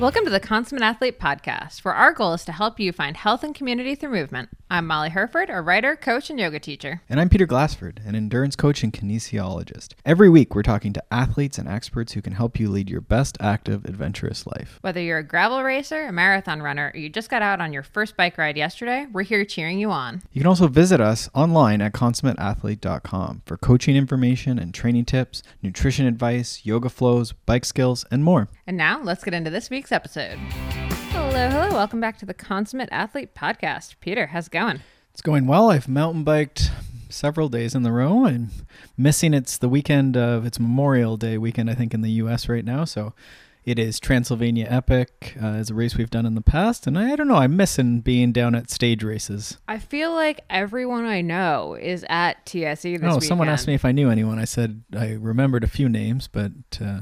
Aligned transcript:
Welcome 0.00 0.24
to 0.24 0.30
the 0.30 0.40
Consummate 0.40 0.82
Athlete 0.82 1.20
Podcast, 1.20 1.84
where 1.84 1.92
our 1.92 2.14
goal 2.14 2.32
is 2.32 2.46
to 2.46 2.52
help 2.52 2.80
you 2.80 2.90
find 2.90 3.18
health 3.18 3.44
and 3.44 3.54
community 3.54 3.94
through 3.94 4.12
movement. 4.12 4.48
I'm 4.70 4.86
Molly 4.86 5.10
Hurford, 5.10 5.50
a 5.50 5.60
writer, 5.60 5.94
coach, 5.94 6.30
and 6.30 6.40
yoga 6.40 6.58
teacher. 6.58 7.02
And 7.10 7.20
I'm 7.20 7.28
Peter 7.28 7.44
Glassford, 7.44 8.00
an 8.06 8.14
endurance 8.14 8.56
coach 8.56 8.82
and 8.82 8.94
kinesiologist. 8.94 9.92
Every 10.06 10.30
week, 10.30 10.54
we're 10.54 10.62
talking 10.62 10.94
to 10.94 11.04
athletes 11.12 11.58
and 11.58 11.68
experts 11.68 12.14
who 12.14 12.22
can 12.22 12.32
help 12.32 12.58
you 12.58 12.70
lead 12.70 12.88
your 12.88 13.02
best 13.02 13.36
active, 13.40 13.84
adventurous 13.84 14.46
life. 14.46 14.78
Whether 14.80 15.02
you're 15.02 15.18
a 15.18 15.22
gravel 15.22 15.62
racer, 15.62 16.06
a 16.06 16.12
marathon 16.12 16.62
runner, 16.62 16.92
or 16.94 16.98
you 16.98 17.10
just 17.10 17.28
got 17.28 17.42
out 17.42 17.60
on 17.60 17.74
your 17.74 17.82
first 17.82 18.16
bike 18.16 18.38
ride 18.38 18.56
yesterday, 18.56 19.06
we're 19.12 19.22
here 19.22 19.44
cheering 19.44 19.78
you 19.78 19.90
on. 19.90 20.22
You 20.32 20.40
can 20.40 20.48
also 20.48 20.66
visit 20.66 21.02
us 21.02 21.28
online 21.34 21.82
at 21.82 21.92
consummateathlete.com 21.92 23.42
for 23.44 23.58
coaching 23.58 23.96
information 23.96 24.58
and 24.58 24.72
training 24.72 25.04
tips, 25.04 25.42
nutrition 25.60 26.06
advice, 26.06 26.62
yoga 26.64 26.88
flows, 26.88 27.32
bike 27.32 27.66
skills, 27.66 28.06
and 28.10 28.24
more. 28.24 28.48
And 28.66 28.78
now, 28.78 29.02
let's 29.02 29.24
get 29.24 29.34
into 29.34 29.50
this 29.50 29.68
week's 29.68 29.89
episode. 29.92 30.38
Hello, 31.12 31.48
hello. 31.48 31.72
Welcome 31.72 32.00
back 32.00 32.18
to 32.18 32.26
the 32.26 32.34
Consummate 32.34 32.88
Athlete 32.92 33.34
Podcast. 33.34 33.96
Peter, 34.00 34.28
how's 34.28 34.46
it 34.46 34.52
going? 34.52 34.80
It's 35.12 35.22
going 35.22 35.46
well. 35.46 35.70
I've 35.70 35.88
mountain 35.88 36.24
biked 36.24 36.70
several 37.08 37.48
days 37.48 37.74
in 37.74 37.82
the 37.82 37.92
row. 37.92 38.26
I'm 38.26 38.50
missing 38.96 39.34
it's 39.34 39.58
the 39.58 39.68
weekend 39.68 40.16
of 40.16 40.46
it's 40.46 40.60
Memorial 40.60 41.16
Day 41.16 41.38
weekend, 41.38 41.70
I 41.70 41.74
think, 41.74 41.94
in 41.94 42.02
the 42.02 42.10
US 42.12 42.48
right 42.48 42.64
now. 42.64 42.84
So 42.84 43.12
it 43.64 43.78
is 43.78 44.00
Transylvania 44.00 44.66
Epic 44.68 45.36
uh, 45.40 45.46
as 45.46 45.70
a 45.70 45.74
race 45.74 45.96
we've 45.96 46.10
done 46.10 46.26
in 46.26 46.34
the 46.34 46.40
past. 46.40 46.86
And 46.86 46.98
I, 46.98 47.12
I 47.12 47.16
don't 47.16 47.28
know, 47.28 47.36
I'm 47.36 47.56
missing 47.56 48.00
being 48.00 48.32
down 48.32 48.54
at 48.54 48.70
stage 48.70 49.02
races. 49.02 49.58
I 49.68 49.78
feel 49.78 50.12
like 50.12 50.40
everyone 50.48 51.04
I 51.04 51.20
know 51.20 51.74
is 51.74 52.04
at 52.08 52.46
TSE 52.46 52.62
this 52.62 53.02
oh, 53.02 53.06
weekend. 53.06 53.24
someone 53.24 53.48
asked 53.48 53.66
me 53.66 53.74
if 53.74 53.84
I 53.84 53.92
knew 53.92 54.08
anyone. 54.08 54.38
I 54.38 54.44
said 54.44 54.82
I 54.96 55.12
remembered 55.12 55.64
a 55.64 55.68
few 55.68 55.88
names, 55.88 56.28
but 56.28 56.52
uh, 56.80 57.00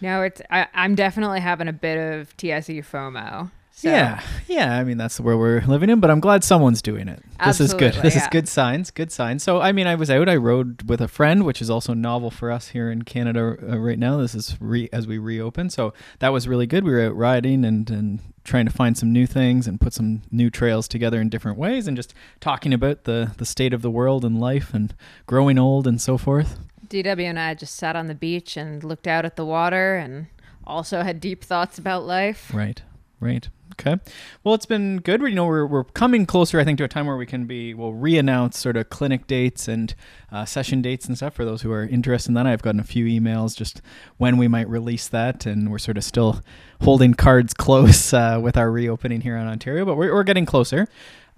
No, 0.00 0.22
it's 0.22 0.40
I, 0.50 0.66
I'm 0.74 0.94
definitely 0.94 1.40
having 1.40 1.68
a 1.68 1.72
bit 1.72 1.96
of 1.96 2.36
TSE 2.36 2.82
FOMO. 2.82 3.50
So. 3.78 3.88
yeah, 3.88 4.20
yeah. 4.48 4.76
I 4.76 4.82
mean, 4.82 4.98
that's 4.98 5.20
where 5.20 5.38
we're 5.38 5.60
living 5.60 5.88
in, 5.88 6.00
but 6.00 6.10
I'm 6.10 6.18
glad 6.18 6.42
someone's 6.42 6.82
doing 6.82 7.06
it. 7.06 7.22
This 7.46 7.60
is 7.60 7.74
good. 7.74 7.94
Absolutely, 7.94 8.02
This 8.10 8.16
is 8.16 8.28
good 8.32 8.48
signs. 8.48 8.90
Good 8.90 9.12
signs. 9.12 9.44
So, 9.44 9.60
I 9.60 9.70
mean, 9.70 9.86
I 9.86 9.94
was 9.94 10.10
out. 10.10 10.28
I 10.28 10.34
rode 10.34 10.88
with 10.88 11.00
a 11.00 11.06
friend, 11.06 11.46
which 11.46 11.62
is 11.62 11.70
also 11.70 11.94
novel 11.94 12.32
for 12.32 12.50
us 12.50 12.70
here 12.70 12.90
in 12.90 13.02
Canada 13.02 13.56
uh, 13.62 13.78
right 13.78 13.98
now. 13.98 14.16
This 14.16 14.34
is 14.34 14.56
re- 14.58 14.88
as 14.92 15.06
we 15.06 15.18
reopen, 15.18 15.70
so 15.70 15.94
that 16.18 16.30
was 16.30 16.48
really 16.48 16.66
good. 16.66 16.82
We 16.82 16.90
were 16.90 17.02
out 17.02 17.16
riding 17.16 17.64
and 17.64 17.88
and 17.88 18.18
trying 18.42 18.66
to 18.66 18.72
find 18.72 18.98
some 18.98 19.12
new 19.12 19.26
things 19.28 19.68
and 19.68 19.80
put 19.80 19.92
some 19.92 20.22
new 20.32 20.50
trails 20.50 20.88
together 20.88 21.20
in 21.20 21.28
different 21.28 21.56
ways, 21.56 21.86
and 21.86 21.96
just 21.96 22.14
talking 22.40 22.72
about 22.72 23.04
the 23.04 23.30
the 23.36 23.46
state 23.46 23.72
of 23.72 23.82
the 23.82 23.92
world 23.92 24.24
and 24.24 24.40
life 24.40 24.74
and 24.74 24.92
growing 25.26 25.56
old 25.56 25.86
and 25.86 26.00
so 26.00 26.18
forth. 26.18 26.58
DW 26.88 27.24
and 27.24 27.38
I 27.38 27.54
just 27.54 27.76
sat 27.76 27.96
on 27.96 28.06
the 28.06 28.14
beach 28.14 28.56
and 28.56 28.82
looked 28.82 29.06
out 29.06 29.24
at 29.24 29.36
the 29.36 29.44
water 29.44 29.96
and 29.96 30.26
also 30.64 31.02
had 31.02 31.20
deep 31.20 31.44
thoughts 31.44 31.78
about 31.78 32.04
life. 32.04 32.50
Right. 32.54 32.82
Right. 33.20 33.48
Okay. 33.72 33.96
Well, 34.42 34.54
it's 34.54 34.66
been 34.66 34.98
good. 34.98 35.22
We 35.22 35.30
you 35.30 35.36
know 35.36 35.46
we're 35.46 35.66
we're 35.66 35.84
coming 35.84 36.26
closer, 36.26 36.58
I 36.58 36.64
think, 36.64 36.78
to 36.78 36.84
a 36.84 36.88
time 36.88 37.06
where 37.06 37.16
we 37.16 37.26
can 37.26 37.46
be 37.46 37.74
we'll 37.74 37.92
re-announce 37.92 38.58
sort 38.58 38.76
of 38.76 38.90
clinic 38.90 39.26
dates 39.26 39.68
and 39.68 39.94
uh, 40.32 40.44
session 40.44 40.82
dates 40.82 41.06
and 41.06 41.16
stuff 41.16 41.34
for 41.34 41.44
those 41.44 41.62
who 41.62 41.70
are 41.70 41.84
interested 41.84 42.30
in 42.30 42.34
that. 42.34 42.46
I've 42.46 42.62
gotten 42.62 42.80
a 42.80 42.84
few 42.84 43.04
emails 43.06 43.56
just 43.56 43.80
when 44.16 44.36
we 44.36 44.48
might 44.48 44.68
release 44.68 45.06
that, 45.08 45.46
and 45.46 45.70
we're 45.70 45.78
sort 45.78 45.96
of 45.96 46.04
still 46.04 46.42
holding 46.82 47.14
cards 47.14 47.54
close 47.58 48.12
uh, 48.12 48.40
with 48.42 48.56
our 48.56 48.70
reopening 48.70 49.20
here 49.20 49.36
in 49.36 49.46
Ontario, 49.46 49.84
but 49.84 49.96
we're 49.96 50.12
we're 50.12 50.24
getting 50.24 50.46
closer. 50.46 50.88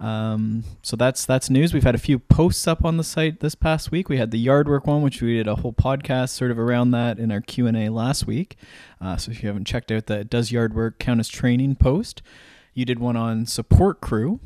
Um, 0.01 0.63
so 0.81 0.95
that's 0.95 1.25
that's 1.25 1.51
news. 1.51 1.75
We've 1.75 1.83
had 1.83 1.93
a 1.93 1.99
few 1.99 2.17
posts 2.17 2.67
up 2.67 2.83
on 2.83 2.97
the 2.97 3.03
site 3.03 3.39
this 3.39 3.53
past 3.53 3.91
week. 3.91 4.09
We 4.09 4.17
had 4.17 4.31
the 4.31 4.39
yard 4.39 4.67
work 4.67 4.87
one, 4.87 5.03
which 5.03 5.21
we 5.21 5.37
did 5.37 5.47
a 5.47 5.57
whole 5.57 5.73
podcast 5.73 6.29
sort 6.29 6.49
of 6.49 6.57
around 6.57 6.89
that 6.91 7.19
in 7.19 7.31
our 7.31 7.39
Q 7.39 7.67
and 7.67 7.77
A 7.77 7.89
last 7.89 8.25
week. 8.25 8.55
Uh, 8.99 9.15
so 9.15 9.31
if 9.31 9.43
you 9.43 9.47
haven't 9.47 9.65
checked 9.65 9.91
out 9.91 10.07
the 10.07 10.23
does 10.23 10.51
yard 10.51 10.73
work 10.73 10.97
count 10.97 11.19
as 11.19 11.29
training 11.29 11.75
post, 11.75 12.23
you 12.73 12.83
did 12.83 12.97
one 12.97 13.15
on 13.15 13.45
support 13.45 14.01
crew. 14.01 14.39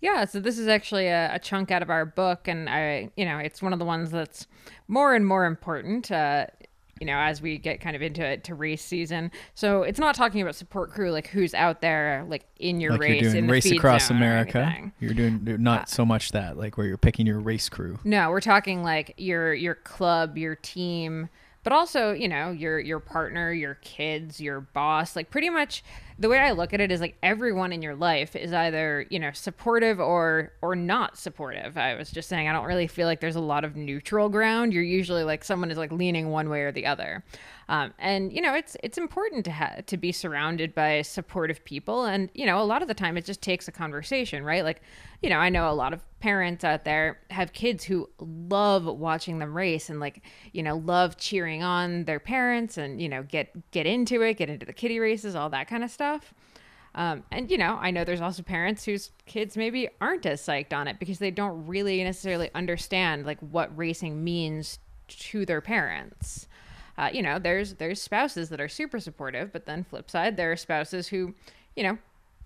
Yeah, 0.00 0.24
so 0.24 0.40
this 0.40 0.58
is 0.58 0.66
actually 0.66 1.08
a, 1.08 1.34
a 1.34 1.38
chunk 1.38 1.70
out 1.70 1.82
of 1.82 1.90
our 1.90 2.04
book, 2.04 2.48
and 2.48 2.68
I, 2.68 3.10
you 3.14 3.24
know, 3.24 3.38
it's 3.38 3.62
one 3.62 3.72
of 3.72 3.78
the 3.78 3.84
ones 3.84 4.10
that's 4.10 4.46
more 4.88 5.14
and 5.14 5.24
more 5.24 5.44
important. 5.44 6.10
Uh, 6.10 6.46
you 7.02 7.06
know, 7.06 7.18
as 7.18 7.42
we 7.42 7.58
get 7.58 7.80
kind 7.80 7.96
of 7.96 8.00
into 8.00 8.24
it 8.24 8.44
to 8.44 8.54
race 8.54 8.80
season. 8.80 9.32
So 9.56 9.82
it's 9.82 9.98
not 9.98 10.14
talking 10.14 10.40
about 10.40 10.54
support 10.54 10.92
crew 10.92 11.10
like 11.10 11.26
who's 11.26 11.52
out 11.52 11.80
there 11.80 12.24
like 12.28 12.46
in 12.60 12.80
your 12.80 12.92
like 12.92 13.00
race 13.00 13.22
you're 13.22 13.32
doing 13.32 13.42
in 13.42 13.46
the 13.48 13.52
race 13.52 13.72
across 13.72 14.08
America. 14.08 14.92
You're 15.00 15.12
doing 15.12 15.40
not 15.58 15.88
so 15.88 16.06
much 16.06 16.30
that 16.30 16.56
like 16.56 16.76
where 16.76 16.86
you're 16.86 16.96
picking 16.96 17.26
your 17.26 17.40
race 17.40 17.68
crew. 17.68 17.98
No, 18.04 18.30
we're 18.30 18.40
talking 18.40 18.84
like 18.84 19.14
your 19.16 19.52
your 19.52 19.74
club, 19.74 20.38
your 20.38 20.54
team, 20.54 21.28
but 21.64 21.72
also, 21.72 22.12
you 22.12 22.28
know, 22.28 22.52
your 22.52 22.78
your 22.78 23.00
partner, 23.00 23.52
your 23.52 23.74
kids, 23.74 24.40
your 24.40 24.60
boss. 24.60 25.16
Like 25.16 25.28
pretty 25.28 25.50
much 25.50 25.82
the 26.18 26.28
way 26.28 26.38
I 26.38 26.52
look 26.52 26.72
at 26.72 26.80
it 26.80 26.92
is 26.92 27.00
like 27.00 27.16
everyone 27.22 27.72
in 27.72 27.82
your 27.82 27.94
life 27.94 28.36
is 28.36 28.52
either, 28.52 29.06
you 29.10 29.18
know, 29.18 29.32
supportive 29.32 30.00
or 30.00 30.52
or 30.62 30.76
not 30.76 31.18
supportive. 31.18 31.76
I 31.76 31.94
was 31.94 32.10
just 32.10 32.28
saying 32.28 32.48
I 32.48 32.52
don't 32.52 32.66
really 32.66 32.86
feel 32.86 33.06
like 33.06 33.20
there's 33.20 33.36
a 33.36 33.40
lot 33.40 33.64
of 33.64 33.76
neutral 33.76 34.28
ground. 34.28 34.72
You're 34.72 34.82
usually 34.82 35.24
like 35.24 35.44
someone 35.44 35.70
is 35.70 35.78
like 35.78 35.92
leaning 35.92 36.30
one 36.30 36.48
way 36.48 36.62
or 36.62 36.72
the 36.72 36.86
other. 36.86 37.24
Um, 37.68 37.94
and 37.98 38.32
you 38.32 38.42
know, 38.42 38.54
it's 38.54 38.76
it's 38.82 38.98
important 38.98 39.44
to 39.46 39.52
ha- 39.52 39.76
to 39.86 39.96
be 39.96 40.12
surrounded 40.12 40.74
by 40.74 41.02
supportive 41.02 41.64
people 41.64 42.04
and 42.04 42.28
you 42.34 42.46
know, 42.46 42.60
a 42.60 42.64
lot 42.64 42.82
of 42.82 42.88
the 42.88 42.94
time 42.94 43.16
it 43.16 43.24
just 43.24 43.40
takes 43.40 43.68
a 43.68 43.72
conversation, 43.72 44.44
right? 44.44 44.64
Like 44.64 44.82
you 45.22 45.30
know, 45.30 45.38
I 45.38 45.48
know 45.48 45.70
a 45.70 45.72
lot 45.72 45.92
of 45.92 46.02
parents 46.18 46.64
out 46.64 46.84
there 46.84 47.20
have 47.30 47.52
kids 47.52 47.84
who 47.84 48.08
love 48.18 48.84
watching 48.86 49.38
them 49.38 49.56
race 49.56 49.88
and 49.88 50.00
like, 50.00 50.22
you 50.52 50.62
know, 50.62 50.76
love 50.76 51.16
cheering 51.16 51.62
on 51.62 52.04
their 52.04 52.20
parents 52.20 52.76
and, 52.76 53.00
you 53.00 53.08
know, 53.08 53.22
get 53.22 53.70
get 53.70 53.86
into 53.86 54.20
it, 54.22 54.34
get 54.34 54.50
into 54.50 54.66
the 54.66 54.72
kiddie 54.72 54.98
races, 54.98 55.34
all 55.36 55.50
that 55.50 55.68
kind 55.68 55.84
of 55.84 55.90
stuff. 55.90 56.01
Um, 56.94 57.22
and 57.30 57.50
you 57.50 57.56
know, 57.56 57.78
I 57.80 57.90
know 57.90 58.04
there's 58.04 58.20
also 58.20 58.42
parents 58.42 58.84
whose 58.84 59.12
kids 59.24 59.56
maybe 59.56 59.88
aren't 60.00 60.26
as 60.26 60.42
psyched 60.42 60.72
on 60.72 60.88
it 60.88 60.98
because 60.98 61.18
they 61.18 61.30
don't 61.30 61.66
really 61.66 62.02
necessarily 62.04 62.50
understand 62.54 63.24
like 63.24 63.38
what 63.40 63.76
racing 63.76 64.22
means 64.22 64.78
to 65.08 65.46
their 65.46 65.60
parents. 65.60 66.48
Uh, 66.98 67.08
you 67.12 67.22
know, 67.22 67.38
there's 67.38 67.74
there's 67.74 68.00
spouses 68.00 68.50
that 68.50 68.60
are 68.60 68.68
super 68.68 69.00
supportive, 69.00 69.52
but 69.52 69.64
then 69.64 69.84
flip 69.84 70.10
side, 70.10 70.36
there 70.36 70.52
are 70.52 70.56
spouses 70.56 71.08
who, 71.08 71.34
you 71.76 71.82
know, 71.82 71.96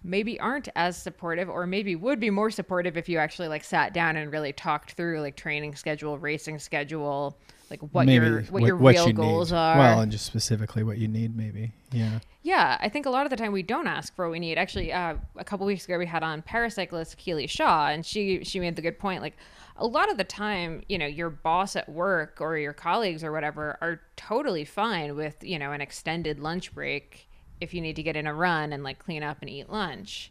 maybe 0.05 0.38
aren't 0.38 0.69
as 0.77 0.97
supportive 0.97 1.49
or 1.50 1.67
maybe 1.67 1.97
would 1.97 2.21
be 2.21 2.31
more 2.31 2.50
supportive 2.50 2.97
if 2.97 3.09
you 3.09 3.19
actually 3.19 3.49
like 3.49 3.65
sat 3.65 3.93
down 3.93 4.17
and 4.17 4.31
really 4.31 4.53
talked 4.53 4.93
through 4.93 5.21
like 5.21 5.37
training 5.37 5.75
schedule, 5.75 6.19
racing 6.19 6.59
schedule, 6.61 7.37
like 7.71 7.81
what 7.93 8.06
your 8.09 8.43
what, 8.43 8.62
your 8.62 8.77
real 8.77 9.09
you 9.09 9.12
goals 9.12 9.50
need. 9.50 9.59
are. 9.59 9.78
Well, 9.78 10.00
and 10.00 10.12
just 10.12 10.27
specifically 10.27 10.82
what 10.82 10.99
you 10.99 11.09
need, 11.09 11.37
maybe. 11.37 11.72
Yeah. 11.93 12.21
Yeah, 12.43 12.78
I 12.81 12.88
think 12.88 13.06
a 13.06 13.10
lot 13.10 13.27
of 13.27 13.31
the 13.31 13.37
time 13.37 13.50
we 13.50 13.65
don't 13.65 13.88
ask 13.88 14.15
for 14.15 14.27
what 14.27 14.32
we 14.32 14.38
need. 14.38 14.56
Actually, 14.56 14.93
uh, 14.93 15.16
a 15.37 15.44
couple 15.44 15.66
weeks 15.66 15.84
ago 15.84 15.99
we 15.99 16.06
had 16.06 16.22
on 16.22 16.43
paracyclist 16.43 17.16
Keely 17.16 17.49
Shaw, 17.49 17.88
and 17.88 18.06
she 18.06 18.44
she 18.44 18.60
made 18.60 18.76
the 18.76 18.82
good 18.82 18.99
point. 18.99 19.21
Like 19.21 19.37
a 19.76 19.87
lot 19.87 20.10
of 20.10 20.16
the 20.16 20.25
time, 20.25 20.82
you 20.88 20.97
know, 20.97 21.06
your 21.06 21.28
boss 21.28 21.75
at 21.75 21.88
work 21.88 22.38
or 22.41 22.56
your 22.56 22.72
colleagues 22.72 23.25
or 23.25 23.32
whatever 23.32 23.76
are 23.81 24.00
totally 24.16 24.65
fine 24.65 25.16
with 25.16 25.43
you 25.43 25.59
know 25.59 25.72
an 25.72 25.81
extended 25.81 26.38
lunch 26.38 26.72
break 26.75 27.28
if 27.60 27.75
you 27.75 27.81
need 27.81 27.97
to 27.97 28.03
get 28.03 28.16
in 28.16 28.26
a 28.26 28.34
run 28.34 28.72
and 28.72 28.84
like 28.84 28.99
clean 28.99 29.22
up 29.22 29.38
and 29.41 29.50
eat 29.50 29.71
lunch. 29.71 30.31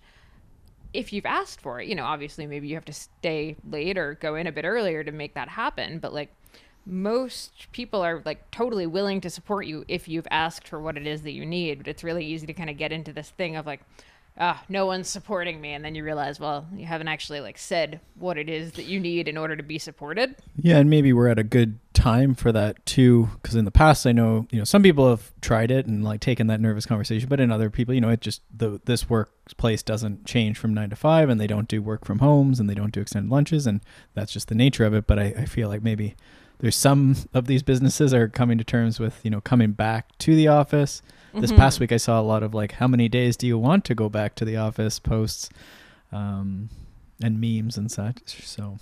If 0.94 1.12
you've 1.12 1.26
asked 1.26 1.60
for 1.60 1.82
it, 1.82 1.88
you 1.90 1.96
know, 1.96 2.06
obviously 2.06 2.48
maybe 2.48 2.70
you 2.70 2.76
have 2.76 2.86
to 2.86 2.94
stay 2.94 3.58
late 3.70 3.98
or 3.98 4.14
go 4.14 4.36
in 4.36 4.48
a 4.48 4.52
bit 4.52 4.64
earlier 4.64 5.04
to 5.04 5.12
make 5.12 5.34
that 5.34 5.50
happen, 5.50 6.00
but 6.00 6.14
like 6.14 6.34
most 6.86 7.72
people 7.72 8.02
are 8.02 8.22
like 8.26 8.50
totally 8.52 8.86
willing 8.86 9.22
to 9.22 9.30
support 9.30 9.66
you 9.66 9.84
if 9.88 10.08
you've 10.08 10.28
asked 10.32 10.68
for 10.68 10.80
what 10.80 10.98
it 10.98 11.08
is 11.08 11.24
that 11.24 11.32
you 11.32 11.46
need 11.46 11.80
but 11.80 11.88
it's 11.88 12.04
really 12.04 12.26
easy 12.26 12.46
to 12.46 12.54
kind 12.54 12.70
of 12.70 12.78
get 12.78 12.92
into 12.92 13.12
this 13.12 13.30
thing 13.32 13.56
of 13.56 13.66
like 13.66 13.82
ah 14.38 14.64
no 14.70 14.86
one's 14.86 15.08
supporting 15.08 15.60
me 15.62 15.74
and 15.74 15.84
then 15.84 15.96
you 15.96 16.04
realize 16.04 16.40
well 16.40 16.68
you 16.76 16.86
haven't 16.86 17.08
actually 17.08 17.40
like 17.40 17.58
said 17.58 18.00
what 18.20 18.38
it 18.38 18.50
is 18.50 18.74
that 18.74 18.86
you 18.86 19.00
need 19.00 19.28
in 19.28 19.38
order 19.38 19.56
to 19.56 19.64
be 19.64 19.80
supported 19.80 20.36
Yeah, 20.62 20.78
and 20.78 20.90
maybe 20.90 21.12
we're 21.14 21.30
at 21.30 21.40
a 21.40 21.44
good 21.44 21.80
time 21.94 22.36
for 22.36 22.52
that 22.52 22.86
too, 22.86 23.30
because 23.42 23.56
in 23.56 23.66
the 23.66 23.72
past 23.72 24.06
I 24.06 24.12
know 24.12 24.46
you 24.52 24.60
know 24.60 24.64
some 24.64 24.84
people 24.84 25.10
have 25.10 25.32
tried 25.42 25.72
it 25.72 25.88
and 25.88 26.04
like 26.04 26.20
taken 26.20 26.46
that 26.48 26.62
nervous 26.62 26.86
conversation, 26.86 27.28
but 27.28 27.40
in 27.40 27.52
other 27.52 27.72
people, 27.72 27.96
you 27.96 28.02
know, 28.02 28.10
it 28.10 28.22
just 28.22 28.42
the 28.56 28.80
this 28.86 29.10
workplace 29.10 29.82
doesn't 29.82 30.26
change 30.26 30.60
from 30.60 30.74
nine 30.74 30.92
to 30.92 30.96
five, 30.96 31.30
and 31.30 31.42
they 31.42 31.48
don't 31.48 31.68
do 31.68 31.82
work 31.82 32.06
from 32.06 32.20
homes, 32.20 32.60
and 32.60 32.70
they 32.70 32.76
don't 32.76 32.94
do 32.94 33.02
extended 33.02 33.32
lunches, 33.32 33.66
and 33.66 33.82
that's 34.14 34.32
just 34.32 34.50
the 34.50 34.56
nature 34.56 34.86
of 34.86 34.94
it. 34.94 35.08
But 35.08 35.18
I, 35.18 35.34
I 35.40 35.46
feel 35.46 35.68
like 35.68 35.82
maybe 35.82 36.16
there's 36.60 36.76
some 36.76 37.16
of 37.34 37.48
these 37.48 37.64
businesses 37.64 38.14
are 38.14 38.28
coming 38.28 38.58
to 38.58 38.64
terms 38.64 39.00
with 39.00 39.20
you 39.24 39.30
know 39.32 39.42
coming 39.42 39.72
back 39.72 40.18
to 40.20 40.36
the 40.36 40.48
office. 40.48 41.02
This 41.34 41.52
Mm-hmm. 41.52 41.60
past 41.60 41.80
week 41.82 41.92
I 41.92 41.98
saw 41.98 42.20
a 42.20 42.24
lot 42.24 42.44
of 42.44 42.54
like 42.54 42.74
how 42.74 42.88
many 42.88 43.10
days 43.10 43.36
do 43.36 43.46
you 43.46 43.58
want 43.58 43.84
to 43.86 43.96
go 43.96 44.08
back 44.08 44.36
to 44.36 44.46
the 44.46 44.56
office 44.56 45.00
posts, 45.00 45.50
um, 46.12 46.70
and 47.22 47.42
memes 47.42 47.78
and 47.78 47.92
such. 47.92 48.46
So 48.46 48.78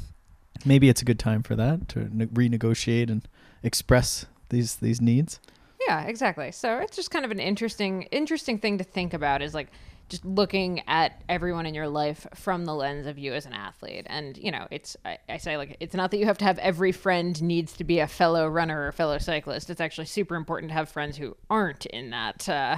maybe 0.66 0.88
it's 0.90 1.02
a 1.02 1.06
good 1.06 1.20
time 1.20 1.42
for 1.44 1.56
that 1.56 1.88
to 1.90 2.16
ne- 2.16 2.28
renegotiate 2.28 3.10
and 3.10 3.28
express 3.64 4.26
these 4.50 4.76
these 4.78 5.02
needs. 5.02 5.40
Yeah, 5.88 6.04
exactly. 6.04 6.52
So 6.52 6.78
it's 6.78 6.96
just 6.96 7.12
kind 7.12 7.26
of 7.26 7.32
an 7.32 7.40
interesting 7.40 8.04
interesting 8.04 8.58
thing 8.60 8.78
to 8.78 8.84
think 8.84 9.14
about 9.14 9.42
is 9.42 9.54
like 9.54 9.70
just 10.14 10.26
looking 10.26 10.84
at 10.88 11.24
everyone 11.28 11.66
in 11.66 11.74
your 11.74 11.88
life 11.88 12.28
from 12.36 12.66
the 12.66 12.76
lens 12.76 13.08
of 13.08 13.18
you 13.18 13.34
as 13.34 13.48
an 13.48 13.54
athlete. 13.54 14.06
And, 14.08 14.38
you 14.38 14.52
know, 14.52 14.68
it's 14.70 14.96
I, 15.04 15.18
I 15.28 15.38
say 15.38 15.58
like 15.58 15.76
it's 15.80 15.96
not 15.96 16.12
that 16.12 16.18
you 16.18 16.28
have 16.28 16.38
to 16.38 16.46
have 16.46 16.60
every 16.60 16.92
friend 16.92 17.42
needs 17.42 17.74
to 17.74 17.84
be 17.84 17.98
a 17.98 18.08
fellow 18.08 18.48
runner 18.48 18.88
or 18.88 18.92
fellow 18.92 19.18
cyclist. 19.18 19.72
It's 19.72 19.82
actually 19.82 20.06
super 20.06 20.36
important 20.36 20.70
to 20.70 20.76
have 20.76 20.88
friends 20.88 21.18
who 21.18 21.36
aren't 21.50 21.88
in 21.88 22.12
that 22.12 22.48
uh 22.48 22.78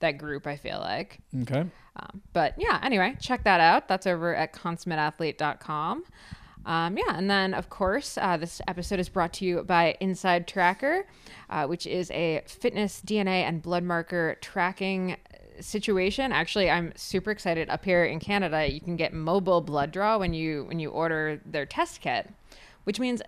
that 0.00 0.18
group. 0.18 0.48
I 0.48 0.56
feel 0.56 0.80
like. 0.80 1.20
Okay. 1.42 1.60
Um, 1.94 2.22
but 2.32 2.54
yeah, 2.58 2.80
anyway, 2.82 3.16
check 3.20 3.44
that 3.44 3.60
out. 3.60 3.86
That's 3.86 4.08
over 4.08 4.34
at 4.34 4.52
consummateathlete.com. 4.52 6.02
Um, 6.64 6.96
yeah, 6.96 7.16
and 7.16 7.30
then 7.30 7.54
of 7.54 7.70
course, 7.70 8.18
uh, 8.20 8.36
this 8.36 8.60
episode 8.66 8.98
is 8.98 9.08
brought 9.08 9.32
to 9.34 9.44
you 9.44 9.62
by 9.62 9.96
Inside 10.00 10.48
Tracker, 10.48 11.06
uh, 11.50 11.66
which 11.66 11.86
is 11.86 12.10
a 12.12 12.42
fitness 12.46 13.02
DNA 13.04 13.42
and 13.42 13.62
blood 13.62 13.84
marker 13.84 14.36
tracking 14.40 15.16
situation. 15.62 16.32
Actually, 16.32 16.70
I'm 16.70 16.92
super 16.96 17.30
excited. 17.30 17.70
Up 17.70 17.84
here 17.84 18.04
in 18.04 18.20
Canada, 18.20 18.70
you 18.70 18.80
can 18.80 18.96
get 18.96 19.14
mobile 19.14 19.60
blood 19.60 19.92
draw 19.92 20.18
when 20.18 20.34
you 20.34 20.64
when 20.64 20.78
you 20.78 20.90
order 20.90 21.40
their 21.46 21.66
test 21.66 22.00
kit, 22.00 22.28
which 22.84 23.00
means 23.00 23.22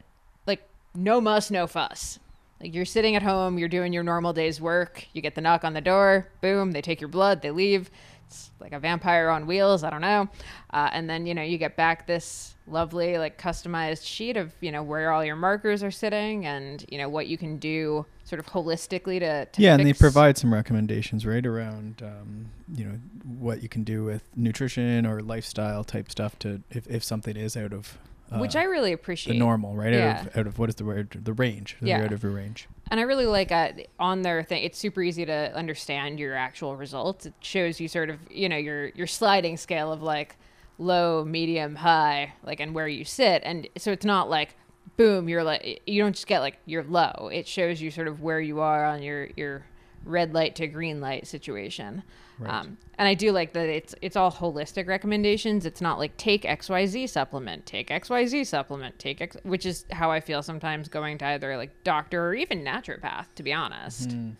like 0.46 0.69
no 0.94 1.20
muss, 1.20 1.50
no 1.50 1.66
fuss. 1.66 2.19
Like 2.60 2.75
you're 2.75 2.84
sitting 2.84 3.16
at 3.16 3.22
home, 3.22 3.58
you're 3.58 3.69
doing 3.69 3.92
your 3.92 4.02
normal 4.02 4.32
day's 4.32 4.60
work. 4.60 5.06
You 5.12 5.22
get 5.22 5.34
the 5.34 5.40
knock 5.40 5.64
on 5.64 5.75
the 5.75 5.81
door, 5.81 6.28
boom, 6.40 6.72
they 6.72 6.82
take 6.82 7.00
your 7.00 7.08
blood, 7.08 7.42
they 7.42 7.50
leave. 7.50 7.90
It's 8.26 8.50
like 8.58 8.72
a 8.72 8.81
vampire 8.81 9.28
on 9.28 9.46
wheels. 9.46 9.84
I 9.84 9.90
don't 9.90 10.00
know. 10.00 10.28
Uh, 10.72 10.88
and 10.92 11.08
then 11.08 11.26
you 11.26 11.34
know 11.34 11.42
you 11.42 11.58
get 11.58 11.76
back 11.76 12.06
this 12.06 12.54
lovely 12.66 13.19
like 13.19 13.38
customized 13.38 14.06
sheet 14.06 14.36
of 14.36 14.52
you 14.60 14.72
know 14.72 14.82
where 14.82 15.10
all 15.10 15.25
your 15.25 15.36
markers 15.36 15.82
are 15.82 15.90
sitting 15.90 16.46
and 16.46 16.84
you 16.88 16.98
know 16.98 17.08
what 17.08 17.26
you 17.26 17.36
can 17.36 17.58
do 17.58 18.06
sort 18.24 18.40
of 18.40 18.46
holistically 18.46 19.20
to, 19.20 19.44
to 19.46 19.62
yeah, 19.62 19.74
and 19.74 19.86
they 19.86 19.92
provide 19.92 20.36
some 20.38 20.52
recommendations 20.52 21.26
right 21.26 21.44
around 21.44 22.02
um, 22.02 22.46
you 22.74 22.84
know 22.84 22.98
what 23.38 23.62
you 23.62 23.68
can 23.68 23.84
do 23.84 24.02
with 24.04 24.22
nutrition 24.34 25.06
or 25.06 25.20
lifestyle 25.20 25.84
type 25.84 26.10
stuff 26.10 26.38
to 26.38 26.62
if, 26.70 26.86
if 26.88 27.04
something 27.04 27.36
is 27.36 27.56
out 27.56 27.72
of 27.72 27.98
uh, 28.32 28.38
which 28.38 28.56
I 28.56 28.62
really 28.62 28.92
appreciate. 28.92 29.34
the 29.34 29.38
normal 29.38 29.76
right 29.76 29.92
Yeah. 29.92 30.20
out 30.20 30.26
of 30.26 30.36
out 30.38 30.46
of 30.46 30.58
what 30.58 30.68
is 30.70 30.76
the 30.76 30.84
word 30.86 31.10
the 31.22 31.34
range 31.34 31.76
Yeah. 31.82 32.02
out 32.02 32.12
of 32.12 32.22
your 32.22 32.32
range. 32.32 32.66
And 32.90 32.98
I 33.00 33.02
really 33.04 33.26
like 33.26 33.50
uh, 33.52 33.72
on 33.98 34.22
their 34.22 34.42
thing. 34.42 34.62
It's 34.64 34.78
super 34.78 35.02
easy 35.02 35.24
to 35.26 35.54
understand 35.54 36.18
your 36.18 36.34
actual 36.34 36.76
results. 36.76 37.26
It 37.26 37.34
shows 37.40 37.80
you 37.80 37.88
sort 37.88 38.08
of 38.10 38.18
you 38.30 38.48
know 38.48 38.56
your 38.56 38.88
your 38.88 39.06
sliding 39.06 39.56
scale 39.58 39.92
of 39.92 40.02
like 40.02 40.36
low, 40.78 41.24
medium, 41.24 41.76
high, 41.76 42.32
like 42.42 42.60
and 42.60 42.74
where 42.74 42.88
you 42.88 43.04
sit. 43.04 43.42
And 43.44 43.68
so 43.76 43.92
it's 43.92 44.04
not 44.06 44.28
like 44.30 44.56
boom, 44.96 45.29
you're 45.29 45.44
like 45.44 45.82
you 45.87 46.02
don't 46.02 46.14
just 46.14 46.26
get 46.26 46.41
like 46.41 46.58
you're 46.67 46.85
low. 46.85 47.29
It 47.32 47.46
shows 47.46 47.81
you 47.81 47.91
sort 47.91 48.08
of 48.08 48.20
where 48.23 48.41
you 48.41 48.61
are 48.61 48.85
on 48.85 49.02
your 49.02 49.29
your 49.37 49.64
red 50.05 50.35
light 50.35 50.55
to 50.56 50.67
green 50.67 51.00
light 51.00 51.26
situation. 51.26 52.02
Right. 52.38 52.52
Um, 52.52 52.79
and 52.99 53.06
I 53.06 53.14
do 53.14 53.32
like 53.32 53.52
that 53.52 53.69
it's 53.69 53.94
it's 54.02 54.17
all 54.17 54.32
holistic 54.32 54.87
recommendations. 54.87 55.67
It's 55.67 55.81
not 55.81 55.99
like 55.99 56.17
take 56.17 56.43
XYZ 56.43 57.08
supplement, 57.08 57.67
take 57.67 57.88
XYZ 57.88 58.46
supplement, 58.46 58.99
take 58.99 59.20
X, 59.20 59.37
which 59.43 59.67
is 59.67 59.85
how 59.91 60.11
I 60.11 60.20
feel 60.20 60.43
sometimes 60.43 60.88
going 60.88 61.19
to 61.19 61.26
either 61.26 61.56
like 61.56 61.70
doctor 61.85 62.29
or 62.29 62.35
even 62.35 62.64
naturopath, 62.64 63.26
to 63.37 63.43
be 63.43 63.52
honest. 63.52 64.12
Hmm. 64.12 64.31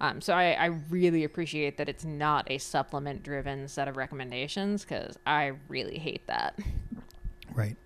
Um, 0.00 0.20
so 0.20 0.32
I, 0.32 0.52
I 0.52 0.66
really 0.90 1.24
appreciate 1.24 1.76
that 1.78 1.88
it's 1.88 2.04
not 2.04 2.48
a 2.50 2.58
supplement 2.58 3.24
driven 3.24 3.66
set 3.66 3.88
of 3.88 3.96
recommendations 3.96 4.84
because 4.84 5.18
I 5.26 5.52
really 5.68 5.98
hate 5.98 6.24
that. 6.28 6.56
Right. 7.52 7.76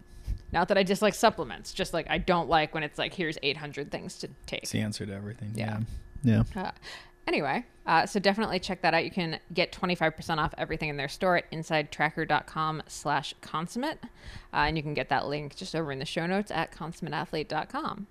Not 0.52 0.69
that 0.69 0.78
I 0.78 0.82
dislike 0.82 1.14
supplements, 1.14 1.72
just 1.72 1.94
like 1.94 2.06
I 2.10 2.19
don't 2.19 2.49
like 2.49 2.75
when 2.75 2.82
it's 2.82 2.99
like 2.99 3.14
here's 3.14 3.38
800 3.43 3.90
things 3.90 4.19
to 4.19 4.28
take. 4.46 4.62
It's 4.62 4.72
the 4.72 4.81
answer 4.81 5.06
to 5.06 5.14
everything. 5.14 5.52
Yeah. 5.54 5.81
Yeah. 6.22 6.44
Yeah. 6.54 6.62
Uh, 6.62 6.70
anyway, 7.26 7.64
uh, 7.87 8.06
so 8.06 8.20
definitely 8.20 8.60
check 8.60 8.82
that 8.82 8.94
out. 8.94 9.04
You 9.04 9.10
can 9.10 9.40
get 9.52 9.72
25% 9.72 10.38
off 10.38 10.54
everything 10.58 10.88
in 10.88 10.96
their 10.96 11.08
store 11.08 11.38
at 11.38 11.50
insidetracker.com 11.50 12.82
slash 12.87 13.34
consummate. 13.40 13.99
Uh, 14.52 14.66
and 14.66 14.76
you 14.76 14.82
can 14.82 14.94
get 14.94 15.08
that 15.08 15.26
link 15.26 15.56
just 15.56 15.75
over 15.75 15.90
in 15.90 15.99
the 15.99 16.04
show 16.04 16.26
notes 16.26 16.50
at 16.50 16.72
consummateathlete.com. 16.72 18.06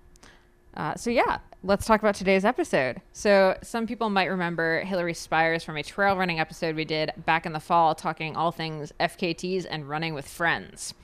Uh, 0.74 0.94
so 0.94 1.10
yeah, 1.10 1.38
let's 1.62 1.86
talk 1.86 2.00
about 2.00 2.14
today's 2.14 2.44
episode. 2.44 3.00
So 3.12 3.58
some 3.62 3.86
people 3.86 4.08
might 4.08 4.26
remember 4.26 4.80
Hilary 4.80 5.14
Spires 5.14 5.62
from 5.62 5.76
a 5.76 5.82
trail 5.82 6.16
running 6.16 6.40
episode 6.40 6.76
we 6.76 6.84
did 6.86 7.12
back 7.26 7.44
in 7.44 7.52
the 7.52 7.60
fall, 7.60 7.94
talking 7.94 8.36
all 8.36 8.52
things 8.52 8.92
FKTs 8.98 9.66
and 9.70 9.88
running 9.88 10.14
with 10.14 10.26
friends. 10.26 10.94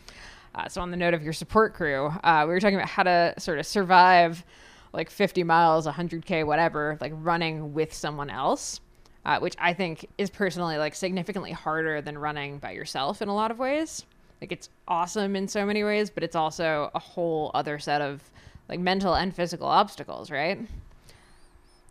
Uh, 0.55 0.69
so 0.69 0.81
on 0.81 0.91
the 0.91 0.97
note 0.97 1.15
of 1.15 1.23
your 1.23 1.33
support 1.33 1.75
crew, 1.75 2.13
uh, 2.25 2.45
we 2.47 2.53
were 2.53 2.61
talking 2.61 2.77
about 2.77 2.89
how 2.89 3.03
to 3.03 3.35
sort 3.39 3.59
of 3.59 3.67
survive 3.67 4.45
like 4.93 5.11
50 5.11 5.45
miles, 5.45 5.87
100k, 5.87 6.47
whatever, 6.47 6.97
like 7.01 7.13
running 7.15 7.75
with 7.75 7.93
someone 7.93 8.31
else. 8.31 8.81
Uh, 9.25 9.39
which 9.41 9.55
I 9.59 9.75
think 9.75 10.07
is 10.17 10.31
personally 10.31 10.79
like 10.79 10.95
significantly 10.95 11.53
harder 11.53 12.01
than 12.01 12.17
running 12.17 12.59
by 12.59 12.71
yourself 12.71 13.21
in 13.21 13.29
a 13.29 13.35
lot 13.35 13.51
of 13.51 13.59
ways. 13.59 14.07
Like 14.41 14.53
it's 14.53 14.71
awesome 14.87 15.37
in 15.37 15.49
so 15.49 15.67
many 15.67 15.85
ways, 15.85 16.09
but 16.09 16.23
it's 16.23 16.37
also 16.37 16.91
a 16.95 16.99
whole 16.99 17.51
other 17.53 17.79
set 17.79 18.01
of 18.01 18.23
like 18.71 18.81
mental 18.81 19.15
and 19.15 19.35
physical 19.35 19.67
obstacles, 19.67 20.31
right? 20.31 20.67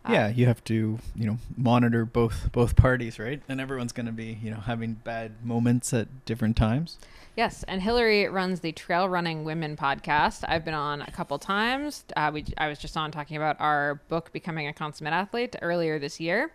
yeah, 0.08 0.28
you 0.28 0.46
have 0.46 0.62
to, 0.64 0.98
you 1.14 1.26
know, 1.26 1.38
monitor 1.56 2.04
both 2.04 2.50
both 2.52 2.76
parties, 2.76 3.18
right? 3.18 3.42
And 3.48 3.60
everyone's 3.60 3.92
going 3.92 4.06
to 4.06 4.12
be, 4.12 4.38
you 4.42 4.50
know, 4.50 4.58
having 4.60 4.94
bad 4.94 5.44
moments 5.44 5.92
at 5.92 6.24
different 6.24 6.56
times. 6.56 6.98
Yes, 7.38 7.64
and 7.68 7.80
Hilary 7.80 8.26
runs 8.26 8.58
the 8.58 8.72
Trail 8.72 9.08
Running 9.08 9.44
Women 9.44 9.76
podcast. 9.76 10.42
I've 10.48 10.64
been 10.64 10.74
on 10.74 11.02
a 11.02 11.10
couple 11.12 11.38
times. 11.38 12.04
Uh, 12.16 12.32
we, 12.34 12.44
I 12.58 12.66
was 12.66 12.80
just 12.80 12.96
on 12.96 13.12
talking 13.12 13.36
about 13.36 13.54
our 13.60 14.02
book, 14.08 14.32
Becoming 14.32 14.66
a 14.66 14.72
Consummate 14.72 15.12
Athlete, 15.12 15.54
earlier 15.62 16.00
this 16.00 16.18
year. 16.18 16.50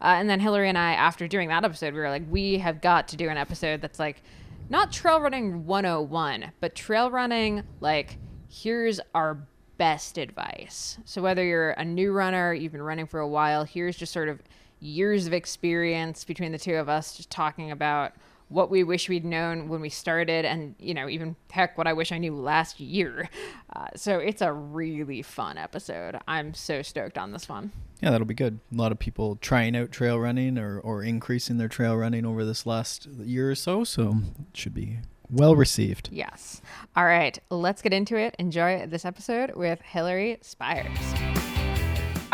Uh, 0.00 0.16
and 0.18 0.28
then 0.28 0.40
Hilary 0.40 0.68
and 0.68 0.76
I, 0.76 0.94
after 0.94 1.28
doing 1.28 1.50
that 1.50 1.64
episode, 1.64 1.94
we 1.94 2.00
were 2.00 2.10
like, 2.10 2.24
we 2.28 2.58
have 2.58 2.80
got 2.80 3.06
to 3.10 3.16
do 3.16 3.28
an 3.28 3.36
episode 3.36 3.80
that's 3.80 4.00
like 4.00 4.22
not 4.68 4.90
trail 4.90 5.20
running 5.20 5.66
101, 5.66 6.50
but 6.58 6.74
trail 6.74 7.12
running, 7.12 7.62
like, 7.78 8.18
here's 8.48 8.98
our 9.14 9.38
best 9.78 10.18
advice. 10.18 10.98
So 11.04 11.22
whether 11.22 11.44
you're 11.44 11.70
a 11.70 11.84
new 11.84 12.10
runner, 12.10 12.52
you've 12.52 12.72
been 12.72 12.82
running 12.82 13.06
for 13.06 13.20
a 13.20 13.28
while, 13.28 13.62
here's 13.62 13.96
just 13.96 14.12
sort 14.12 14.28
of 14.28 14.42
years 14.80 15.28
of 15.28 15.32
experience 15.32 16.24
between 16.24 16.50
the 16.50 16.58
two 16.58 16.74
of 16.74 16.88
us 16.88 17.16
just 17.16 17.30
talking 17.30 17.70
about 17.70 18.14
what 18.54 18.70
we 18.70 18.84
wish 18.84 19.08
we'd 19.08 19.24
known 19.24 19.68
when 19.68 19.80
we 19.80 19.88
started 19.88 20.44
and 20.44 20.76
you 20.78 20.94
know 20.94 21.08
even 21.08 21.34
heck 21.50 21.76
what 21.76 21.88
i 21.88 21.92
wish 21.92 22.12
i 22.12 22.18
knew 22.18 22.34
last 22.34 22.78
year. 22.80 23.28
Uh, 23.74 23.86
so 23.96 24.18
it's 24.18 24.40
a 24.40 24.52
really 24.52 25.20
fun 25.20 25.58
episode. 25.58 26.16
I'm 26.28 26.54
so 26.54 26.80
stoked 26.82 27.18
on 27.18 27.32
this 27.32 27.48
one. 27.48 27.72
Yeah, 28.00 28.12
that'll 28.12 28.26
be 28.26 28.32
good. 28.34 28.60
A 28.72 28.76
lot 28.76 28.92
of 28.92 29.00
people 29.00 29.36
trying 29.36 29.76
out 29.76 29.90
trail 29.90 30.20
running 30.20 30.58
or, 30.58 30.78
or 30.78 31.02
increasing 31.02 31.56
their 31.56 31.66
trail 31.66 31.96
running 31.96 32.24
over 32.24 32.44
this 32.44 32.66
last 32.66 33.06
year 33.06 33.50
or 33.50 33.56
so, 33.56 33.82
so 33.82 34.18
it 34.38 34.56
should 34.56 34.74
be 34.74 34.98
well 35.28 35.56
received. 35.56 36.08
yes. 36.12 36.62
All 36.94 37.06
right 37.06 37.36
let's 37.50 37.82
get 37.82 37.92
into 37.92 38.16
it. 38.16 38.36
Enjoy 38.38 38.86
this 38.86 39.04
episode 39.04 39.56
with 39.56 39.80
Hilary 39.82 40.38
Spires 40.40 41.53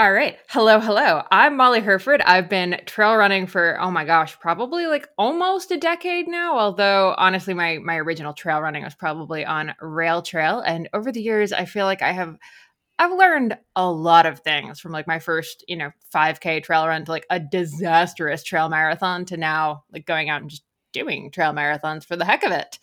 all 0.01 0.13
right. 0.15 0.39
Hello, 0.49 0.81
hello. 0.81 1.23
I'm 1.31 1.59
Molly 1.59 1.81
Hurford. 1.81 2.23
I've 2.23 2.49
been 2.49 2.81
trail 2.87 3.17
running 3.17 3.47
for, 3.47 3.79
oh 3.79 3.91
my 3.91 4.07
gosh, 4.07 4.41
probably 4.41 4.87
like 4.87 5.07
almost 5.19 5.71
a 5.73 5.77
decade 5.77 6.27
now. 6.27 6.59
Although, 6.59 7.15
honestly, 7.19 7.53
my, 7.53 7.77
my 7.77 7.97
original 7.97 8.33
trail 8.33 8.63
running 8.63 8.83
was 8.83 8.95
probably 8.95 9.45
on 9.45 9.75
rail 9.79 10.23
trail. 10.23 10.61
And 10.61 10.89
over 10.95 11.13
the 11.13 11.21
years, 11.21 11.53
I 11.53 11.67
feel 11.67 11.85
like 11.85 12.01
I 12.01 12.13
have 12.13 12.39
I've 12.99 13.13
learned 13.13 13.59
a 13.77 13.91
lot 13.91 14.25
of 14.25 14.41
things 14.41 14.81
from 14.81 14.93
like 14.93 15.07
my 15.07 15.19
first, 15.19 15.67
you 15.69 15.77
know, 15.77 15.91
5K 16.15 16.63
trail 16.63 16.87
run 16.87 17.05
to 17.05 17.11
like 17.11 17.27
a 17.29 17.39
disastrous 17.39 18.43
trail 18.43 18.71
marathon 18.71 19.27
to 19.27 19.37
now 19.37 19.85
like 19.93 20.07
going 20.07 20.31
out 20.31 20.41
and 20.41 20.49
just 20.49 20.65
doing 20.95 21.31
trail 21.31 21.53
marathons 21.53 22.07
for 22.07 22.17
the 22.17 22.25
heck 22.25 22.43
of 22.43 22.53
it. 22.53 22.79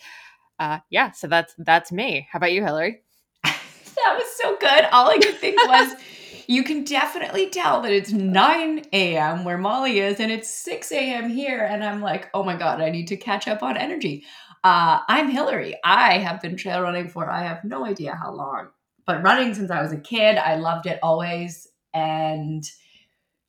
Uh, 0.60 0.80
yeah, 0.92 1.10
so 1.10 1.26
that's 1.26 1.56
that's 1.58 1.92
me. 1.92 2.28
How 2.32 2.38
about 2.38 2.54
you, 2.54 2.64
Hilary? 2.64 3.02
that 3.44 4.16
was 4.16 4.38
so 4.40 4.56
good. 4.58 4.86
All 4.92 5.10
I 5.10 5.18
could 5.18 5.40
think 5.40 5.60
was 5.68 5.96
you 6.48 6.64
can 6.64 6.86
definitely 6.86 7.50
tell 7.50 7.82
that 7.82 7.92
it's 7.92 8.12
9 8.12 8.86
a.m. 8.94 9.44
where 9.44 9.58
Molly 9.58 10.00
is 10.00 10.20
and 10.20 10.32
it's 10.32 10.50
6 10.50 10.92
a.m. 10.94 11.30
here. 11.30 11.64
And 11.64 11.84
I'm 11.84 12.02
like, 12.02 12.30
oh 12.34 12.44
my 12.44 12.56
God, 12.56 12.82
I 12.82 12.90
need 12.90 13.08
to 13.10 13.18
catch 13.18 13.48
up 13.50 13.62
on 13.62 13.76
energy. 13.76 14.24
Uh, 14.64 15.00
I'm 15.10 15.30
Hilary. 15.30 15.76
I 15.84 16.18
have 16.20 16.42
been 16.42 16.56
trail 16.56 16.82
running 16.82 17.10
for 17.10 17.30
I 17.30 17.44
have 17.44 17.64
no 17.66 17.86
idea 17.86 18.16
how 18.16 18.34
long, 18.34 18.70
but 19.06 19.22
running 19.22 19.54
since 19.54 19.70
I 19.70 19.82
was 19.82 19.92
a 19.92 20.00
kid. 20.00 20.38
I 20.38 20.56
loved 20.56 20.86
it 20.86 21.00
always 21.04 21.68
and 21.94 22.64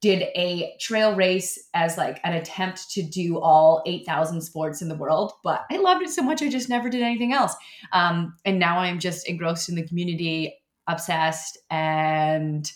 did 0.01 0.23
a 0.35 0.75
trail 0.81 1.15
race 1.15 1.69
as 1.75 1.97
like 1.97 2.21
an 2.25 2.35
attempt 2.35 2.91
to 2.91 3.03
do 3.03 3.39
all 3.39 3.83
8,000 3.87 4.41
sports 4.41 4.83
in 4.83 4.89
the 4.89 4.95
world. 4.97 5.33
But 5.45 5.65
I 5.71 5.77
loved 5.77 6.03
it 6.03 6.11
so 6.11 6.23
much, 6.23 6.43
I 6.43 6.49
just 6.49 6.69
never 6.69 6.89
did 6.89 7.03
anything 7.03 7.33
else. 7.33 7.55
Um, 7.93 8.35
and 8.45 8.59
now 8.59 8.79
I'm 8.79 8.99
just 8.99 9.29
engrossed 9.29 9.69
in 9.69 9.75
the 9.75 9.87
community, 9.87 10.57
obsessed, 10.87 11.59
and 11.71 12.71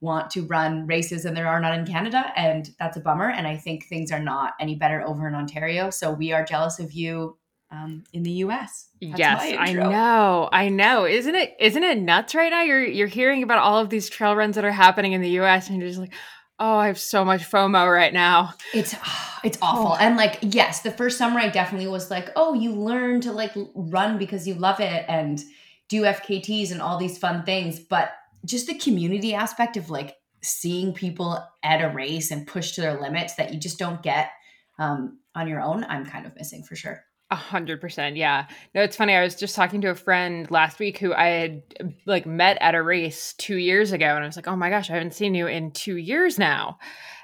want 0.00 0.30
to 0.30 0.42
run 0.46 0.86
races, 0.86 1.24
and 1.24 1.36
there 1.36 1.48
are 1.48 1.60
none 1.60 1.78
in 1.78 1.86
Canada, 1.86 2.32
and 2.36 2.70
that's 2.78 2.96
a 2.96 3.00
bummer. 3.00 3.30
And 3.30 3.46
I 3.46 3.56
think 3.56 3.86
things 3.86 4.10
are 4.10 4.22
not 4.22 4.54
any 4.60 4.74
better 4.74 5.02
over 5.06 5.28
in 5.28 5.34
Ontario. 5.34 5.90
So 5.90 6.10
we 6.10 6.32
are 6.32 6.44
jealous 6.44 6.78
of 6.78 6.92
you 6.92 7.36
um, 7.70 8.04
in 8.12 8.22
the 8.22 8.30
U.S. 8.32 8.88
That's 9.00 9.18
yes, 9.18 9.54
I 9.58 9.72
know, 9.72 10.48
I 10.52 10.68
know. 10.68 11.04
Isn't 11.06 11.34
it 11.34 11.54
isn't 11.60 11.82
it 11.82 11.98
nuts 11.98 12.34
right 12.34 12.50
now? 12.50 12.62
You're 12.62 12.84
you're 12.84 13.06
hearing 13.06 13.42
about 13.42 13.58
all 13.58 13.78
of 13.78 13.90
these 13.90 14.08
trail 14.08 14.34
runs 14.34 14.56
that 14.56 14.64
are 14.64 14.72
happening 14.72 15.12
in 15.12 15.20
the 15.20 15.30
U.S. 15.30 15.68
and 15.68 15.78
you're 15.78 15.88
just 15.88 16.00
like, 16.00 16.12
oh, 16.58 16.76
I 16.76 16.88
have 16.88 16.98
so 16.98 17.24
much 17.24 17.48
FOMO 17.50 17.92
right 17.92 18.12
now. 18.12 18.54
It's 18.74 18.94
it's 19.44 19.58
awful. 19.62 19.96
And 19.96 20.16
like, 20.16 20.38
yes, 20.42 20.82
the 20.82 20.90
first 20.90 21.18
summer 21.18 21.40
I 21.40 21.48
definitely 21.48 21.88
was 21.88 22.10
like, 22.10 22.30
oh, 22.36 22.54
you 22.54 22.72
learn 22.72 23.20
to 23.22 23.32
like 23.32 23.52
run 23.74 24.18
because 24.18 24.46
you 24.46 24.54
love 24.54 24.80
it 24.80 25.04
and 25.08 25.42
do 25.88 26.02
FKTs 26.02 26.70
and 26.70 26.80
all 26.80 26.98
these 26.98 27.18
fun 27.18 27.44
things. 27.44 27.80
But 27.80 28.12
just 28.44 28.66
the 28.66 28.74
community 28.74 29.34
aspect 29.34 29.76
of 29.76 29.90
like 29.90 30.16
seeing 30.42 30.92
people 30.92 31.38
at 31.62 31.82
a 31.82 31.88
race 31.88 32.30
and 32.30 32.46
push 32.46 32.72
to 32.72 32.80
their 32.80 33.00
limits 33.00 33.34
that 33.34 33.52
you 33.52 33.60
just 33.60 33.78
don't 33.78 34.02
get 34.02 34.30
um, 34.78 35.18
on 35.34 35.46
your 35.48 35.60
own, 35.60 35.84
I'm 35.84 36.06
kind 36.06 36.26
of 36.26 36.34
missing 36.34 36.62
for 36.62 36.74
sure. 36.76 37.04
A 37.30 37.36
hundred 37.36 37.80
percent. 37.80 38.16
Yeah. 38.16 38.46
No, 38.74 38.82
it's 38.82 38.96
funny. 38.96 39.14
I 39.14 39.22
was 39.22 39.36
just 39.36 39.54
talking 39.54 39.80
to 39.82 39.90
a 39.90 39.94
friend 39.94 40.50
last 40.50 40.80
week 40.80 40.98
who 40.98 41.14
I 41.14 41.26
had 41.26 41.62
like 42.04 42.26
met 42.26 42.58
at 42.60 42.74
a 42.74 42.82
race 42.82 43.34
two 43.38 43.56
years 43.56 43.92
ago. 43.92 44.06
And 44.06 44.24
I 44.24 44.26
was 44.26 44.34
like, 44.34 44.48
oh 44.48 44.56
my 44.56 44.68
gosh, 44.68 44.90
I 44.90 44.94
haven't 44.94 45.14
seen 45.14 45.34
you 45.34 45.46
in 45.46 45.70
two 45.70 45.96
years 45.96 46.38
now. 46.38 46.78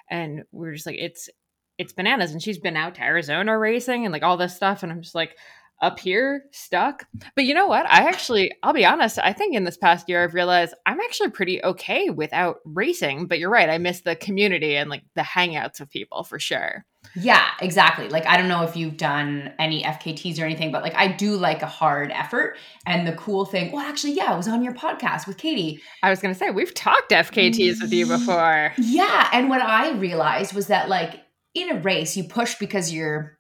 And 0.09 0.45
we 0.53 0.69
are 0.69 0.75
just 0.75 0.87
like, 0.87 0.99
it's, 0.99 1.29
it's 1.77 1.93
bananas. 1.93 2.31
And 2.31 2.41
she's 2.41 2.59
been 2.59 2.77
out 2.77 2.95
to 2.97 3.03
Arizona 3.03 3.59
racing 3.59 4.05
and 4.05 4.13
like 4.13 4.23
all 4.23 4.37
this 4.37 4.55
stuff. 4.55 4.85
And 4.85 4.93
I'm 4.93 5.03
just 5.03 5.17
like, 5.17 5.37
up 5.83 5.99
here 5.99 6.45
stuck. 6.53 7.05
But 7.35 7.45
you 7.45 7.55
know 7.55 7.67
what? 7.67 7.87
I 7.87 8.09
actually, 8.09 8.53
I'll 8.63 8.73
be 8.73 8.85
honest, 8.85 9.19
I 9.23 9.33
think 9.33 9.55
in 9.55 9.65
this 9.65 9.77
past 9.77 10.09
year 10.09 10.25
I've 10.25 10.35
realized 10.35 10.75
I'm 10.87 11.01
actually 11.01 11.31
pretty 11.31 11.63
okay 11.63 12.11
without 12.11 12.57
racing. 12.65 13.27
But 13.27 13.39
you're 13.39 13.51
right, 13.51 13.69
I 13.69 13.79
miss 13.79 14.01
the 14.01 14.17
community 14.17 14.77
and 14.77 14.89
like 14.89 15.03
the 15.15 15.23
hangouts 15.23 15.81
of 15.81 15.91
people 15.91 16.25
for 16.25 16.39
sure. 16.39 16.85
Yeah, 17.15 17.47
exactly. 17.61 18.09
Like 18.09 18.27
I 18.27 18.37
don't 18.37 18.49
know 18.49 18.63
if 18.63 18.77
you've 18.77 18.97
done 18.97 19.53
any 19.59 19.83
FKTs 19.83 20.41
or 20.41 20.45
anything, 20.45 20.73
but 20.73 20.83
like 20.83 20.95
I 20.95 21.09
do 21.09 21.37
like 21.37 21.63
a 21.63 21.67
hard 21.67 22.11
effort. 22.11 22.57
And 22.85 23.07
the 23.07 23.13
cool 23.13 23.45
thing, 23.45 23.73
well, 23.73 23.87
actually, 23.87 24.15
yeah, 24.15 24.33
I 24.33 24.37
was 24.37 24.49
on 24.49 24.63
your 24.63 24.75
podcast 24.75 25.27
with 25.27 25.37
Katie. 25.37 25.81
I 26.03 26.11
was 26.11 26.21
gonna 26.21 26.35
say 26.35 26.51
we've 26.51 26.75
talked 26.75 27.11
FKTs 27.11 27.81
with 27.81 27.93
you 27.93 28.07
before. 28.07 28.73
Yeah, 28.79 29.29
and 29.33 29.49
what 29.49 29.63
I 29.63 29.93
realized 29.93 30.55
was 30.55 30.67
that 30.67 30.89
like 30.89 31.23
in 31.55 31.71
a 31.71 31.81
race, 31.81 32.17
you 32.17 32.25
push 32.25 32.57
because 32.57 32.93
you're 32.93 33.39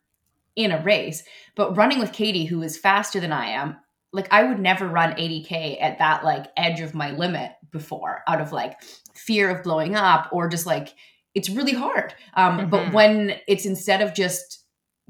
in 0.54 0.72
a 0.72 0.82
race, 0.82 1.22
but 1.56 1.76
running 1.76 1.98
with 1.98 2.12
Katie, 2.12 2.44
who 2.44 2.62
is 2.62 2.78
faster 2.78 3.18
than 3.18 3.32
I 3.32 3.46
am, 3.46 3.76
like 4.12 4.32
I 4.32 4.44
would 4.44 4.60
never 4.60 4.86
run 4.86 5.12
80k 5.12 5.78
at 5.80 5.98
that 5.98 6.24
like 6.24 6.46
edge 6.56 6.80
of 6.80 6.94
my 6.94 7.10
limit 7.10 7.52
before, 7.72 8.22
out 8.28 8.40
of 8.40 8.52
like 8.52 8.80
fear 9.14 9.50
of 9.50 9.64
blowing 9.64 9.96
up 9.96 10.28
or 10.32 10.48
just 10.48 10.66
like 10.66 10.94
it's 11.34 11.50
really 11.50 11.74
hard. 11.74 12.14
Um, 12.34 12.58
mm-hmm. 12.58 12.70
But 12.70 12.92
when 12.92 13.36
it's 13.48 13.66
instead 13.66 14.00
of 14.00 14.14
just 14.14 14.64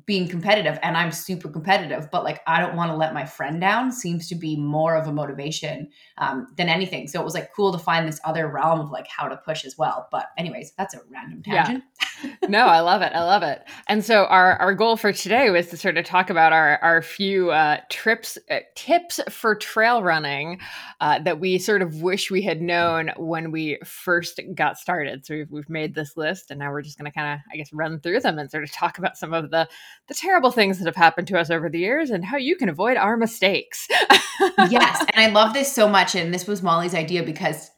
being 0.04 0.28
competitive 0.28 0.78
and 0.82 0.96
I'm 0.96 1.10
super 1.10 1.48
competitive, 1.48 2.08
but 2.12 2.22
like 2.22 2.40
I 2.46 2.60
don't 2.60 2.76
want 2.76 2.90
to 2.90 2.96
let 2.96 3.14
my 3.14 3.24
friend 3.24 3.60
down 3.60 3.90
seems 3.90 4.28
to 4.28 4.34
be 4.34 4.56
more 4.56 4.94
of 4.94 5.08
a 5.08 5.12
motivation 5.12 5.88
um, 6.18 6.46
than 6.56 6.68
anything. 6.68 7.08
So 7.08 7.20
it 7.20 7.24
was 7.24 7.34
like 7.34 7.52
cool 7.54 7.72
to 7.72 7.78
find 7.78 8.06
this 8.06 8.20
other 8.24 8.48
realm 8.48 8.80
of 8.80 8.90
like 8.90 9.08
how 9.08 9.26
to 9.26 9.36
push 9.36 9.64
as 9.64 9.76
well. 9.78 10.06
But 10.12 10.26
anyways, 10.36 10.72
that's 10.78 10.94
a 10.94 11.00
random 11.10 11.42
tangent. 11.42 11.82
Yeah. 12.22 12.34
no, 12.48 12.66
I 12.66 12.80
love 12.80 13.02
it. 13.02 13.12
I 13.14 13.24
love 13.24 13.42
it. 13.42 13.64
And 13.88 14.04
so 14.04 14.26
our 14.26 14.56
our 14.58 14.74
goal 14.74 14.96
for 14.96 15.12
today 15.12 15.50
was 15.50 15.68
to 15.68 15.76
sort 15.76 15.96
of 15.96 16.04
talk 16.04 16.30
about 16.30 16.52
our 16.52 16.78
our 16.82 17.02
few 17.02 17.50
uh, 17.50 17.78
trips 17.90 18.38
uh, 18.50 18.60
tips 18.74 19.18
for 19.30 19.54
trail 19.54 20.02
running 20.02 20.60
uh, 21.00 21.18
that 21.20 21.40
we 21.40 21.58
sort 21.58 21.82
of 21.82 22.02
wish 22.02 22.30
we 22.30 22.42
had 22.42 22.60
known 22.60 23.10
when 23.16 23.50
we 23.50 23.78
first 23.84 24.40
got 24.54 24.78
started. 24.78 25.26
So 25.26 25.34
we've 25.34 25.50
we've 25.50 25.70
made 25.70 25.94
this 25.94 26.16
list, 26.16 26.50
and 26.50 26.60
now 26.60 26.70
we're 26.70 26.82
just 26.82 26.98
going 26.98 27.10
to 27.10 27.14
kind 27.14 27.34
of 27.34 27.40
I 27.52 27.56
guess 27.56 27.72
run 27.72 27.98
through 28.00 28.20
them 28.20 28.38
and 28.38 28.50
sort 28.50 28.64
of 28.64 28.72
talk 28.72 28.98
about 28.98 29.16
some 29.16 29.34
of 29.34 29.50
the 29.50 29.68
the 30.08 30.14
terrible 30.14 30.50
things 30.50 30.78
that 30.78 30.86
have 30.86 30.96
happened 30.96 31.28
to 31.28 31.38
us 31.38 31.50
over 31.50 31.68
the 31.68 31.78
years 31.78 32.10
and 32.10 32.24
how 32.24 32.36
you 32.36 32.56
can 32.56 32.68
avoid 32.68 32.96
our 32.96 33.16
mistakes. 33.16 33.88
yes. 34.70 35.04
And 35.12 35.24
I 35.24 35.30
love 35.30 35.52
this 35.52 35.72
so 35.72 35.88
much. 35.88 36.14
And 36.14 36.32
this 36.32 36.46
was 36.46 36.62
Molly's 36.62 36.94
idea 36.94 37.22
because 37.22 37.70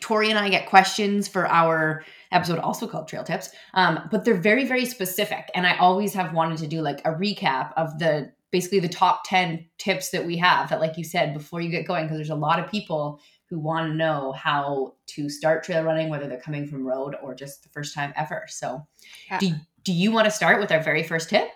Tori 0.00 0.30
and 0.30 0.38
I 0.38 0.50
get 0.50 0.68
questions 0.68 1.28
for 1.28 1.46
our 1.46 2.04
episode, 2.32 2.58
also 2.58 2.86
called 2.86 3.08
Trail 3.08 3.24
Tips. 3.24 3.50
Um, 3.74 4.00
but 4.10 4.24
they're 4.24 4.34
very, 4.34 4.66
very 4.66 4.84
specific. 4.84 5.50
And 5.54 5.66
I 5.66 5.76
always 5.76 6.12
have 6.14 6.34
wanted 6.34 6.58
to 6.58 6.66
do 6.66 6.82
like 6.82 7.00
a 7.00 7.12
recap 7.12 7.72
of 7.76 7.98
the 7.98 8.32
basically 8.50 8.78
the 8.78 8.88
top 8.88 9.22
10 9.26 9.66
tips 9.78 10.10
that 10.10 10.24
we 10.24 10.36
have 10.36 10.70
that, 10.70 10.80
like 10.80 10.96
you 10.96 11.02
said, 11.02 11.34
before 11.34 11.60
you 11.60 11.70
get 11.70 11.86
going, 11.86 12.04
because 12.04 12.18
there's 12.18 12.30
a 12.30 12.36
lot 12.36 12.60
of 12.60 12.70
people 12.70 13.20
who 13.50 13.58
want 13.58 13.90
to 13.90 13.96
know 13.96 14.32
how 14.32 14.94
to 15.06 15.28
start 15.28 15.64
trail 15.64 15.82
running, 15.82 16.08
whether 16.08 16.28
they're 16.28 16.40
coming 16.40 16.66
from 16.66 16.86
road 16.86 17.16
or 17.20 17.34
just 17.34 17.62
the 17.62 17.68
first 17.70 17.94
time 17.94 18.12
ever. 18.16 18.44
So, 18.48 18.86
yeah. 19.28 19.38
do, 19.38 19.54
do 19.84 19.92
you 19.92 20.10
want 20.10 20.24
to 20.24 20.30
start 20.30 20.60
with 20.60 20.72
our 20.72 20.82
very 20.82 21.02
first 21.02 21.28
tip? 21.28 21.48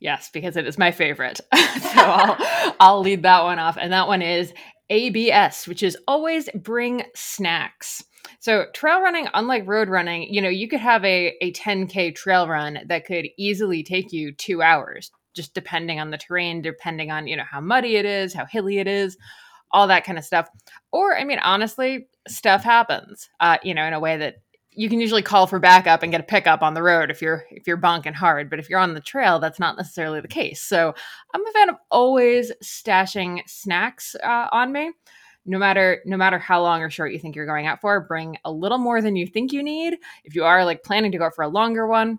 Yes, 0.00 0.30
because 0.32 0.56
it 0.56 0.66
is 0.66 0.78
my 0.78 0.90
favorite. 0.90 1.40
so 1.54 1.58
I'll, 1.94 2.74
I'll 2.78 3.00
lead 3.00 3.22
that 3.22 3.42
one 3.42 3.58
off. 3.58 3.78
And 3.80 3.92
that 3.92 4.06
one 4.06 4.22
is 4.22 4.52
ABS, 4.90 5.66
which 5.66 5.82
is 5.82 5.96
always 6.06 6.48
bring 6.54 7.04
snacks. 7.14 8.04
So 8.40 8.66
trail 8.74 9.00
running, 9.00 9.28
unlike 9.32 9.66
road 9.66 9.88
running, 9.88 10.32
you 10.32 10.42
know, 10.42 10.48
you 10.48 10.68
could 10.68 10.80
have 10.80 11.04
a, 11.04 11.34
a 11.40 11.52
10K 11.52 12.14
trail 12.14 12.46
run 12.46 12.80
that 12.86 13.06
could 13.06 13.26
easily 13.38 13.82
take 13.82 14.12
you 14.12 14.32
two 14.32 14.60
hours, 14.60 15.10
just 15.34 15.54
depending 15.54 16.00
on 16.00 16.10
the 16.10 16.18
terrain, 16.18 16.60
depending 16.60 17.10
on, 17.10 17.26
you 17.26 17.36
know, 17.36 17.44
how 17.50 17.60
muddy 17.60 17.96
it 17.96 18.04
is, 18.04 18.34
how 18.34 18.44
hilly 18.44 18.78
it 18.78 18.86
is, 18.86 19.16
all 19.72 19.86
that 19.88 20.04
kind 20.04 20.18
of 20.18 20.24
stuff. 20.24 20.48
Or, 20.92 21.16
I 21.16 21.24
mean, 21.24 21.38
honestly, 21.38 22.08
stuff 22.28 22.62
happens, 22.62 23.28
uh, 23.40 23.56
you 23.62 23.74
know, 23.74 23.84
in 23.84 23.94
a 23.94 24.00
way 24.00 24.18
that 24.18 24.36
you 24.76 24.88
can 24.88 25.00
usually 25.00 25.22
call 25.22 25.46
for 25.46 25.58
backup 25.58 26.02
and 26.02 26.12
get 26.12 26.20
a 26.20 26.24
pickup 26.24 26.62
on 26.62 26.74
the 26.74 26.82
road 26.82 27.10
if 27.10 27.22
you're 27.22 27.44
if 27.50 27.66
you're 27.66 27.78
bonking 27.78 28.14
hard 28.14 28.50
but 28.50 28.58
if 28.58 28.68
you're 28.68 28.78
on 28.78 28.94
the 28.94 29.00
trail 29.00 29.38
that's 29.38 29.60
not 29.60 29.76
necessarily 29.76 30.20
the 30.20 30.28
case. 30.28 30.60
So 30.60 30.94
i'm 31.32 31.46
a 31.46 31.50
fan 31.52 31.68
of 31.68 31.76
always 31.90 32.52
stashing 32.62 33.40
snacks 33.46 34.16
uh, 34.22 34.48
on 34.52 34.72
me. 34.72 34.92
No 35.46 35.58
matter 35.58 36.00
no 36.04 36.16
matter 36.16 36.38
how 36.38 36.62
long 36.62 36.82
or 36.82 36.90
short 36.90 37.12
you 37.12 37.18
think 37.18 37.36
you're 37.36 37.46
going 37.46 37.66
out 37.66 37.80
for 37.80 38.00
bring 38.00 38.36
a 38.44 38.52
little 38.52 38.78
more 38.78 39.00
than 39.00 39.16
you 39.16 39.26
think 39.26 39.52
you 39.52 39.62
need. 39.62 39.98
If 40.24 40.34
you 40.34 40.44
are 40.44 40.64
like 40.64 40.82
planning 40.82 41.12
to 41.12 41.18
go 41.18 41.30
for 41.30 41.42
a 41.42 41.48
longer 41.48 41.86
one 41.86 42.18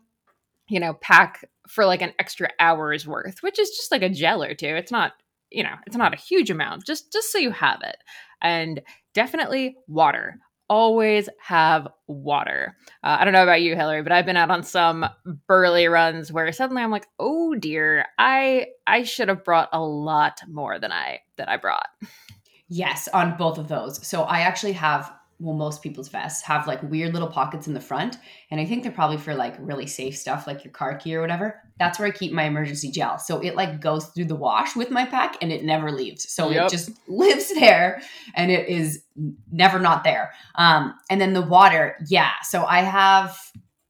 you 0.68 0.80
know 0.80 0.94
pack 0.96 1.46
for 1.68 1.86
like 1.86 2.02
an 2.02 2.14
extra 2.20 2.50
hour's 2.60 3.08
worth 3.08 3.42
which 3.42 3.60
is 3.60 3.70
just 3.70 3.92
like 3.92 4.02
a 4.02 4.10
gel 4.10 4.44
or 4.44 4.54
two. 4.54 4.68
It's 4.68 4.92
not 4.92 5.14
you 5.52 5.64
know 5.64 5.76
it's 5.86 5.98
not 5.98 6.14
a 6.14 6.18
huge 6.18 6.50
amount 6.50 6.86
just 6.86 7.12
just 7.12 7.32
so 7.32 7.38
you 7.38 7.52
have 7.52 7.82
it. 7.84 7.98
And 8.42 8.82
definitely 9.14 9.78
water 9.88 10.40
always 10.70 11.30
have 11.42 11.88
water. 12.08 12.78
Uh, 13.04 13.18
I 13.20 13.24
don't 13.24 13.34
know 13.34 13.44
about 13.44 13.62
you, 13.62 13.76
Hilary, 13.76 14.04
but 14.04 14.12
I've 14.12 14.26
been 14.26 14.38
out 14.38 14.52
on 14.52 14.64
some 14.64 15.06
burly 15.48 15.88
runs 15.88 16.32
where 16.32 16.52
suddenly 16.52 16.82
I'm 16.82 16.92
like, 16.92 17.08
oh 17.20 17.56
dear, 17.56 18.06
I 18.18 18.68
I 18.88 19.04
should 19.04 19.30
have 19.30 19.44
brought 19.44 19.70
a 19.74 19.82
lot 19.82 20.40
more 20.48 20.80
than 20.80 20.92
I 20.92 21.20
that 21.38 21.50
I 21.50 21.58
brought. 21.58 21.88
Yes, 22.68 23.08
on 23.10 23.38
both 23.38 23.58
of 23.58 23.68
those. 23.68 24.06
So 24.06 24.24
I 24.24 24.40
actually 24.42 24.74
have 24.74 25.14
well, 25.39 25.56
most 25.56 25.84
people's 25.84 26.08
vests 26.08 26.42
have 26.44 26.65
like 26.65 26.82
weird 26.84 27.13
little 27.13 27.27
pockets 27.27 27.68
in 27.68 27.74
the 27.74 27.82
front. 27.82 28.18
And 28.51 28.60
I 28.60 28.65
think 28.65 28.84
they're 28.84 28.92
probably 28.92 29.18
for 29.18 29.36
like 29.36 29.56
really 29.60 29.86
safe 29.86 30.15
stuff, 30.18 30.48
like 30.48 30.63
your 30.63 30.72
car 30.72 30.98
key 30.98 31.15
or 31.15 31.22
whatever. 31.22 31.62
That's 31.77 32.00
where 32.00 32.08
I 32.08 32.12
keep 32.12 32.32
my 32.32 32.44
emergency 32.44 32.89
gel. 32.89 33.18
So 33.20 33.39
it 33.42 33.56
like 33.56 33.82
goes 33.82 34.06
through 34.08 34.25
the 34.25 34.36
wash 34.36 34.75
with 34.75 34.92
my 34.92 35.06
pack 35.06 35.38
and 35.42 35.51
it 35.51 35.65
never 35.65 35.92
leaves. 35.92 36.32
So 36.32 36.50
yep. 36.50 36.68
it 36.68 36.72
just 36.72 36.92
lives 37.08 37.54
there 37.54 38.01
and 38.36 38.50
it 38.50 38.70
is 38.70 39.04
never 39.51 39.80
not 39.80 40.04
there. 40.06 40.32
Um, 40.56 40.94
and 41.10 41.20
then 41.20 41.34
the 41.34 41.42
water, 41.42 41.98
yeah. 42.08 42.32
So 42.44 42.65
I 42.65 42.80
have 42.80 43.38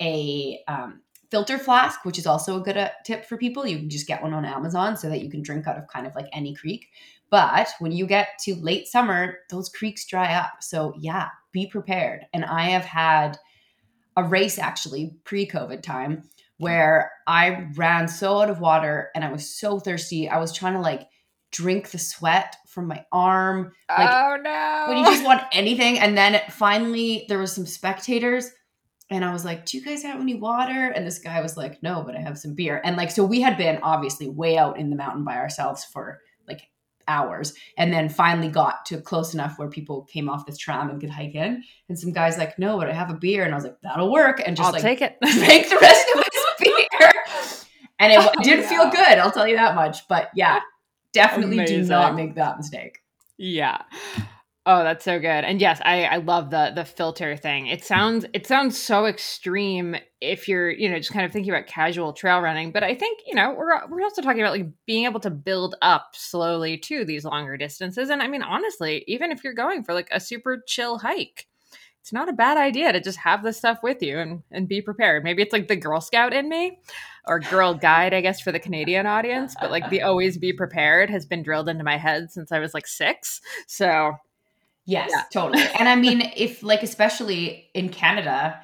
a 0.01 0.59
um, 0.67 1.01
filter 1.29 1.57
flask, 1.57 2.05
which 2.05 2.17
is 2.17 2.25
also 2.25 2.59
a 2.59 2.63
good 2.63 2.77
uh, 2.77 2.89
tip 3.03 3.25
for 3.25 3.37
people. 3.37 3.67
You 3.67 3.77
can 3.77 3.89
just 3.89 4.07
get 4.07 4.23
one 4.23 4.33
on 4.33 4.45
Amazon 4.45 4.97
so 4.97 5.09
that 5.09 5.21
you 5.21 5.29
can 5.29 5.41
drink 5.41 5.67
out 5.67 5.77
of 5.77 5.87
kind 5.87 6.07
of 6.07 6.15
like 6.15 6.27
any 6.33 6.55
creek. 6.55 6.87
But 7.29 7.69
when 7.79 7.91
you 7.91 8.05
get 8.05 8.39
to 8.43 8.55
late 8.55 8.87
summer, 8.87 9.39
those 9.49 9.69
creeks 9.69 10.05
dry 10.05 10.33
up. 10.35 10.53
So, 10.61 10.93
yeah, 10.97 11.29
be 11.51 11.67
prepared. 11.67 12.25
And 12.33 12.45
I 12.45 12.69
have 12.69 12.85
had 12.85 13.37
a 14.15 14.23
race 14.23 14.57
actually 14.57 15.15
pre 15.23 15.47
COVID 15.47 15.81
time 15.81 16.23
where 16.57 17.11
I 17.27 17.67
ran 17.75 18.07
so 18.07 18.39
out 18.41 18.49
of 18.49 18.59
water 18.59 19.09
and 19.13 19.23
I 19.23 19.31
was 19.31 19.49
so 19.49 19.79
thirsty. 19.79 20.29
I 20.29 20.39
was 20.39 20.53
trying 20.53 20.73
to 20.73 20.79
like 20.79 21.07
drink 21.51 21.91
the 21.91 21.99
sweat 21.99 22.55
from 22.67 22.87
my 22.87 23.05
arm. 23.11 23.73
Like, 23.89 24.09
oh 24.09 24.37
no. 24.41 24.85
When 24.87 24.97
you 24.97 25.05
just 25.05 25.25
want 25.25 25.43
anything. 25.51 25.99
And 25.99 26.17
then 26.17 26.41
finally 26.49 27.25
there 27.27 27.39
was 27.39 27.51
some 27.51 27.65
spectators 27.65 28.51
and 29.09 29.23
I 29.25 29.33
was 29.33 29.43
like, 29.45 29.65
Do 29.65 29.77
you 29.77 29.83
guys 29.83 30.03
have 30.03 30.21
any 30.21 30.35
water? 30.35 30.87
And 30.95 31.05
this 31.05 31.19
guy 31.19 31.41
was 31.41 31.57
like, 31.57 31.83
No, 31.83 32.03
but 32.05 32.15
I 32.15 32.19
have 32.19 32.37
some 32.37 32.55
beer. 32.55 32.81
And 32.83 32.95
like, 32.95 33.11
so 33.11 33.23
we 33.23 33.41
had 33.41 33.57
been 33.57 33.79
obviously 33.83 34.29
way 34.29 34.57
out 34.57 34.79
in 34.79 34.89
the 34.89 34.95
mountain 34.95 35.25
by 35.25 35.35
ourselves 35.35 35.83
for 35.83 36.19
hours 37.07 37.53
and 37.77 37.93
then 37.93 38.09
finally 38.09 38.47
got 38.47 38.85
to 38.85 39.01
close 39.01 39.33
enough 39.33 39.57
where 39.57 39.69
people 39.69 40.03
came 40.03 40.29
off 40.29 40.45
this 40.45 40.57
tram 40.57 40.89
and 40.89 40.99
could 40.99 41.09
hike 41.09 41.35
in. 41.35 41.63
And 41.89 41.97
some 41.97 42.11
guys 42.11 42.37
like 42.37 42.57
no 42.59 42.77
but 42.77 42.89
i 42.89 42.93
have 42.93 43.09
a 43.09 43.15
beer. 43.15 43.43
And 43.43 43.53
i 43.53 43.55
was 43.55 43.63
like 43.63 43.79
that'll 43.81 44.11
work 44.11 44.41
and 44.45 44.55
just 44.55 44.67
I'll 44.67 44.73
like 44.73 44.81
take 44.81 45.01
it. 45.01 45.17
make 45.21 45.69
the 45.69 45.77
rest 45.81 46.07
of 46.15 46.23
his 46.23 46.43
beer. 46.99 47.11
And 47.99 48.11
it 48.11 48.19
oh, 48.19 48.43
didn't 48.43 48.65
feel 48.65 48.89
good 48.89 49.17
i'll 49.17 49.31
tell 49.31 49.47
you 49.47 49.55
that 49.55 49.75
much. 49.75 50.07
But 50.07 50.29
yeah 50.35 50.59
definitely 51.13 51.57
Amazing. 51.57 51.83
do 51.83 51.87
not 51.87 52.15
make 52.15 52.35
that 52.35 52.57
mistake. 52.57 52.99
Yeah 53.37 53.81
Oh, 54.67 54.83
that's 54.83 55.05
so 55.05 55.19
good. 55.19 55.27
And 55.27 55.61
yes, 55.61 55.79
I, 55.85 56.05
I 56.05 56.17
love 56.17 56.49
the 56.49 56.71
the 56.73 56.85
filter 56.85 57.37
thing. 57.37 57.67
It 57.67 57.83
sounds 57.83 58.25
it 58.33 58.47
sounds 58.47 58.79
so 58.81 59.05
extreme 59.05 59.95
if 60.21 60.47
you're, 60.47 60.71
you 60.71 60.89
know, 60.89 60.97
just 60.97 61.11
kind 61.11 61.23
of 61.23 61.31
thinking 61.31 61.53
about 61.53 61.67
casual 61.67 62.13
trail 62.13 62.39
running, 62.39 62.71
but 62.71 62.81
I 62.83 62.95
think, 62.95 63.19
you 63.27 63.35
know, 63.35 63.53
we're 63.53 63.87
we're 63.87 64.01
also 64.01 64.23
talking 64.23 64.41
about 64.41 64.53
like 64.53 64.67
being 64.87 65.05
able 65.05 65.19
to 65.19 65.29
build 65.29 65.75
up 65.83 66.09
slowly 66.13 66.79
to 66.79 67.05
these 67.05 67.25
longer 67.25 67.57
distances. 67.57 68.09
And 68.09 68.23
I 68.23 68.27
mean, 68.27 68.41
honestly, 68.41 69.03
even 69.07 69.31
if 69.31 69.43
you're 69.43 69.53
going 69.53 69.83
for 69.83 69.93
like 69.93 70.07
a 70.11 70.19
super 70.19 70.63
chill 70.67 70.97
hike, 70.97 71.45
it's 72.01 72.11
not 72.11 72.27
a 72.27 72.33
bad 72.33 72.57
idea 72.57 72.91
to 72.91 72.99
just 72.99 73.19
have 73.19 73.43
this 73.43 73.57
stuff 73.57 73.79
with 73.83 74.01
you 74.01 74.17
and 74.17 74.41
and 74.51 74.67
be 74.67 74.81
prepared. 74.81 75.23
Maybe 75.23 75.43
it's 75.43 75.53
like 75.53 75.67
the 75.67 75.75
Girl 75.75 76.01
Scout 76.01 76.33
in 76.33 76.49
me 76.49 76.79
or 77.27 77.39
Girl 77.39 77.75
Guide, 77.75 78.15
I 78.15 78.21
guess, 78.21 78.41
for 78.41 78.51
the 78.51 78.59
Canadian 78.59 79.05
audience, 79.05 79.55
but 79.61 79.69
like 79.69 79.91
the 79.91 80.01
always 80.01 80.39
be 80.39 80.53
prepared 80.53 81.11
has 81.11 81.27
been 81.27 81.43
drilled 81.43 81.69
into 81.69 81.83
my 81.83 81.97
head 81.97 82.31
since 82.31 82.51
I 82.51 82.57
was 82.57 82.73
like 82.73 82.87
6. 82.87 83.41
So, 83.67 84.13
Yes, 84.85 85.09
Yeah. 85.11 85.23
totally. 85.33 85.63
And 85.79 85.89
I 85.89 85.95
mean, 85.95 86.21
if 86.35 86.61
like 86.63 86.83
especially 86.83 87.69
in 87.73 87.89
Canada, 87.89 88.59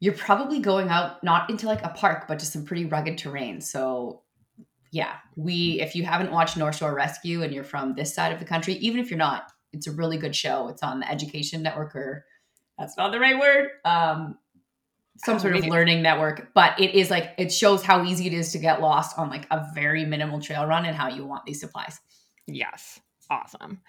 you're 0.00 0.14
probably 0.14 0.60
going 0.60 0.88
out 0.88 1.22
not 1.22 1.50
into 1.50 1.66
like 1.66 1.84
a 1.84 1.90
park, 1.90 2.26
but 2.28 2.38
to 2.38 2.46
some 2.46 2.64
pretty 2.64 2.86
rugged 2.86 3.18
terrain. 3.18 3.60
So 3.60 4.22
yeah, 4.90 5.16
we 5.36 5.80
if 5.80 5.94
you 5.94 6.04
haven't 6.04 6.30
watched 6.32 6.56
North 6.56 6.76
Shore 6.76 6.94
Rescue 6.94 7.42
and 7.42 7.52
you're 7.52 7.64
from 7.64 7.94
this 7.94 8.14
side 8.14 8.32
of 8.32 8.38
the 8.38 8.46
country, 8.46 8.74
even 8.74 9.00
if 9.00 9.10
you're 9.10 9.18
not, 9.18 9.52
it's 9.72 9.86
a 9.86 9.92
really 9.92 10.16
good 10.16 10.34
show. 10.34 10.68
It's 10.68 10.82
on 10.82 11.00
the 11.00 11.10
Education 11.10 11.62
Network 11.62 11.94
or 11.94 12.24
that's 12.78 12.96
not 12.96 13.12
the 13.12 13.20
right 13.20 13.38
word. 13.38 13.68
Um 13.84 14.38
some 15.24 15.40
sort 15.40 15.56
of 15.56 15.66
learning 15.66 16.00
network, 16.00 16.54
but 16.54 16.78
it 16.80 16.94
is 16.94 17.10
like 17.10 17.34
it 17.38 17.52
shows 17.52 17.82
how 17.82 18.04
easy 18.04 18.28
it 18.28 18.32
is 18.32 18.52
to 18.52 18.58
get 18.58 18.80
lost 18.80 19.18
on 19.18 19.28
like 19.28 19.46
a 19.50 19.66
very 19.74 20.04
minimal 20.04 20.40
trail 20.40 20.64
run 20.64 20.86
and 20.86 20.96
how 20.96 21.08
you 21.08 21.26
want 21.26 21.44
these 21.44 21.58
supplies. 21.60 21.98
Yes. 22.46 23.00
Awesome. 23.28 23.80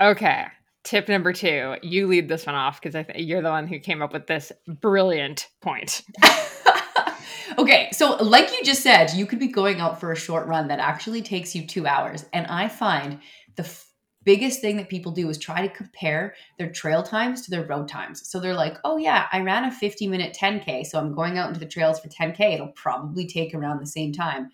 Okay. 0.00 0.46
Tip 0.90 1.08
number 1.08 1.32
two. 1.32 1.76
You 1.82 2.08
lead 2.08 2.28
this 2.28 2.46
one 2.46 2.56
off 2.56 2.80
because 2.80 2.96
I 2.96 3.04
think 3.04 3.20
you're 3.20 3.42
the 3.42 3.50
one 3.50 3.68
who 3.68 3.78
came 3.78 4.02
up 4.02 4.12
with 4.12 4.26
this 4.26 4.50
brilliant 4.66 5.46
point. 5.60 6.02
okay, 7.58 7.90
so 7.92 8.16
like 8.16 8.50
you 8.50 8.64
just 8.64 8.82
said, 8.82 9.12
you 9.12 9.24
could 9.24 9.38
be 9.38 9.46
going 9.46 9.78
out 9.78 10.00
for 10.00 10.10
a 10.10 10.16
short 10.16 10.48
run 10.48 10.66
that 10.66 10.80
actually 10.80 11.22
takes 11.22 11.54
you 11.54 11.64
two 11.64 11.86
hours. 11.86 12.26
And 12.32 12.44
I 12.48 12.66
find 12.66 13.20
the 13.54 13.62
f- 13.62 13.86
biggest 14.24 14.60
thing 14.60 14.78
that 14.78 14.88
people 14.88 15.12
do 15.12 15.30
is 15.30 15.38
try 15.38 15.64
to 15.64 15.72
compare 15.72 16.34
their 16.58 16.72
trail 16.72 17.04
times 17.04 17.42
to 17.42 17.52
their 17.52 17.64
road 17.64 17.86
times. 17.86 18.28
So 18.28 18.40
they're 18.40 18.52
like, 18.52 18.76
oh, 18.82 18.96
yeah, 18.96 19.28
I 19.30 19.42
ran 19.42 19.66
a 19.66 19.70
50 19.70 20.08
minute 20.08 20.36
10K. 20.36 20.84
So 20.86 20.98
I'm 20.98 21.14
going 21.14 21.38
out 21.38 21.46
into 21.46 21.60
the 21.60 21.66
trails 21.66 22.00
for 22.00 22.08
10K. 22.08 22.54
It'll 22.54 22.72
probably 22.72 23.28
take 23.28 23.54
around 23.54 23.78
the 23.78 23.86
same 23.86 24.12
time. 24.12 24.50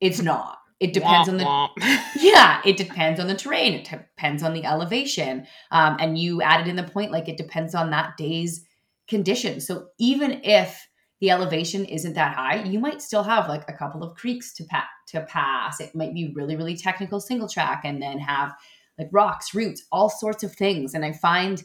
It's 0.00 0.20
not. 0.22 0.58
It 0.78 0.92
depends 0.92 1.28
on 1.28 1.38
the 1.38 1.44
Womp 1.44 1.70
womp. 1.78 2.00
yeah, 2.20 2.60
it 2.64 2.76
depends 2.76 3.18
on 3.18 3.28
the 3.28 3.34
terrain. 3.34 3.72
It 3.72 3.88
depends 3.88 4.42
on 4.42 4.52
the 4.52 4.64
elevation. 4.64 5.46
Um, 5.70 5.96
and 5.98 6.18
you 6.18 6.42
added 6.42 6.68
in 6.68 6.76
the 6.76 6.82
point 6.82 7.12
like 7.12 7.28
it 7.28 7.38
depends 7.38 7.74
on 7.74 7.90
that 7.90 8.16
day's 8.18 8.64
conditions. 9.08 9.66
So 9.66 9.88
even 9.98 10.40
if 10.44 10.86
the 11.20 11.30
elevation 11.30 11.86
isn't 11.86 12.12
that 12.14 12.36
high, 12.36 12.62
you 12.62 12.78
might 12.78 13.00
still 13.00 13.22
have 13.22 13.48
like 13.48 13.64
a 13.68 13.72
couple 13.72 14.02
of 14.02 14.16
creeks 14.16 14.52
to 14.54 14.64
pa- 14.64 14.88
to 15.08 15.22
pass. 15.22 15.80
It 15.80 15.94
might 15.94 16.12
be 16.12 16.32
really 16.34 16.56
really 16.56 16.76
technical 16.76 17.20
single 17.20 17.48
track, 17.48 17.82
and 17.84 18.02
then 18.02 18.18
have 18.18 18.54
like 18.98 19.08
rocks, 19.12 19.54
roots, 19.54 19.84
all 19.90 20.10
sorts 20.10 20.42
of 20.42 20.54
things. 20.54 20.94
And 20.94 21.04
I 21.04 21.12
find 21.12 21.62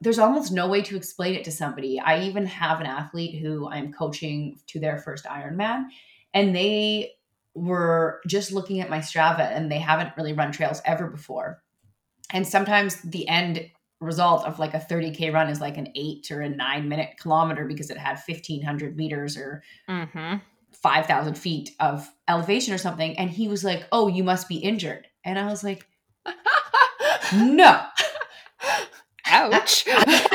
there's 0.00 0.18
almost 0.18 0.52
no 0.52 0.68
way 0.68 0.82
to 0.82 0.96
explain 0.96 1.34
it 1.34 1.44
to 1.44 1.50
somebody. 1.50 1.98
I 1.98 2.20
even 2.24 2.44
have 2.44 2.80
an 2.80 2.86
athlete 2.86 3.40
who 3.40 3.70
I'm 3.70 3.92
coaching 3.92 4.60
to 4.66 4.80
their 4.80 4.98
first 4.98 5.24
Ironman, 5.24 5.86
and 6.34 6.54
they 6.54 7.12
were 7.54 8.20
just 8.26 8.52
looking 8.52 8.80
at 8.80 8.90
my 8.90 8.98
Strava 8.98 9.50
and 9.52 9.70
they 9.70 9.78
haven't 9.78 10.16
really 10.16 10.32
run 10.32 10.52
trails 10.52 10.82
ever 10.84 11.06
before. 11.06 11.62
And 12.32 12.46
sometimes 12.46 13.00
the 13.02 13.28
end 13.28 13.70
result 14.00 14.44
of 14.44 14.58
like 14.58 14.74
a 14.74 14.78
30K 14.80 15.32
run 15.32 15.48
is 15.48 15.60
like 15.60 15.76
an 15.78 15.88
eight 15.94 16.30
or 16.30 16.40
a 16.40 16.48
nine 16.48 16.88
minute 16.88 17.10
kilometer 17.20 17.64
because 17.64 17.90
it 17.90 17.96
had 17.96 18.18
1500 18.18 18.96
meters 18.96 19.36
or 19.36 19.62
Mhm. 19.88 20.42
5,000 20.72 21.38
feet 21.38 21.70
of 21.80 22.10
elevation 22.28 22.74
or 22.74 22.78
something. 22.78 23.16
And 23.18 23.30
he 23.30 23.48
was 23.48 23.62
like, 23.64 23.86
Oh, 23.92 24.08
you 24.08 24.24
must 24.24 24.48
be 24.48 24.56
injured. 24.56 25.06
And 25.24 25.38
I 25.38 25.46
was 25.46 25.62
like, 25.64 25.86
No. 27.32 27.86
Ouch. 29.26 29.86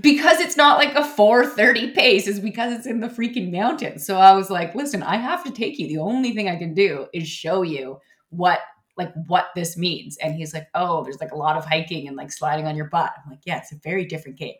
Because 0.00 0.40
it's 0.40 0.56
not 0.56 0.78
like 0.78 0.94
a 0.94 1.04
430 1.04 1.92
pace 1.92 2.26
is 2.26 2.40
because 2.40 2.72
it's 2.72 2.86
in 2.86 3.00
the 3.00 3.08
freaking 3.08 3.50
mountains. 3.50 4.04
So 4.04 4.18
I 4.18 4.32
was 4.32 4.50
like, 4.50 4.74
listen, 4.74 5.02
I 5.02 5.16
have 5.16 5.44
to 5.44 5.50
take 5.50 5.78
you. 5.78 5.88
The 5.88 5.98
only 5.98 6.32
thing 6.34 6.48
I 6.48 6.56
can 6.56 6.74
do 6.74 7.06
is 7.12 7.28
show 7.28 7.62
you 7.62 8.00
what 8.30 8.60
like 8.96 9.12
what 9.26 9.48
this 9.54 9.76
means. 9.76 10.16
And 10.18 10.34
he's 10.34 10.52
like, 10.52 10.68
oh, 10.74 11.04
there's 11.04 11.20
like 11.20 11.32
a 11.32 11.36
lot 11.36 11.56
of 11.56 11.64
hiking 11.64 12.08
and 12.08 12.16
like 12.16 12.32
sliding 12.32 12.66
on 12.66 12.76
your 12.76 12.86
butt. 12.86 13.12
I'm 13.16 13.30
like, 13.30 13.40
yeah, 13.44 13.58
it's 13.58 13.72
a 13.72 13.76
very 13.76 14.04
different 14.04 14.38
game. 14.38 14.56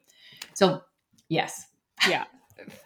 So 0.55 0.83
yes. 1.29 1.67
Yeah. 2.09 2.25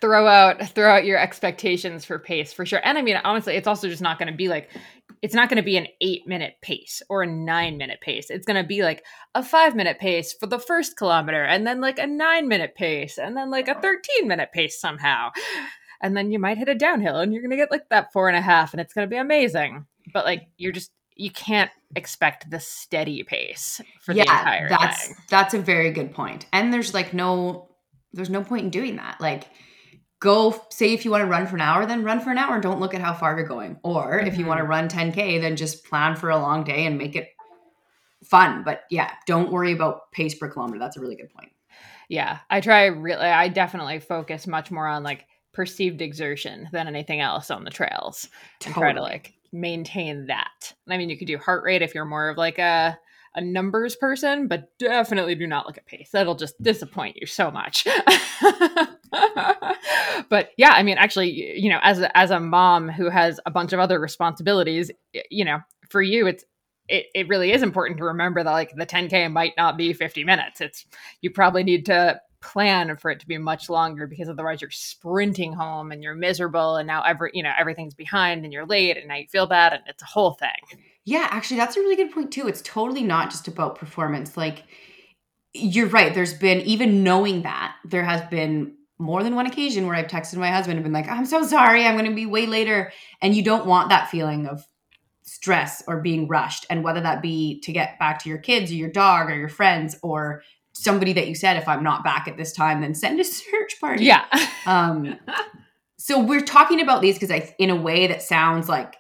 throw 0.01 0.27
out 0.27 0.67
throw 0.69 0.91
out 0.91 1.05
your 1.05 1.19
expectations 1.19 2.05
for 2.05 2.19
pace 2.19 2.53
for 2.53 2.65
sure. 2.65 2.81
And 2.85 2.99
I 2.99 3.03
mean, 3.03 3.17
honestly, 3.23 3.55
it's 3.55 3.67
also 3.67 3.89
just 3.89 4.03
not 4.03 4.19
going 4.19 4.31
to 4.31 4.37
be 4.37 4.49
like 4.49 4.71
it's 5.23 5.35
not 5.35 5.49
going 5.49 5.57
to 5.57 5.63
be 5.63 5.77
an 5.77 5.87
eight 6.01 6.27
minute 6.27 6.57
pace 6.61 7.01
or 7.09 7.23
a 7.23 7.27
nine 7.27 7.79
minute 7.79 8.01
pace. 8.01 8.29
It's 8.29 8.45
going 8.45 8.61
to 8.61 8.67
be 8.67 8.83
like 8.83 9.05
a 9.35 9.43
five 9.43 9.75
minute 9.77 9.99
pace 9.99 10.33
for 10.33 10.47
the 10.47 10.59
first 10.59 10.97
kilometer, 10.97 11.45
and 11.45 11.67
then 11.67 11.81
like 11.81 11.99
a 11.99 12.07
nine 12.07 12.49
minute 12.49 12.75
pace, 12.75 13.19
and 13.19 13.37
then 13.37 13.51
like 13.51 13.69
a 13.69 13.81
thirteen 13.81 14.29
minute 14.29 14.51
pace 14.53 14.81
somehow. 14.81 15.31
And 16.03 16.17
then 16.17 16.33
you 16.33 16.41
might 16.41 16.59
hit 16.59 16.69
a 16.69 16.75
downhill, 16.75 17.19
and 17.19 17.33
you're 17.33 17.43
going 17.43 17.53
to 17.53 17.57
get 17.57 17.71
like 17.71 17.89
that 17.91 18.13
four 18.13 18.29
and 18.29 18.37
a 18.37 18.43
half, 18.43 18.75
and 18.75 18.81
it's 18.81 18.93
going 18.93 19.07
to 19.07 19.11
be 19.11 19.17
amazing. 19.17 19.87
But 20.13 20.25
like 20.25 20.49
you're 20.57 20.73
just 20.73 20.91
you 21.15 21.31
can't 21.31 21.71
expect 21.95 22.51
the 22.51 22.59
steady 22.59 23.23
pace 23.23 23.81
for 24.01 24.15
the 24.15 24.21
entire 24.21 24.69
that's 24.69 25.07
thing. 25.07 25.17
that's 25.29 25.55
a 25.55 25.59
very 25.59 25.93
good 25.93 26.13
point. 26.13 26.47
And 26.53 26.73
there's 26.73 26.95
like 26.95 27.15
no 27.15 27.69
there's 28.13 28.31
no 28.31 28.43
point 28.43 28.65
in 28.65 28.71
doing 28.71 28.97
that. 28.97 29.21
Like 29.21 29.45
go 30.23 30.55
say 30.71 30.93
if 30.95 31.05
you 31.05 31.11
want 31.11 31.23
to 31.23 31.27
run 31.27 31.49
for 31.49 31.57
an 31.57 31.61
hour, 31.61 31.85
then 31.85 32.05
run 32.05 32.21
for 32.21 32.31
an 32.31 32.39
hour 32.39 32.61
don't 32.61 32.79
look 32.79 32.95
at 32.95 33.01
how 33.01 33.13
far 33.13 33.37
you're 33.37 33.47
going. 33.47 33.77
Or 33.83 34.21
if 34.21 34.39
you 34.39 34.47
want 34.47 34.59
to 34.59 34.63
mm-hmm. 34.63 34.71
run 34.71 34.89
10K, 34.89 35.41
then 35.41 35.57
just 35.57 35.85
plan 35.85 36.15
for 36.15 36.31
a 36.31 36.39
long 36.39 36.63
day 36.63 36.87
and 36.87 36.97
make 36.97 37.17
it 37.17 37.31
fun. 38.23 38.63
But 38.63 38.85
yeah, 38.89 39.11
don't 39.27 39.51
worry 39.51 39.73
about 39.73 40.13
pace 40.13 40.37
per 40.37 40.49
kilometer. 40.49 40.79
That's 40.79 40.97
a 40.97 41.01
really 41.01 41.17
good 41.17 41.31
point. 41.35 41.51
Yeah, 42.09 42.39
I 42.49 42.61
try 42.61 42.87
really. 42.87 43.27
I 43.27 43.49
definitely 43.49 43.99
focus 43.99 44.47
much 44.47 44.71
more 44.71 44.87
on 44.87 45.03
like 45.03 45.27
perceived 45.53 46.01
exertion 46.01 46.69
than 46.71 46.87
anything 46.87 47.21
else 47.21 47.51
on 47.51 47.65
the 47.65 47.71
trails, 47.71 48.29
and 48.65 48.75
try 48.75 48.93
to 48.93 49.03
like 49.03 49.35
maintain 49.51 50.27
that. 50.27 50.73
I 50.89 50.99
mean, 50.99 51.11
you 51.11 51.19
could 51.19 51.27
do 51.27 51.39
heart 51.39 51.65
rate 51.65 51.83
if 51.83 51.95
you're 51.95 52.05
more 52.05 52.29
of 52.29 52.37
like 52.37 52.59
a 52.59 52.97
a 53.35 53.41
numbers 53.41 53.97
person, 53.97 54.47
but 54.47 54.69
definitely 54.79 55.35
do 55.35 55.47
not 55.47 55.67
look 55.67 55.79
at 55.79 55.87
pace. 55.87 56.11
That'll 56.13 56.35
just 56.35 56.63
disappoint 56.63 57.17
you 57.17 57.27
so 57.27 57.51
much. 57.51 57.87
but 60.29 60.51
yeah, 60.57 60.71
I 60.71 60.83
mean, 60.83 60.99
actually, 60.99 61.59
you 61.59 61.71
know, 61.71 61.81
as 61.83 62.01
a, 62.01 62.17
as 62.17 62.31
a 62.31 62.41
mom 62.41 62.89
who 62.89 63.11
has 63.11 63.39
a 63.47 63.51
bunch 63.51 63.73
of 63.73 63.81
other 63.81 64.01
responsibilities, 64.01 64.91
you 65.31 65.45
know, 65.45 65.59
for 65.89 66.03
you, 66.03 66.27
it's 66.27 66.45
it, 66.89 67.07
it 67.15 67.29
really 67.29 67.53
is 67.53 67.63
important 67.63 67.99
to 67.99 68.05
remember 68.05 68.43
that 68.43 68.51
like 68.51 68.75
the 68.75 68.87
10k 68.87 69.31
might 69.33 69.53
not 69.57 69.77
be 69.77 69.93
50 69.93 70.25
minutes. 70.25 70.61
It's 70.61 70.85
you 71.21 71.31
probably 71.31 71.63
need 71.63 71.87
to 71.87 72.21
plan 72.41 72.97
for 72.97 73.11
it 73.11 73.21
to 73.21 73.27
be 73.29 73.39
much 73.39 73.71
longer 73.71 74.07
because 74.07 74.29
otherwise 74.29 74.61
you're 74.61 74.71
sprinting 74.71 75.53
home 75.53 75.93
and 75.93 76.03
you're 76.03 76.17
miserable 76.17 76.75
and 76.75 76.89
now 76.89 77.01
every 77.03 77.31
you 77.35 77.43
know 77.43 77.53
everything's 77.57 77.95
behind 77.95 78.43
and 78.43 78.53
you're 78.53 78.67
late 78.67 78.97
and 78.97 79.07
now 79.07 79.15
you 79.15 79.27
feel 79.29 79.47
bad 79.47 79.73
and 79.73 79.83
it's 79.87 80.03
a 80.03 80.07
whole 80.07 80.33
thing. 80.33 80.81
Yeah, 81.05 81.27
actually, 81.31 81.57
that's 81.57 81.77
a 81.77 81.81
really 81.81 81.97
good 81.97 82.13
point 82.13 82.31
too. 82.33 82.47
It's 82.47 82.63
totally 82.63 83.03
not 83.03 83.31
just 83.31 83.49
about 83.49 83.77
performance. 83.77 84.37
Like, 84.37 84.65
you're 85.53 85.89
right. 85.89 86.15
There's 86.15 86.35
been, 86.35 86.61
even 86.61 87.03
knowing 87.03 87.43
that, 87.43 87.75
there 87.85 88.05
has 88.05 88.23
been 88.31 88.77
more 89.03 89.23
than 89.25 89.35
one 89.35 89.47
occasion 89.47 89.87
where 89.87 89.97
I've 89.97 90.07
texted 90.07 90.37
my 90.37 90.51
husband 90.51 90.79
and 90.79 90.85
been 90.85 90.93
like, 90.93 91.09
I'm 91.09 91.27
so 91.27 91.45
sorry, 91.45 91.85
I'm 91.85 91.97
going 91.97 92.09
to 92.09 92.15
be 92.15 92.27
way 92.27 92.47
later. 92.47 92.93
And 93.21 93.35
you 93.35 93.43
don't 93.43 93.67
want 93.67 93.89
that 93.91 94.09
feeling 94.09 94.47
of 94.47 94.65
stress 95.23 95.83
or 95.89 96.01
being 96.01 96.29
rushed. 96.29 96.67
And 96.71 96.85
whether 96.85 97.01
that 97.01 97.21
be 97.21 97.61
to 97.63 97.73
get 97.73 97.99
back 97.99 98.23
to 98.23 98.29
your 98.29 98.39
kids 98.39 98.71
or 98.71 98.75
your 98.75 98.91
dog 98.91 99.29
or 99.29 99.35
your 99.35 99.49
friends 99.49 99.99
or 100.03 100.43
somebody 100.73 101.13
that 101.15 101.27
you 101.27 101.35
said, 101.35 101.57
if 101.57 101.69
I'm 101.69 101.83
not 101.83 102.05
back 102.05 102.29
at 102.29 102.37
this 102.37 102.53
time, 102.53 102.81
then 102.81 102.95
send 102.95 103.19
a 103.19 103.25
search 103.25 103.81
party. 103.81 104.05
Yeah. 104.05 104.25
Um, 104.67 105.19
so 105.99 106.21
we're 106.21 106.41
talking 106.41 106.81
about 106.81 107.03
these 107.03 107.17
because 107.17 107.31
I, 107.31 107.55
in 107.59 107.71
a 107.71 107.77
way 107.77 108.07
that 108.07 108.23
sounds 108.23 108.69
like 108.69 108.95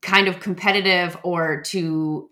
kind 0.00 0.28
of 0.28 0.40
competitive 0.40 1.16
or 1.22 1.62
to 1.62 2.30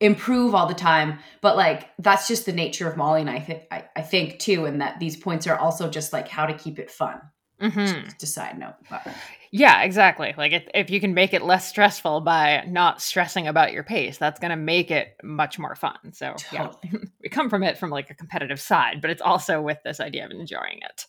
improve 0.00 0.54
all 0.54 0.66
the 0.66 0.74
time, 0.74 1.18
but 1.40 1.56
like 1.56 1.90
that's 1.98 2.26
just 2.26 2.46
the 2.46 2.52
nature 2.52 2.88
of 2.88 2.96
Molly 2.96 3.20
and 3.20 3.30
I 3.30 3.38
think 3.40 3.64
I, 3.70 3.84
I 3.94 4.02
think 4.02 4.38
too, 4.38 4.64
and 4.64 4.80
that 4.80 4.98
these 4.98 5.16
points 5.16 5.46
are 5.46 5.58
also 5.58 5.90
just 5.90 6.12
like 6.12 6.28
how 6.28 6.46
to 6.46 6.54
keep 6.54 6.78
it 6.78 6.90
fun. 6.90 7.20
Mhm. 7.60 8.04
Just 8.04 8.22
a 8.22 8.26
side 8.26 8.58
note, 8.58 8.74
but 8.88 9.06
Yeah, 9.52 9.82
exactly. 9.82 10.32
Like 10.36 10.52
if, 10.52 10.66
if 10.74 10.90
you 10.90 11.00
can 11.00 11.12
make 11.12 11.34
it 11.34 11.42
less 11.42 11.68
stressful 11.68 12.22
by 12.22 12.64
not 12.66 13.02
stressing 13.02 13.48
about 13.48 13.72
your 13.72 13.82
pace, 13.82 14.16
that's 14.16 14.40
going 14.40 14.50
to 14.50 14.56
make 14.56 14.90
it 14.90 15.16
much 15.22 15.58
more 15.58 15.74
fun. 15.74 16.12
So, 16.12 16.36
yeah, 16.52 16.70
we 17.22 17.28
come 17.28 17.50
from 17.50 17.62
it 17.62 17.76
from 17.76 17.90
like 17.90 18.08
a 18.10 18.14
competitive 18.14 18.60
side, 18.60 19.00
but 19.02 19.10
it's 19.10 19.20
also 19.20 19.60
with 19.60 19.78
this 19.84 20.00
idea 20.00 20.24
of 20.24 20.30
enjoying 20.30 20.80
it. 20.82 21.04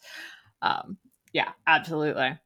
Um, 0.62 0.98
yeah, 1.32 1.52
absolutely. 1.66 2.38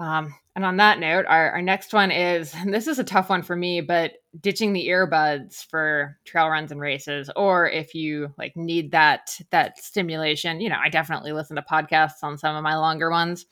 Um, 0.00 0.34
and 0.54 0.64
on 0.64 0.76
that 0.78 0.98
note, 1.00 1.26
our, 1.26 1.50
our 1.50 1.62
next 1.62 1.92
one 1.92 2.10
is, 2.10 2.54
and 2.54 2.72
this 2.72 2.86
is 2.86 2.98
a 2.98 3.04
tough 3.04 3.28
one 3.28 3.42
for 3.42 3.56
me, 3.56 3.80
but 3.80 4.12
ditching 4.40 4.72
the 4.72 4.88
earbuds 4.88 5.64
for 5.68 6.18
trail 6.24 6.48
runs 6.48 6.72
and 6.72 6.80
races, 6.80 7.30
or 7.36 7.68
if 7.68 7.94
you 7.94 8.32
like 8.38 8.56
need 8.56 8.92
that 8.92 9.38
that 9.50 9.78
stimulation, 9.78 10.60
you 10.60 10.68
know, 10.68 10.78
I 10.82 10.88
definitely 10.88 11.32
listen 11.32 11.56
to 11.56 11.62
podcasts 11.62 12.22
on 12.22 12.38
some 12.38 12.56
of 12.56 12.62
my 12.62 12.76
longer 12.76 13.10
ones. 13.10 13.46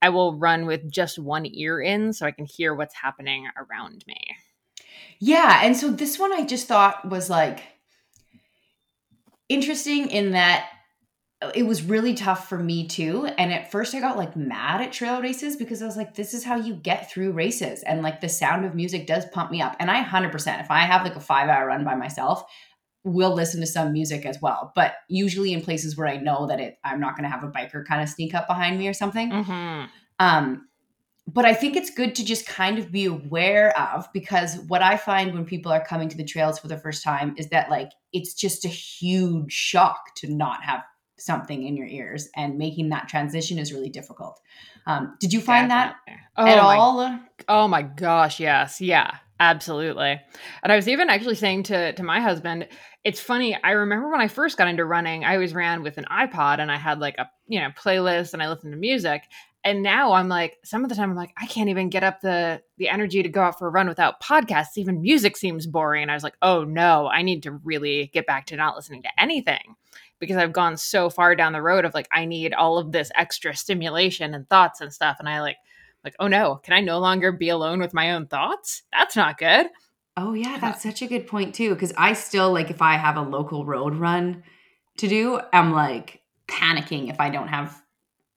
I 0.00 0.08
will 0.08 0.36
run 0.36 0.66
with 0.66 0.90
just 0.90 1.18
one 1.18 1.46
ear 1.46 1.80
in 1.80 2.12
so 2.12 2.26
I 2.26 2.32
can 2.32 2.44
hear 2.44 2.74
what's 2.74 2.94
happening 2.94 3.46
around 3.56 4.04
me. 4.06 4.16
Yeah, 5.20 5.60
and 5.62 5.76
so 5.76 5.90
this 5.90 6.18
one 6.18 6.32
I 6.32 6.44
just 6.44 6.66
thought 6.66 7.08
was 7.08 7.30
like 7.30 7.62
interesting 9.48 10.10
in 10.10 10.32
that 10.32 10.68
it 11.54 11.64
was 11.64 11.82
really 11.82 12.14
tough 12.14 12.48
for 12.48 12.58
me 12.58 12.86
too. 12.86 13.26
And 13.38 13.52
at 13.52 13.70
first 13.70 13.94
I 13.94 14.00
got 14.00 14.16
like 14.16 14.36
mad 14.36 14.80
at 14.80 14.92
trail 14.92 15.20
races 15.20 15.56
because 15.56 15.82
I 15.82 15.86
was 15.86 15.96
like, 15.96 16.14
this 16.14 16.34
is 16.34 16.44
how 16.44 16.56
you 16.56 16.74
get 16.74 17.10
through 17.10 17.32
races. 17.32 17.82
And 17.82 18.02
like 18.02 18.20
the 18.20 18.28
sound 18.28 18.64
of 18.64 18.74
music 18.74 19.06
does 19.06 19.24
pump 19.26 19.50
me 19.50 19.60
up. 19.60 19.76
And 19.78 19.90
I 19.90 20.02
100%, 20.04 20.60
if 20.60 20.70
I 20.70 20.80
have 20.80 21.04
like 21.04 21.16
a 21.16 21.20
five 21.20 21.48
hour 21.48 21.66
run 21.66 21.84
by 21.84 21.94
myself, 21.94 22.44
will 23.04 23.34
listen 23.34 23.60
to 23.60 23.66
some 23.66 23.92
music 23.92 24.24
as 24.24 24.38
well. 24.40 24.72
But 24.74 24.94
usually 25.08 25.52
in 25.52 25.62
places 25.62 25.96
where 25.96 26.06
I 26.06 26.18
know 26.18 26.46
that 26.46 26.60
it, 26.60 26.78
I'm 26.84 27.00
not 27.00 27.16
going 27.16 27.24
to 27.24 27.30
have 27.30 27.42
a 27.42 27.48
biker 27.48 27.84
kind 27.84 28.02
of 28.02 28.08
sneak 28.08 28.34
up 28.34 28.46
behind 28.46 28.78
me 28.78 28.88
or 28.88 28.94
something. 28.94 29.30
Mm-hmm. 29.30 29.84
Um, 30.18 30.68
but 31.26 31.44
I 31.44 31.54
think 31.54 31.76
it's 31.76 31.90
good 31.90 32.14
to 32.16 32.24
just 32.24 32.46
kind 32.46 32.78
of 32.78 32.90
be 32.90 33.06
aware 33.06 33.76
of 33.78 34.08
because 34.12 34.58
what 34.68 34.82
I 34.82 34.96
find 34.96 35.32
when 35.32 35.44
people 35.44 35.72
are 35.72 35.84
coming 35.84 36.08
to 36.08 36.16
the 36.16 36.24
trails 36.24 36.58
for 36.58 36.68
the 36.68 36.76
first 36.76 37.04
time 37.04 37.34
is 37.38 37.48
that 37.48 37.70
like 37.70 37.90
it's 38.12 38.34
just 38.34 38.64
a 38.64 38.68
huge 38.68 39.52
shock 39.52 40.14
to 40.16 40.32
not 40.32 40.62
have 40.64 40.82
something 41.24 41.62
in 41.62 41.76
your 41.76 41.86
ears 41.86 42.28
and 42.36 42.58
making 42.58 42.88
that 42.90 43.08
transition 43.08 43.58
is 43.58 43.72
really 43.72 43.90
difficult. 43.90 44.40
Um, 44.86 45.16
did 45.20 45.32
you 45.32 45.40
find 45.40 45.70
Definitely. 45.70 46.14
that 46.14 46.48
at 46.50 46.58
Oh 46.58 46.62
my 46.62 46.76
all? 46.76 47.20
Oh 47.48 47.68
my 47.68 47.82
gosh, 47.82 48.40
yes. 48.40 48.80
Yeah, 48.80 49.16
absolutely. 49.38 50.20
And 50.62 50.72
I 50.72 50.76
was 50.76 50.88
even 50.88 51.08
actually 51.08 51.36
saying 51.36 51.64
to 51.64 51.92
to 51.92 52.02
my 52.02 52.20
husband, 52.20 52.68
it's 53.04 53.20
funny, 53.20 53.58
I 53.62 53.72
remember 53.72 54.10
when 54.10 54.20
I 54.20 54.28
first 54.28 54.56
got 54.58 54.68
into 54.68 54.84
running, 54.84 55.24
I 55.24 55.34
always 55.34 55.54
ran 55.54 55.82
with 55.82 55.98
an 55.98 56.06
iPod 56.10 56.58
and 56.58 56.70
I 56.70 56.76
had 56.76 57.00
like 57.00 57.16
a, 57.18 57.28
you 57.46 57.60
know, 57.60 57.70
playlist 57.70 58.32
and 58.32 58.42
I 58.42 58.48
listened 58.48 58.72
to 58.72 58.78
music. 58.78 59.22
And 59.64 59.82
now 59.82 60.12
I'm 60.14 60.28
like, 60.28 60.58
some 60.64 60.82
of 60.82 60.88
the 60.88 60.96
time 60.96 61.10
I'm 61.10 61.16
like, 61.16 61.32
I 61.36 61.46
can't 61.46 61.68
even 61.68 61.88
get 61.88 62.02
up 62.02 62.20
the 62.20 62.62
the 62.78 62.88
energy 62.88 63.22
to 63.22 63.28
go 63.28 63.42
out 63.42 63.58
for 63.58 63.68
a 63.68 63.70
run 63.70 63.88
without 63.88 64.20
podcasts. 64.20 64.76
Even 64.76 65.00
music 65.00 65.36
seems 65.36 65.66
boring. 65.66 66.02
And 66.02 66.10
I 66.10 66.14
was 66.14 66.24
like, 66.24 66.36
oh 66.42 66.64
no, 66.64 67.06
I 67.08 67.22
need 67.22 67.44
to 67.44 67.52
really 67.52 68.10
get 68.12 68.26
back 68.26 68.46
to 68.46 68.56
not 68.56 68.74
listening 68.74 69.02
to 69.02 69.20
anything 69.20 69.76
because 70.22 70.36
I've 70.36 70.52
gone 70.52 70.76
so 70.76 71.10
far 71.10 71.34
down 71.34 71.52
the 71.52 71.60
road 71.60 71.84
of 71.84 71.94
like, 71.94 72.06
I 72.12 72.26
need 72.26 72.54
all 72.54 72.78
of 72.78 72.92
this 72.92 73.10
extra 73.16 73.56
stimulation 73.56 74.34
and 74.34 74.48
thoughts 74.48 74.80
and 74.80 74.92
stuff. 74.92 75.16
And 75.18 75.28
I 75.28 75.40
like 75.40 75.56
like, 76.04 76.14
oh 76.20 76.28
no, 76.28 76.60
can 76.62 76.74
I 76.74 76.80
no 76.80 77.00
longer 77.00 77.32
be 77.32 77.48
alone 77.48 77.80
with 77.80 77.92
my 77.92 78.12
own 78.12 78.28
thoughts? 78.28 78.84
That's 78.92 79.16
not 79.16 79.36
good. 79.36 79.66
Oh 80.16 80.32
yeah, 80.32 80.54
uh, 80.54 80.58
that's 80.60 80.84
such 80.84 81.02
a 81.02 81.08
good 81.08 81.26
point 81.26 81.56
too. 81.56 81.70
Because 81.70 81.92
I 81.98 82.12
still 82.12 82.52
like 82.52 82.70
if 82.70 82.80
I 82.80 82.94
have 82.94 83.16
a 83.16 83.22
local 83.22 83.66
road 83.66 83.96
run 83.96 84.44
to 84.98 85.08
do, 85.08 85.40
I'm 85.52 85.72
like 85.72 86.22
panicking 86.46 87.10
if 87.10 87.18
I 87.18 87.28
don't 87.28 87.48
have 87.48 87.82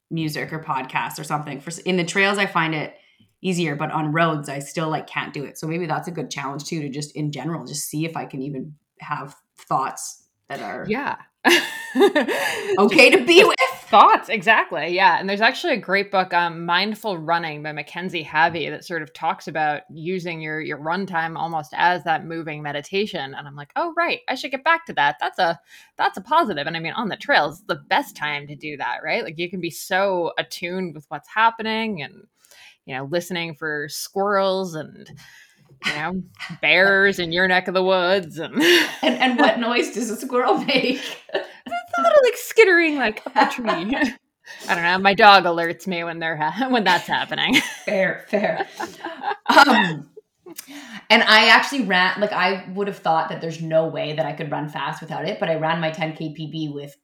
music 0.10 0.52
or 0.52 0.64
podcast 0.64 1.20
or 1.20 1.24
something. 1.24 1.62
For 1.62 1.72
in 1.86 1.98
the 1.98 2.04
trails, 2.04 2.40
I 2.40 2.48
find 2.48 2.74
it 2.74 2.96
easier, 3.44 3.76
but 3.76 3.92
on 3.92 4.12
roads, 4.12 4.50
I 4.50 4.58
still 4.58 4.90
like 4.90 5.06
can't 5.06 5.34
do 5.34 5.44
it. 5.44 5.60
So 5.60 5.68
maybe 5.68 5.86
that's 5.86 6.08
a 6.08 6.12
good 6.12 6.32
challenge 6.32 6.64
too 6.64 6.82
to 6.82 6.90
just 6.90 7.16
in 7.16 7.32
general 7.32 7.64
just 7.68 7.86
see 7.86 8.06
if 8.06 8.18
I 8.18 8.26
can 8.26 8.42
even 8.42 8.74
have 9.02 9.36
thoughts 9.56 10.25
that 10.50 10.62
are 10.62 10.86
Yeah. 10.88 11.18
okay 12.80 13.10
to 13.12 13.24
be 13.26 13.44
with. 13.44 13.56
Thoughts, 13.88 14.30
exactly. 14.30 14.88
Yeah. 14.96 15.20
And 15.20 15.30
there's 15.30 15.42
actually 15.42 15.74
a 15.74 15.78
great 15.80 16.12
book, 16.12 16.34
um, 16.34 16.66
Mindful 16.66 17.20
Running 17.20 17.62
by 17.62 17.72
Mackenzie 17.72 18.24
Havey, 18.26 18.70
that 18.72 18.84
sort 18.84 19.04
of 19.04 19.14
talks 19.14 19.48
about 19.48 19.84
using 19.94 20.42
your 20.42 20.60
your 20.60 20.78
run 20.80 21.06
time 21.06 21.38
almost 21.38 21.72
as 21.76 22.04
that 22.04 22.26
moving 22.26 22.64
meditation. 22.64 23.36
And 23.36 23.48
I'm 23.48 23.56
like, 23.56 23.72
oh 23.76 23.94
right, 23.96 24.22
I 24.28 24.36
should 24.36 24.52
get 24.52 24.64
back 24.64 24.86
to 24.88 24.94
that. 24.94 25.18
That's 25.20 25.38
a 25.38 25.60
that's 25.98 26.18
a 26.18 26.22
positive. 26.22 26.66
And 26.66 26.76
I 26.76 26.80
mean, 26.80 26.94
on 26.94 27.10
the 27.10 27.16
trails, 27.16 27.64
the 27.68 27.76
best 27.76 28.16
time 28.16 28.48
to 28.48 28.56
do 28.56 28.76
that, 28.78 28.98
right? 29.04 29.24
Like 29.24 29.38
you 29.38 29.50
can 29.50 29.62
be 29.62 29.70
so 29.70 30.34
attuned 30.40 30.96
with 30.96 31.06
what's 31.10 31.30
happening 31.30 32.02
and 32.02 32.24
you 32.86 32.96
know, 32.96 33.06
listening 33.06 33.56
for 33.56 33.88
squirrels 33.90 34.76
and 34.76 35.10
you 35.86 35.94
know, 35.94 36.24
bears 36.62 37.20
in 37.20 37.32
your 37.32 37.48
neck 37.48 37.68
of 37.68 37.74
the 37.74 37.84
woods 37.84 38.38
and 38.38 38.54
And, 39.02 39.16
and 39.20 39.40
what 39.40 39.60
noise 39.60 39.94
does 39.94 40.10
a 40.10 40.16
squirrel 40.16 40.58
make? 40.58 41.02
It's 41.34 41.98
a 41.98 42.02
little 42.02 42.20
like 42.24 42.38
skittering 42.38 42.98
like 42.98 43.26
up 43.26 43.36
a 43.36 43.52
tree. 43.52 43.96
I 44.68 44.76
don't 44.76 44.84
know. 44.84 44.98
My 45.00 45.14
dog 45.14 45.46
alerts 45.46 45.88
me 45.88 46.04
when 46.04 46.20
they're 46.20 46.38
ha- 46.38 46.70
when 46.70 46.84
that's 46.84 47.08
happening. 47.08 47.56
fair, 47.86 48.26
fair. 48.28 48.68
Um, 49.48 50.10
and 51.10 51.24
I 51.24 51.48
actually 51.50 51.84
ran 51.84 52.20
like 52.20 52.32
I 52.32 52.66
would 52.74 52.88
have 52.88 53.00
thought 53.00 53.30
that 53.30 53.42
there's 53.42 53.62
no 53.62 53.88
way 53.88 54.14
that 54.14 54.26
I 54.26 54.34
could 54.34 54.52
run 54.52 54.70
fast 54.70 55.02
without 55.02 55.28
it, 55.28 55.40
but 55.40 55.50
I 55.50 55.56
ran 55.56 55.82
my 55.82 55.92
10k 55.92 56.38
PB 56.38 56.74
with 56.74 56.96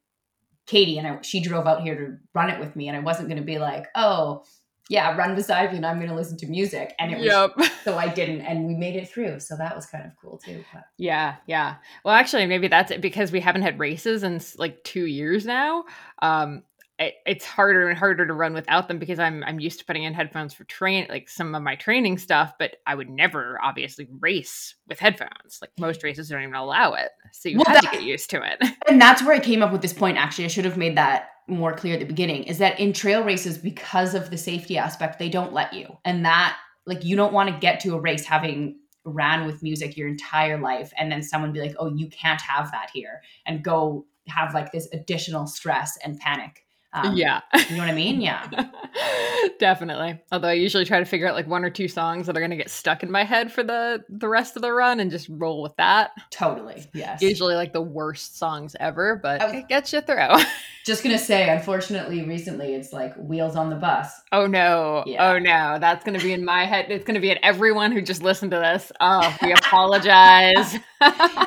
Katie, 0.68 0.98
and 0.98 1.08
I, 1.08 1.22
she 1.22 1.40
drove 1.40 1.68
out 1.68 1.82
here 1.82 1.96
to 1.96 2.18
run 2.34 2.50
it 2.50 2.60
with 2.60 2.76
me, 2.76 2.88
and 2.88 2.96
I 2.96 3.02
wasn't 3.02 3.28
going 3.28 3.40
to 3.40 3.46
be 3.46 3.60
like, 3.60 3.88
oh 3.96 4.44
yeah, 4.92 5.16
run 5.16 5.36
beside 5.36 5.72
me, 5.72 5.78
and 5.78 5.86
I'm 5.86 6.00
going 6.00 6.10
to 6.10 6.16
listen 6.16 6.36
to 6.40 6.48
music, 6.48 6.94
and 7.00 7.14
it 7.14 7.18
was 7.18 7.28
Yep. 7.28 7.72
so 7.86 7.98
I 7.98 8.10
didn't, 8.10 8.42
and 8.42 8.68
we 8.68 8.76
made 8.76 8.98
it 8.98 9.08
through, 9.08 9.40
so 9.40 9.56
that 9.56 9.74
was 9.74 9.86
kind 9.86 10.06
of 10.06 10.12
cool 10.22 10.38
too. 10.38 10.66
But. 10.74 10.84
Yeah, 10.98 11.36
yeah. 11.48 11.76
Well, 12.04 12.14
actually, 12.14 12.46
maybe 12.46 12.68
that's 12.68 12.92
it 12.92 13.00
because 13.00 13.32
we 13.32 13.40
haven't 13.40 13.62
had 13.62 13.80
races 13.80 14.22
in 14.22 14.42
like 14.58 14.84
two 14.84 15.06
years 15.06 15.46
now. 15.46 15.86
Um, 16.22 16.64
it, 17.00 17.16
it's 17.26 17.46
harder 17.46 17.88
and 17.88 17.98
harder 17.98 18.28
to 18.28 18.34
run 18.34 18.54
without 18.54 18.90
them 18.90 19.00
because 19.00 19.18
I'm 19.18 19.46
I'm 19.46 19.62
used 19.62 19.80
to 19.80 19.86
putting 19.86 20.04
in 20.04 20.14
headphones 20.14 20.54
for 20.54 20.66
train 20.66 21.08
like 21.10 21.30
some 21.30 21.56
of 21.56 21.64
my 21.64 21.76
training 21.76 22.18
stuff, 22.18 22.54
but 22.60 22.76
I 22.86 22.94
would 22.94 23.10
never 23.10 23.58
obviously 23.64 24.10
race 24.20 24.76
with 24.90 25.00
headphones. 25.00 25.60
Like 25.62 25.72
most 25.80 26.04
races 26.04 26.28
don't 26.28 26.42
even 26.42 26.54
allow 26.54 26.96
it, 26.96 27.12
so 27.32 27.48
you 27.48 27.60
Well, 27.60 27.74
have 27.74 27.82
to 27.82 27.92
get 27.92 28.04
used 28.04 28.30
to 28.32 28.42
it. 28.44 28.62
And 28.90 29.00
that's 29.00 29.24
where 29.24 29.34
I 29.34 29.40
came 29.40 29.64
up 29.64 29.72
with 29.72 29.82
this 29.82 29.94
point. 29.94 30.18
Actually, 30.18 30.46
I 30.46 30.50
should 30.50 30.66
have 30.66 30.76
made 30.76 30.98
that 30.98 31.30
more 31.52 31.74
clear 31.74 31.94
at 31.96 32.00
the 32.00 32.06
beginning. 32.06 32.44
Is 32.44 32.58
that 32.58 32.80
in 32.80 32.94
trail 32.94 33.24
races, 33.24 33.58
because 33.58 34.16
of 34.16 34.30
the 34.30 34.38
safety 34.38 34.78
aspect, 34.78 35.20
they 35.20 35.30
don't 35.30 35.54
let 35.54 35.74
you, 35.74 35.98
and 36.06 36.26
that 36.26 36.58
like 36.86 37.04
you 37.04 37.16
don't 37.16 37.34
want 37.34 37.50
to 37.50 37.60
get 37.60 37.80
to 37.82 37.96
a 37.96 38.00
race 38.00 38.26
having 38.26 38.80
ran 39.04 39.46
with 39.46 39.64
music 39.64 39.98
your 39.98 40.08
entire 40.08 40.60
life, 40.60 40.92
and 40.98 41.12
then 41.12 41.22
someone 41.22 41.52
be 41.52 41.60
like, 41.62 41.76
"Oh, 41.80 41.94
you 41.94 42.10
can't 42.10 42.42
have 42.42 42.72
that 42.72 42.90
here," 42.94 43.22
and 43.46 43.64
go 43.64 44.06
have 44.28 44.54
like 44.54 44.72
this 44.72 44.88
additional 44.94 45.48
stress 45.48 45.98
and 46.04 46.20
panic. 46.20 46.66
Um, 46.94 47.16
yeah. 47.16 47.42
you 47.70 47.78
know 47.78 47.84
what 47.84 47.90
I 47.90 47.94
mean? 47.94 48.20
Yeah, 48.20 48.46
Definitely. 49.60 50.20
Although 50.32 50.50
I 50.50 50.54
usually 50.54 50.86
try 50.86 51.00
to 51.00 51.06
figure 51.06 51.28
out 51.28 51.36
like 51.36 51.48
one 51.48 51.64
or 51.64 51.70
two 51.70 51.88
songs 51.88 52.28
that 52.28 52.36
are 52.36 52.40
going 52.42 52.52
to 52.52 52.58
get 52.58 52.70
stuck 52.70 53.02
in 53.04 53.10
my 53.12 53.24
head 53.24 53.52
for 53.52 53.64
the 53.64 54.04
the 54.10 54.28
rest 54.28 54.56
of 54.56 54.62
the 54.62 54.72
run 54.74 55.00
and 55.00 55.10
just 55.10 55.28
roll 55.30 55.62
with 55.62 55.76
that. 55.78 56.12
totally. 56.32 56.86
Yes. 56.94 57.22
Usually 57.22 57.56
like 57.56 57.74
the 57.74 57.82
worst 57.82 58.38
songs 58.38 58.76
ever, 58.80 59.16
but 59.22 59.42
was- 59.42 59.54
it 59.54 59.68
gets 59.70 59.94
you 59.94 60.02
through. 60.02 60.18
Just 60.84 61.04
gonna 61.04 61.20
say, 61.20 61.48
unfortunately, 61.48 62.24
recently 62.24 62.74
it's 62.74 62.92
like 62.92 63.16
wheels 63.16 63.56
on 63.56 63.70
the 63.70 63.76
bus. 63.76 64.12
oh 64.32 64.48
no. 64.48 65.04
Yeah. 65.06 65.32
Oh 65.32 65.38
no. 65.38 65.78
That's 65.80 66.04
going 66.04 66.18
to 66.18 66.24
be 66.26 66.34
in 66.34 66.44
my 66.44 66.66
head. 66.66 66.88
It's 66.90 67.06
going 67.06 67.14
to 67.16 67.22
be 67.22 67.30
in 67.30 67.38
everyone 67.44 67.92
who 67.92 68.02
just 68.02 68.24
listened 68.24 68.50
to 68.52 68.58
this. 68.58 68.92
Oh, 69.00 69.38
we 69.42 69.52
apologize. 69.54 70.76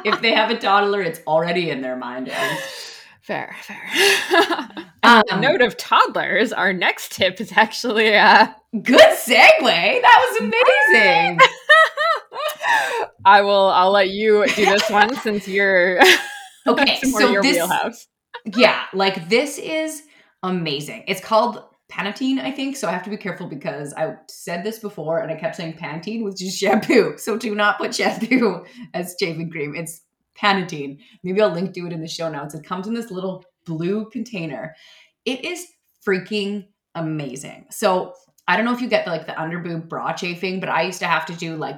If 0.05 0.21
they 0.21 0.33
have 0.33 0.51
a 0.51 0.59
toddler, 0.59 1.01
it's 1.03 1.21
already 1.27 1.71
in 1.71 1.81
their 1.81 1.97
mind. 1.97 2.29
Fair, 3.27 3.57
fair. 3.63 3.81
On 5.03 5.23
the 5.29 5.35
Um, 5.35 5.41
note 5.41 5.63
of 5.63 5.77
toddlers, 5.79 6.53
our 6.53 6.73
next 6.75 7.13
tip 7.13 7.41
is 7.41 7.53
actually 7.57 8.09
a 8.13 8.55
Good 8.83 9.01
segue. 9.01 9.63
That 10.03 10.27
was 10.29 10.41
amazing. 10.41 11.39
I 13.25 13.41
will 13.43 13.67
I'll 13.71 13.93
let 13.93 14.11
you 14.11 14.45
do 14.55 14.67
this 14.67 14.91
one 14.91 15.15
since 15.23 15.49
you're 15.49 16.01
Okay, 16.67 16.99
more 17.05 17.21
so 17.21 17.31
your 17.31 17.43
this, 17.43 17.57
wheelhouse. 17.57 18.07
yeah, 18.57 18.85
like 18.93 19.29
this 19.29 19.59
is 19.59 20.03
amazing. 20.43 21.05
It's 21.07 21.21
called 21.21 21.63
Penaten, 21.91 22.41
I 22.41 22.51
think. 22.51 22.77
So 22.77 22.89
I 22.89 22.93
have 22.93 23.05
to 23.05 23.11
be 23.11 23.17
careful 23.17 23.47
because 23.49 23.95
I 23.95 24.17
said 24.29 24.65
this 24.65 24.79
before 24.81 25.21
and 25.21 25.31
I 25.31 25.37
kept 25.37 25.57
saying 25.57 25.75
Pantene, 25.75 26.25
which 26.25 26.43
is 26.43 26.57
shampoo. 26.57 27.17
So 27.19 27.37
do 27.39 27.55
not 27.55 27.79
put 27.79 27.95
shampoo 27.95 28.65
as 28.93 29.15
shaving 29.21 29.51
cream. 29.51 29.75
It's 29.77 30.01
Penaten. 30.41 30.99
Maybe 31.23 31.41
I'll 31.41 31.51
link 31.51 31.75
to 31.75 31.87
it 31.87 31.93
in 31.93 32.01
the 32.01 32.09
show 32.09 32.29
notes. 32.29 32.55
It 32.55 32.65
comes 32.65 32.87
in 32.87 32.95
this 32.95 33.11
little 33.11 33.45
blue 33.65 34.09
container. 34.11 34.75
It 35.25 35.45
is 35.45 35.67
freaking 36.07 36.67
amazing. 36.95 37.67
So 37.71 38.15
I 38.47 38.57
don't 38.57 38.65
know 38.65 38.75
if 38.75 38.81
you 38.81 38.89
get 38.89 39.05
the, 39.05 39.11
like 39.11 39.27
the 39.27 39.33
underboob 39.33 39.89
bra 39.89 40.13
chafing, 40.13 40.61
but 40.61 40.69
I 40.69 40.83
used 40.83 41.01
to 41.01 41.07
have 41.07 41.27
to 41.27 41.33
do 41.35 41.57
like 41.57 41.77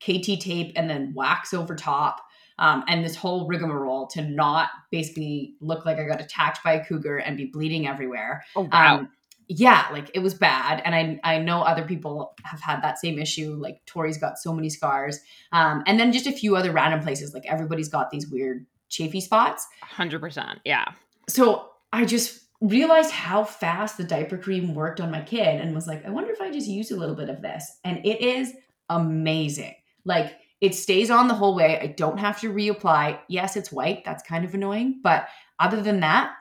KT 0.00 0.40
tape 0.40 0.72
and 0.76 0.88
then 0.88 1.12
wax 1.14 1.54
over 1.54 1.74
top 1.74 2.20
um, 2.58 2.84
and 2.88 3.04
this 3.04 3.14
whole 3.14 3.46
rigmarole 3.46 4.06
to 4.08 4.22
not 4.22 4.70
basically 4.90 5.54
look 5.60 5.86
like 5.86 5.98
I 5.98 6.04
got 6.04 6.20
attacked 6.20 6.62
by 6.64 6.72
a 6.72 6.84
cougar 6.84 7.18
and 7.18 7.36
be 7.36 7.46
bleeding 7.46 7.86
everywhere. 7.86 8.44
Oh 8.56 8.68
wow. 8.72 8.98
Um, 8.98 9.10
yeah, 9.48 9.86
like 9.92 10.10
it 10.14 10.18
was 10.18 10.34
bad, 10.34 10.82
and 10.84 10.94
I 10.94 11.18
I 11.24 11.38
know 11.38 11.62
other 11.62 11.84
people 11.84 12.34
have 12.44 12.60
had 12.60 12.82
that 12.82 12.98
same 12.98 13.18
issue. 13.18 13.54
Like 13.58 13.80
Tori's 13.86 14.18
got 14.18 14.38
so 14.38 14.52
many 14.52 14.68
scars, 14.68 15.18
um, 15.52 15.82
and 15.86 15.98
then 15.98 16.12
just 16.12 16.26
a 16.26 16.32
few 16.32 16.54
other 16.54 16.70
random 16.70 17.00
places. 17.00 17.32
Like 17.32 17.46
everybody's 17.46 17.88
got 17.88 18.10
these 18.10 18.28
weird 18.28 18.66
chafy 18.90 19.20
spots. 19.20 19.66
Hundred 19.80 20.20
percent. 20.20 20.60
Yeah. 20.64 20.92
So 21.28 21.70
I 21.92 22.04
just 22.04 22.40
realized 22.60 23.10
how 23.10 23.44
fast 23.44 23.96
the 23.96 24.04
diaper 24.04 24.36
cream 24.36 24.74
worked 24.74 25.00
on 25.00 25.10
my 25.10 25.22
kid, 25.22 25.60
and 25.60 25.74
was 25.74 25.86
like, 25.86 26.04
I 26.04 26.10
wonder 26.10 26.30
if 26.30 26.42
I 26.42 26.50
just 26.50 26.68
use 26.68 26.90
a 26.90 26.96
little 26.96 27.16
bit 27.16 27.30
of 27.30 27.40
this, 27.40 27.78
and 27.84 28.04
it 28.04 28.20
is 28.20 28.52
amazing. 28.90 29.74
Like 30.04 30.36
it 30.60 30.74
stays 30.74 31.10
on 31.10 31.28
the 31.28 31.34
whole 31.34 31.54
way. 31.54 31.78
I 31.80 31.86
don't 31.86 32.18
have 32.18 32.40
to 32.40 32.52
reapply. 32.52 33.18
Yes, 33.28 33.56
it's 33.56 33.72
white. 33.72 34.04
That's 34.04 34.22
kind 34.24 34.44
of 34.44 34.52
annoying. 34.54 35.00
But 35.02 35.28
other 35.58 35.80
than 35.80 36.00
that, 36.00 36.32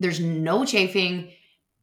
there's 0.00 0.20
no 0.20 0.64
chafing. 0.64 1.30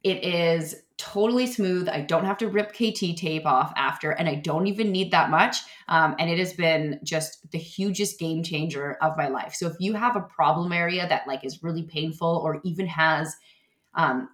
It 0.07 0.23
is 0.23 0.83
totally 0.97 1.45
smooth. 1.47 1.89
I 1.89 1.99
don't 1.99 2.23
have 2.23 2.37
to 2.37 2.47
rip 2.47 2.71
KT 2.71 3.17
tape 3.17 3.45
off 3.45 3.73
after, 3.75 4.11
and 4.11 4.29
I 4.29 4.35
don't 4.35 4.67
even 4.67 4.89
need 4.89 5.11
that 5.11 5.29
much. 5.29 5.57
Um, 5.89 6.15
and 6.17 6.29
it 6.29 6.39
has 6.39 6.53
been 6.53 6.99
just 7.03 7.51
the 7.51 7.57
hugest 7.57 8.17
game 8.17 8.41
changer 8.41 8.93
of 9.01 9.17
my 9.17 9.27
life. 9.27 9.53
So 9.53 9.67
if 9.67 9.75
you 9.79 9.93
have 9.93 10.15
a 10.15 10.21
problem 10.21 10.71
area 10.71 11.05
that 11.09 11.27
like 11.27 11.43
is 11.43 11.61
really 11.61 11.83
painful 11.83 12.41
or 12.43 12.61
even 12.63 12.87
has 12.87 13.35
um, 13.95 14.29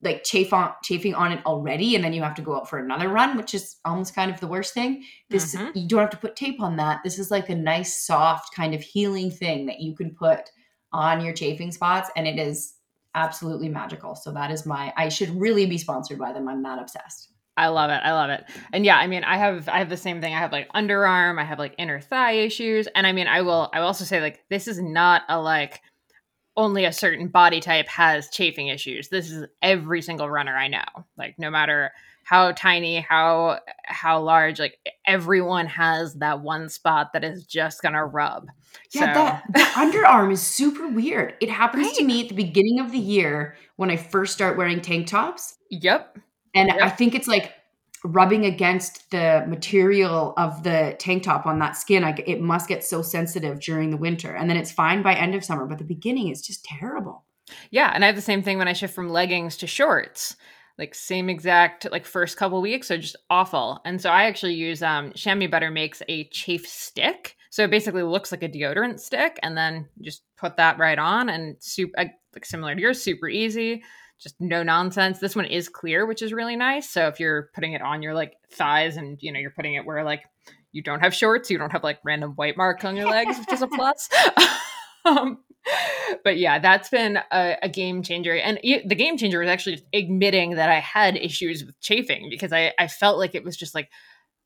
like 0.00 0.24
chafe 0.24 0.54
on, 0.54 0.72
chafing 0.82 1.14
on 1.14 1.30
it 1.30 1.44
already, 1.44 1.94
and 1.94 2.02
then 2.02 2.14
you 2.14 2.22
have 2.22 2.34
to 2.36 2.42
go 2.42 2.56
out 2.56 2.68
for 2.70 2.78
another 2.78 3.10
run, 3.10 3.36
which 3.36 3.52
is 3.52 3.76
almost 3.84 4.14
kind 4.14 4.30
of 4.30 4.40
the 4.40 4.46
worst 4.46 4.72
thing. 4.72 5.04
This 5.28 5.54
Mhm. 5.54 5.72
you 5.76 5.86
don't 5.86 6.00
have 6.00 6.10
to 6.10 6.16
put 6.16 6.36
tape 6.36 6.62
on 6.62 6.76
that. 6.76 7.00
This 7.04 7.18
is 7.18 7.30
like 7.30 7.50
a 7.50 7.54
nice, 7.54 8.02
soft 8.06 8.54
kind 8.54 8.74
of 8.74 8.80
healing 8.80 9.30
thing 9.30 9.66
that 9.66 9.80
you 9.80 9.94
can 9.94 10.14
put 10.14 10.50
on 10.90 11.22
your 11.22 11.34
chafing 11.34 11.70
spots, 11.70 12.10
and 12.16 12.26
it 12.26 12.38
is 12.38 12.76
absolutely 13.14 13.68
magical. 13.68 14.14
So 14.14 14.32
that 14.32 14.50
is 14.50 14.66
my. 14.66 14.92
I 14.96 15.08
should 15.08 15.38
really 15.40 15.66
be 15.66 15.78
sponsored 15.78 16.18
by 16.18 16.32
them. 16.32 16.48
I'm 16.48 16.62
that 16.62 16.78
obsessed. 16.78 17.30
I 17.56 17.68
love 17.68 17.90
it. 17.90 18.00
I 18.02 18.12
love 18.12 18.30
it. 18.30 18.44
And 18.72 18.86
yeah, 18.86 18.96
I 18.96 19.06
mean, 19.06 19.24
I 19.24 19.36
have 19.36 19.68
I 19.68 19.78
have 19.78 19.90
the 19.90 19.96
same 19.96 20.20
thing. 20.20 20.34
I 20.34 20.38
have 20.38 20.52
like 20.52 20.72
underarm, 20.72 21.38
I 21.40 21.44
have 21.44 21.58
like 21.58 21.74
inner 21.78 22.00
thigh 22.00 22.32
issues, 22.32 22.86
and 22.94 23.06
I 23.06 23.12
mean, 23.12 23.26
I 23.26 23.42
will 23.42 23.68
I 23.72 23.80
will 23.80 23.86
also 23.86 24.04
say 24.04 24.20
like 24.20 24.44
this 24.48 24.66
is 24.66 24.80
not 24.80 25.22
a 25.28 25.40
like 25.40 25.82
only 26.56 26.84
a 26.84 26.92
certain 26.92 27.28
body 27.28 27.60
type 27.60 27.88
has 27.88 28.30
chafing 28.30 28.68
issues. 28.68 29.08
This 29.08 29.30
is 29.30 29.46
every 29.62 30.02
single 30.02 30.28
runner 30.28 30.56
I 30.56 30.68
know. 30.68 30.84
Like 31.16 31.36
no 31.38 31.50
matter 31.50 31.92
how 32.24 32.52
tiny, 32.52 33.00
how 33.00 33.60
how 33.84 34.20
large, 34.20 34.60
like 34.60 34.78
everyone 35.06 35.66
has 35.66 36.14
that 36.14 36.40
one 36.40 36.68
spot 36.68 37.12
that 37.12 37.24
is 37.24 37.44
just 37.44 37.82
to 37.82 38.04
rub. 38.04 38.46
Yeah, 38.92 39.00
So- 39.00 39.06
that 39.06 39.44
the 39.52 39.58
underarm 39.60 40.32
is 40.32 40.40
super 40.40 40.88
weird. 40.88 41.34
It 41.40 41.50
happens 41.50 41.92
to 41.94 42.04
me 42.04 42.22
at 42.22 42.28
the 42.28 42.34
beginning 42.34 42.78
of 42.80 42.92
the 42.92 42.98
year 42.98 43.56
when 43.76 43.90
I 43.90 43.96
first 43.96 44.32
start 44.32 44.56
wearing 44.56 44.80
tank 44.80 45.08
tops. 45.08 45.56
Yep. 45.70 46.18
And 46.54 46.68
Yep. 46.68 46.78
I 46.80 46.88
think 46.90 47.14
it's 47.14 47.26
like 47.28 47.52
rubbing 48.04 48.46
against 48.46 49.10
the 49.10 49.44
material 49.46 50.32
of 50.36 50.62
the 50.62 50.96
tank 50.98 51.22
top 51.22 51.46
on 51.46 51.58
that 51.58 51.76
skin. 51.76 52.02
I, 52.02 52.14
it 52.26 52.40
must 52.40 52.68
get 52.68 52.82
so 52.84 53.02
sensitive 53.02 53.60
during 53.60 53.90
the 53.90 53.96
winter. 53.96 54.34
And 54.34 54.48
then 54.48 54.56
it's 54.56 54.72
fine 54.72 55.02
by 55.02 55.14
end 55.14 55.34
of 55.34 55.44
summer. 55.44 55.66
But 55.66 55.78
the 55.78 55.84
beginning 55.84 56.28
is 56.28 56.40
just 56.40 56.64
terrible. 56.64 57.24
Yeah, 57.70 57.90
and 57.92 58.04
I 58.04 58.06
have 58.06 58.16
the 58.16 58.22
same 58.22 58.42
thing 58.42 58.58
when 58.58 58.68
I 58.68 58.72
shift 58.72 58.94
from 58.94 59.10
leggings 59.10 59.56
to 59.58 59.66
shorts. 59.66 60.36
Like 60.80 60.94
same 60.94 61.28
exact 61.28 61.86
like 61.92 62.06
first 62.06 62.38
couple 62.38 62.60
weeks 62.62 62.90
are 62.90 62.98
just 62.98 63.16
awful. 63.28 63.80
And 63.84 64.00
so 64.00 64.08
I 64.10 64.24
actually 64.24 64.54
use 64.54 64.82
um 64.82 65.12
Chamois 65.14 65.46
Butt'r 65.46 65.72
makes 65.72 66.02
a 66.08 66.24
chafe 66.28 66.66
stick. 66.66 67.36
So 67.50 67.64
it 67.64 67.70
basically 67.70 68.02
looks 68.02 68.32
like 68.32 68.42
a 68.42 68.48
deodorant 68.48 68.98
stick 68.98 69.38
and 69.42 69.56
then 69.56 69.88
just 70.00 70.22
put 70.38 70.56
that 70.56 70.78
right 70.78 70.98
on 70.98 71.28
and 71.28 71.56
super 71.60 71.92
like 72.34 72.46
similar 72.46 72.74
to 72.74 72.80
yours, 72.80 73.02
super 73.02 73.28
easy. 73.28 73.82
Just 74.18 74.40
no 74.40 74.62
nonsense. 74.62 75.18
This 75.18 75.36
one 75.36 75.44
is 75.44 75.68
clear, 75.68 76.06
which 76.06 76.22
is 76.22 76.32
really 76.32 76.56
nice. 76.56 76.88
So 76.88 77.08
if 77.08 77.20
you're 77.20 77.50
putting 77.54 77.74
it 77.74 77.82
on 77.82 78.02
your 78.02 78.14
like 78.14 78.34
thighs 78.50 78.96
and 78.96 79.18
you 79.20 79.32
know 79.32 79.38
you're 79.38 79.50
putting 79.50 79.74
it 79.74 79.84
where 79.84 80.02
like 80.02 80.22
you 80.72 80.82
don't 80.82 81.00
have 81.00 81.14
shorts, 81.14 81.50
you 81.50 81.58
don't 81.58 81.72
have 81.72 81.84
like 81.84 81.98
random 82.04 82.32
white 82.32 82.56
marks 82.56 82.84
on 82.86 82.96
your 82.96 83.08
legs, 83.10 83.38
which 83.38 83.52
is 83.52 83.62
a 83.62 83.66
plus. 83.66 84.08
um, 85.04 85.38
but 86.24 86.38
yeah, 86.38 86.58
that's 86.58 86.88
been 86.88 87.18
a, 87.30 87.56
a 87.62 87.68
game 87.68 88.02
changer. 88.02 88.34
And 88.36 88.58
it, 88.62 88.88
the 88.88 88.94
game 88.94 89.16
changer 89.16 89.40
was 89.40 89.48
actually 89.48 89.84
admitting 89.92 90.52
that 90.52 90.68
I 90.70 90.80
had 90.80 91.16
issues 91.16 91.64
with 91.64 91.78
chafing 91.80 92.28
because 92.30 92.52
I, 92.52 92.72
I 92.78 92.88
felt 92.88 93.18
like 93.18 93.34
it 93.34 93.44
was 93.44 93.56
just 93.56 93.74
like, 93.74 93.88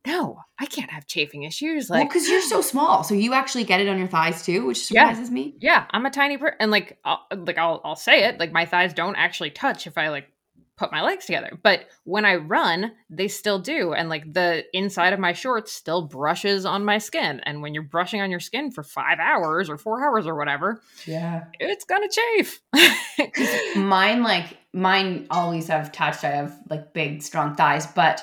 no, 0.06 0.38
I 0.58 0.66
can't 0.66 0.90
have 0.90 1.06
chafing 1.06 1.44
issues. 1.44 1.88
Like, 1.88 2.08
because 2.08 2.28
you're 2.28 2.42
so 2.42 2.60
small. 2.60 3.04
So 3.04 3.14
you 3.14 3.32
actually 3.32 3.64
get 3.64 3.80
it 3.80 3.88
on 3.88 3.96
your 3.98 4.08
thighs 4.08 4.44
too, 4.44 4.66
which 4.66 4.90
Yeah. 4.90 5.08
surprises 5.08 5.30
me. 5.30 5.54
yeah, 5.60 5.86
I'm 5.90 6.04
a 6.04 6.10
tiny 6.10 6.36
person, 6.36 6.56
and 6.60 6.70
like, 6.70 6.98
I'll, 7.04 7.20
like 7.34 7.56
I'll 7.56 7.80
I'll 7.84 7.96
say 7.96 8.24
it, 8.24 8.38
like 8.38 8.52
my 8.52 8.66
thighs 8.66 8.92
don't 8.92 9.16
actually 9.16 9.50
touch 9.50 9.86
if 9.86 9.96
I 9.96 10.08
like 10.08 10.28
put 10.76 10.90
my 10.90 11.02
legs 11.02 11.26
together, 11.26 11.58
but 11.62 11.86
when 12.04 12.24
I 12.24 12.34
run, 12.36 12.92
they 13.08 13.28
still 13.28 13.58
do, 13.60 13.92
and 13.92 14.08
like 14.08 14.32
the 14.32 14.64
inside 14.72 15.12
of 15.12 15.20
my 15.20 15.32
shorts 15.32 15.72
still 15.72 16.02
brushes 16.02 16.66
on 16.66 16.84
my 16.84 16.98
skin, 16.98 17.40
and 17.44 17.62
when 17.62 17.74
you're 17.74 17.82
brushing 17.84 18.20
on 18.20 18.30
your 18.30 18.40
skin 18.40 18.70
for 18.72 18.82
five 18.82 19.18
hours 19.20 19.70
or 19.70 19.78
four 19.78 20.04
hours 20.04 20.26
or 20.26 20.34
whatever, 20.34 20.80
Yeah. 21.06 21.44
it's 21.60 21.84
gonna 21.84 22.08
chafe. 22.08 22.60
mine 23.76 24.22
like 24.22 24.56
mine 24.72 25.26
always 25.30 25.68
have 25.68 25.92
touched. 25.92 26.24
I 26.24 26.30
have 26.30 26.56
like 26.68 26.92
big 26.92 27.22
strong 27.22 27.54
thighs 27.54 27.86
but 27.86 28.22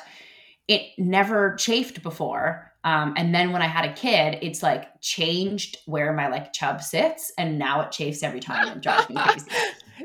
it 0.68 0.82
never 0.98 1.56
chafed 1.56 2.04
before. 2.04 2.72
Um, 2.84 3.14
and 3.16 3.34
then 3.36 3.52
when 3.52 3.62
i 3.62 3.68
had 3.68 3.86
a 3.86 3.94
kid 3.94 4.40
it's 4.42 4.64
like 4.64 5.00
changed 5.02 5.78
where 5.86 6.12
my 6.14 6.28
like 6.28 6.52
chub 6.54 6.82
sits. 6.82 7.32
And 7.38 7.58
now 7.60 7.82
it 7.82 7.92
chafes 7.92 8.24
every 8.24 8.40
time 8.40 8.68
and 8.68 8.82
drives 8.82 9.10
me 9.10 9.16
crazy 9.24 9.46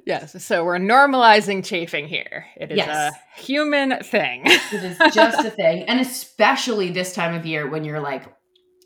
yes, 0.05 0.45
so 0.45 0.65
we're 0.65 0.79
normalizing 0.79 1.65
chafing 1.65 2.07
here. 2.09 2.47
It 2.57 2.71
is 2.73 2.77
Yes. 2.79 3.15
a 3.15 3.41
human 3.41 3.99
thing. 4.03 4.43
it 4.47 4.83
is 4.85 4.99
just 5.15 5.45
a 5.47 5.51
thing 5.51 5.85
and 5.85 6.01
especially 6.01 6.91
this 6.91 7.15
time 7.15 7.35
of 7.35 7.47
year 7.47 7.69
when 7.69 7.85
you're 7.85 8.01
like 8.01 8.25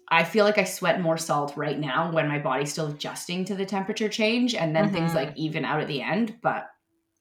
i 0.09 0.25
feel 0.25 0.45
like 0.45 0.59
i 0.59 0.65
sweat 0.65 1.01
more 1.01 1.17
salt 1.17 1.57
right 1.57 1.79
now 1.79 2.11
when 2.13 2.27
my 2.29 2.39
body's 2.39 2.73
still 2.73 2.89
adjusting 2.89 3.45
to 3.45 3.55
the 3.55 3.65
temperature 3.65 4.09
change 4.09 4.55
and 4.55 4.75
then 4.75 4.91
things 4.93 5.13
Mhm. 5.13 5.15
like 5.15 5.33
even 5.37 5.65
out 5.65 5.81
at 5.81 5.87
the 5.89 6.03
end 6.03 6.37
but 6.43 6.67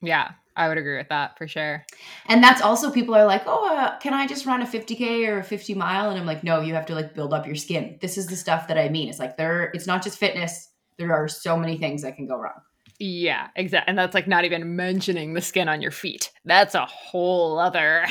yeah, 0.02 0.32
I 0.56 0.68
would 0.70 0.78
agree 0.78 0.96
with 0.98 1.10
that 1.10 1.38
for 1.38 1.46
sure. 1.48 1.86
And 2.28 2.42
that's 2.44 2.62
also 2.62 2.90
people 2.90 3.16
are 3.16 3.26
like, 3.26 3.44
oh, 3.46 3.76
uh, 3.76 3.98
can 4.00 4.14
I 4.14 4.28
just 4.28 4.46
run 4.46 4.62
a 4.62 4.66
50k 4.66 5.28
or 5.28 5.40
a 5.40 5.44
50 5.44 5.74
mile? 5.74 6.10
And 6.10 6.18
I'm 6.18 6.26
like, 6.26 6.42
no, 6.44 6.62
you 6.62 6.74
have 6.74 6.86
to 6.86 6.96
like 6.96 7.14
build 7.14 7.34
up 7.34 7.46
your 7.46 7.56
skin. 7.56 7.98
This 8.02 8.18
is 8.18 8.28
the 8.28 8.38
stuff 8.38 8.70
that 8.70 8.78
I 8.78 8.88
mean. 8.88 9.10
It's 9.10 9.20
like 9.20 9.36
there, 9.36 9.72
it's 9.74 9.88
not 9.88 10.02
just 10.04 10.18
fitness. 10.18 10.70
There 10.98 11.14
are 11.14 11.28
so 11.28 11.58
many 11.58 11.78
things 11.78 12.02
that 12.04 12.16
can 12.16 12.28
go 12.28 12.38
wrong. 12.38 12.62
Yeah, 13.00 13.48
exactly. 13.56 13.90
And 13.90 13.98
that's 13.98 14.14
like 14.14 14.28
not 14.28 14.46
even 14.46 14.76
mentioning 14.76 15.34
the 15.34 15.42
skin 15.42 15.70
on 15.70 15.82
your 15.82 15.92
feet. 15.92 16.32
That's 16.46 16.76
a 16.76 16.86
whole 16.86 17.58
other 17.58 18.06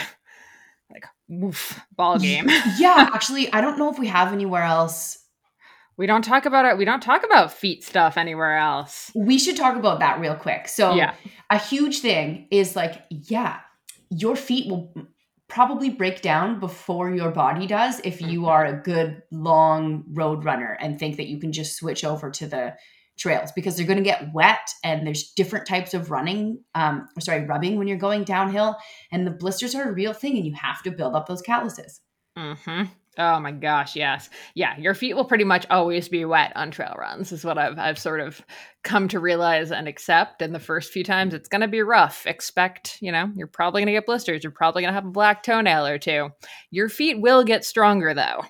like 0.91 1.05
woof 1.29 1.79
ball 1.95 2.19
game. 2.19 2.49
yeah, 2.79 3.11
actually, 3.13 3.53
I 3.53 3.61
don't 3.61 3.79
know 3.79 3.91
if 3.93 3.99
we 3.99 4.07
have 4.09 4.33
anywhere 4.33 4.63
else. 4.63 5.19
we 5.99 6.07
don't 6.07 6.23
talk 6.25 6.47
about 6.47 6.65
it. 6.65 6.79
We 6.79 6.85
don't 6.87 7.03
talk 7.03 7.25
about 7.25 7.53
feet 7.53 7.85
stuff 7.85 8.17
anywhere 8.17 8.57
else. 8.57 9.11
We 9.15 9.39
should 9.39 9.57
talk 9.57 9.77
about 9.77 9.99
that 9.99 10.21
real 10.21 10.35
quick. 10.37 10.69
So, 10.69 10.95
Yeah. 10.95 11.13
a 11.51 11.59
huge 11.59 11.99
thing 12.01 12.47
is 12.51 12.75
like, 12.77 13.03
yeah, 13.11 13.59
your 14.11 14.37
feet 14.37 14.71
will 14.71 14.95
probably 15.49 15.91
break 15.91 16.23
down 16.23 16.61
before 16.61 17.11
your 17.11 17.31
body 17.31 17.67
does 17.67 18.01
if 18.05 18.21
you 18.23 18.47
are 18.47 18.65
a 18.65 18.81
good 18.83 19.23
long 19.31 20.05
road 20.13 20.45
runner 20.45 20.77
and 20.81 20.99
think 20.99 21.17
that 21.17 21.27
you 21.27 21.39
can 21.39 21.53
just 21.53 21.77
switch 21.77 22.05
over 22.05 22.31
to 22.31 22.47
the 22.47 22.75
trails 23.19 23.53
because 23.53 23.77
they're 23.77 23.87
going 23.87 23.99
to 23.99 24.03
get 24.05 24.33
wet 24.33 24.71
and 24.85 25.07
there's 25.07 25.33
different 25.33 25.67
types 25.67 25.93
of 25.95 26.11
running 26.11 26.63
um 26.75 27.09
or 27.17 27.21
sorry 27.21 27.45
rubbing 27.45 27.77
when 27.77 27.89
you're 27.89 27.99
going 27.99 28.25
downhill 28.25 28.77
and 29.13 29.27
the 29.27 29.31
blisters 29.31 29.75
are 29.75 29.89
a 29.91 29.93
real 29.93 30.13
thing 30.13 30.37
and 30.37 30.47
you 30.47 30.55
have 30.55 30.83
to 30.83 30.91
build 30.91 31.15
up 31.15 31.27
those 31.27 31.43
calluses 31.43 32.01
mm-hmm. 32.37 32.85
Oh 33.21 33.41
my 33.41 33.51
gosh, 33.51 33.97
yes. 33.97 34.31
Yeah, 34.55 34.79
your 34.79 34.95
feet 34.95 35.15
will 35.15 35.25
pretty 35.25 35.43
much 35.43 35.67
always 35.71 36.09
be 36.09 36.25
wet 36.25 36.53
on 36.55 36.71
trail 36.71 36.95
runs, 36.97 37.33
is 37.33 37.45
what 37.45 37.59
I've 37.59 37.77
I've 37.77 37.99
sort 37.99 38.21
of 38.21 38.41
come 38.85 39.09
to 39.09 39.19
realize 39.19 39.73
and 39.73 39.89
accept. 39.89 40.41
And 40.41 40.55
the 40.55 40.61
first 40.61 40.93
few 40.93 41.03
times 41.03 41.35
it's 41.35 41.49
gonna 41.49 41.67
be 41.67 41.83
rough. 41.83 42.25
Expect, 42.29 42.97
you 43.01 43.11
know, 43.11 43.29
you're 43.35 43.49
probably 43.49 43.81
gonna 43.83 43.91
get 43.91 44.07
blisters, 44.07 44.45
you're 44.45 44.53
probably 44.53 44.83
gonna 44.83 44.93
have 44.95 45.05
a 45.05 45.11
black 45.11 45.43
toenail 45.43 45.85
or 45.85 45.99
two. 45.99 46.29
Your 46.71 46.89
feet 46.89 47.21
will 47.21 47.43
get 47.43 47.65
stronger 47.65 48.15
though. 48.15 48.45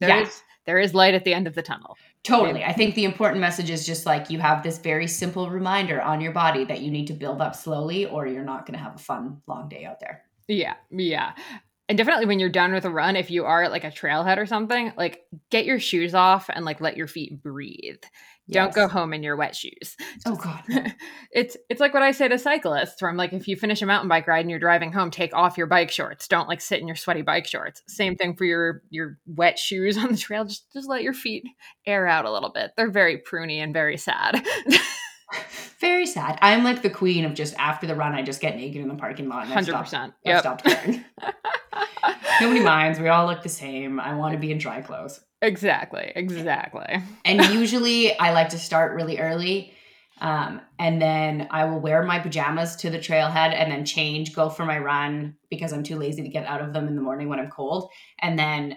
There 0.00 0.08
Yeah. 0.10 0.22
is- 0.22 0.42
there 0.66 0.78
is 0.80 0.94
light 0.94 1.14
at 1.14 1.24
the 1.24 1.32
end 1.32 1.46
of 1.46 1.54
the 1.54 1.62
tunnel. 1.62 1.96
Totally. 2.24 2.62
I 2.64 2.72
think 2.72 2.94
the 2.94 3.04
important 3.04 3.40
message 3.40 3.70
is 3.70 3.86
just 3.86 4.04
like 4.04 4.28
you 4.28 4.38
have 4.38 4.62
this 4.62 4.78
very 4.78 5.06
simple 5.06 5.48
reminder 5.48 6.02
on 6.02 6.20
your 6.20 6.32
body 6.32 6.64
that 6.64 6.80
you 6.80 6.90
need 6.90 7.06
to 7.06 7.14
build 7.14 7.40
up 7.40 7.56
slowly 7.56 8.04
or 8.04 8.26
you're 8.26 8.44
not 8.44 8.66
going 8.66 8.76
to 8.76 8.82
have 8.82 8.94
a 8.94 8.98
fun 8.98 9.40
long 9.46 9.68
day 9.68 9.84
out 9.84 10.00
there. 10.00 10.24
Yeah, 10.46 10.74
yeah. 10.90 11.32
And 11.88 11.96
definitely 11.96 12.26
when 12.26 12.38
you're 12.38 12.50
done 12.50 12.72
with 12.72 12.84
a 12.84 12.90
run, 12.90 13.16
if 13.16 13.30
you 13.30 13.46
are 13.46 13.62
at 13.62 13.70
like 13.70 13.84
a 13.84 13.90
trailhead 13.90 14.36
or 14.36 14.44
something, 14.44 14.92
like 14.96 15.24
get 15.50 15.64
your 15.64 15.80
shoes 15.80 16.14
off 16.14 16.50
and 16.52 16.64
like 16.64 16.82
let 16.82 16.98
your 16.98 17.06
feet 17.06 17.42
breathe. 17.42 18.02
Don't 18.50 18.72
go 18.74 18.88
home 18.88 19.12
in 19.12 19.22
your 19.22 19.36
wet 19.36 19.54
shoes. 19.54 19.96
Oh 20.26 20.34
god. 20.36 20.62
it's 21.32 21.56
it's 21.70 21.80
like 21.80 21.94
what 21.94 22.02
I 22.02 22.10
say 22.12 22.28
to 22.28 22.38
cyclists, 22.38 23.00
where 23.00 23.10
I'm 23.10 23.16
like, 23.16 23.32
if 23.32 23.46
you 23.48 23.56
finish 23.56 23.80
a 23.82 23.86
mountain 23.86 24.08
bike 24.08 24.26
ride 24.26 24.40
and 24.40 24.50
you're 24.50 24.58
driving 24.58 24.92
home, 24.92 25.10
take 25.10 25.32
off 25.34 25.56
your 25.56 25.66
bike 25.66 25.90
shorts. 25.90 26.26
Don't 26.28 26.48
like 26.48 26.60
sit 26.60 26.80
in 26.80 26.86
your 26.88 26.96
sweaty 26.96 27.22
bike 27.22 27.46
shorts. 27.46 27.82
Same 27.86 28.16
thing 28.16 28.34
for 28.34 28.44
your 28.44 28.82
your 28.90 29.18
wet 29.26 29.58
shoes 29.58 29.96
on 29.96 30.10
the 30.10 30.18
trail. 30.18 30.44
Just 30.44 30.72
just 30.72 30.88
let 30.88 31.02
your 31.02 31.14
feet 31.14 31.44
air 31.86 32.06
out 32.06 32.24
a 32.24 32.32
little 32.32 32.50
bit. 32.50 32.72
They're 32.76 32.90
very 32.90 33.18
pruny 33.18 33.58
and 33.58 33.72
very 33.72 33.96
sad. 33.96 34.44
Very 35.78 36.06
sad. 36.06 36.38
I'm 36.40 36.64
like 36.64 36.80
the 36.82 36.88
queen 36.90 37.24
of 37.26 37.34
just 37.34 37.54
after 37.58 37.86
the 37.86 37.94
run 37.94 38.14
I 38.14 38.22
just 38.22 38.40
get 38.40 38.56
naked 38.56 38.80
in 38.80 38.88
the 38.88 38.94
parking 38.94 39.28
lot 39.28 39.42
and 39.42 39.50
I've 39.50 39.54
Hundred 39.66 39.70
stopped, 39.72 39.84
percent. 39.84 40.14
I've 40.26 40.30
Yep. 40.32 40.40
stopped 40.40 40.64
caring. 40.64 41.04
Nobody 42.40 42.60
minds. 42.60 42.98
We 42.98 43.08
all 43.08 43.26
look 43.26 43.42
the 43.42 43.48
same. 43.50 44.00
I 44.00 44.14
want 44.14 44.32
to 44.32 44.38
be 44.38 44.50
in 44.50 44.58
dry 44.58 44.80
clothes. 44.80 45.20
Exactly. 45.42 46.12
Exactly. 46.14 47.02
And 47.24 47.44
usually 47.52 48.18
I 48.18 48.32
like 48.32 48.50
to 48.50 48.58
start 48.58 48.94
really 48.94 49.18
early. 49.18 49.74
Um, 50.20 50.60
and 50.78 51.00
then 51.00 51.46
I 51.50 51.64
will 51.64 51.78
wear 51.78 52.02
my 52.02 52.18
pajamas 52.18 52.74
to 52.76 52.90
the 52.90 52.98
trailhead 52.98 53.54
and 53.54 53.70
then 53.70 53.84
change, 53.84 54.34
go 54.34 54.48
for 54.48 54.64
my 54.64 54.78
run 54.78 55.36
because 55.48 55.72
I'm 55.72 55.84
too 55.84 55.96
lazy 55.96 56.22
to 56.22 56.28
get 56.28 56.44
out 56.46 56.60
of 56.60 56.72
them 56.72 56.88
in 56.88 56.96
the 56.96 57.02
morning 57.02 57.28
when 57.28 57.38
I'm 57.38 57.50
cold. 57.50 57.90
And 58.20 58.38
then 58.38 58.76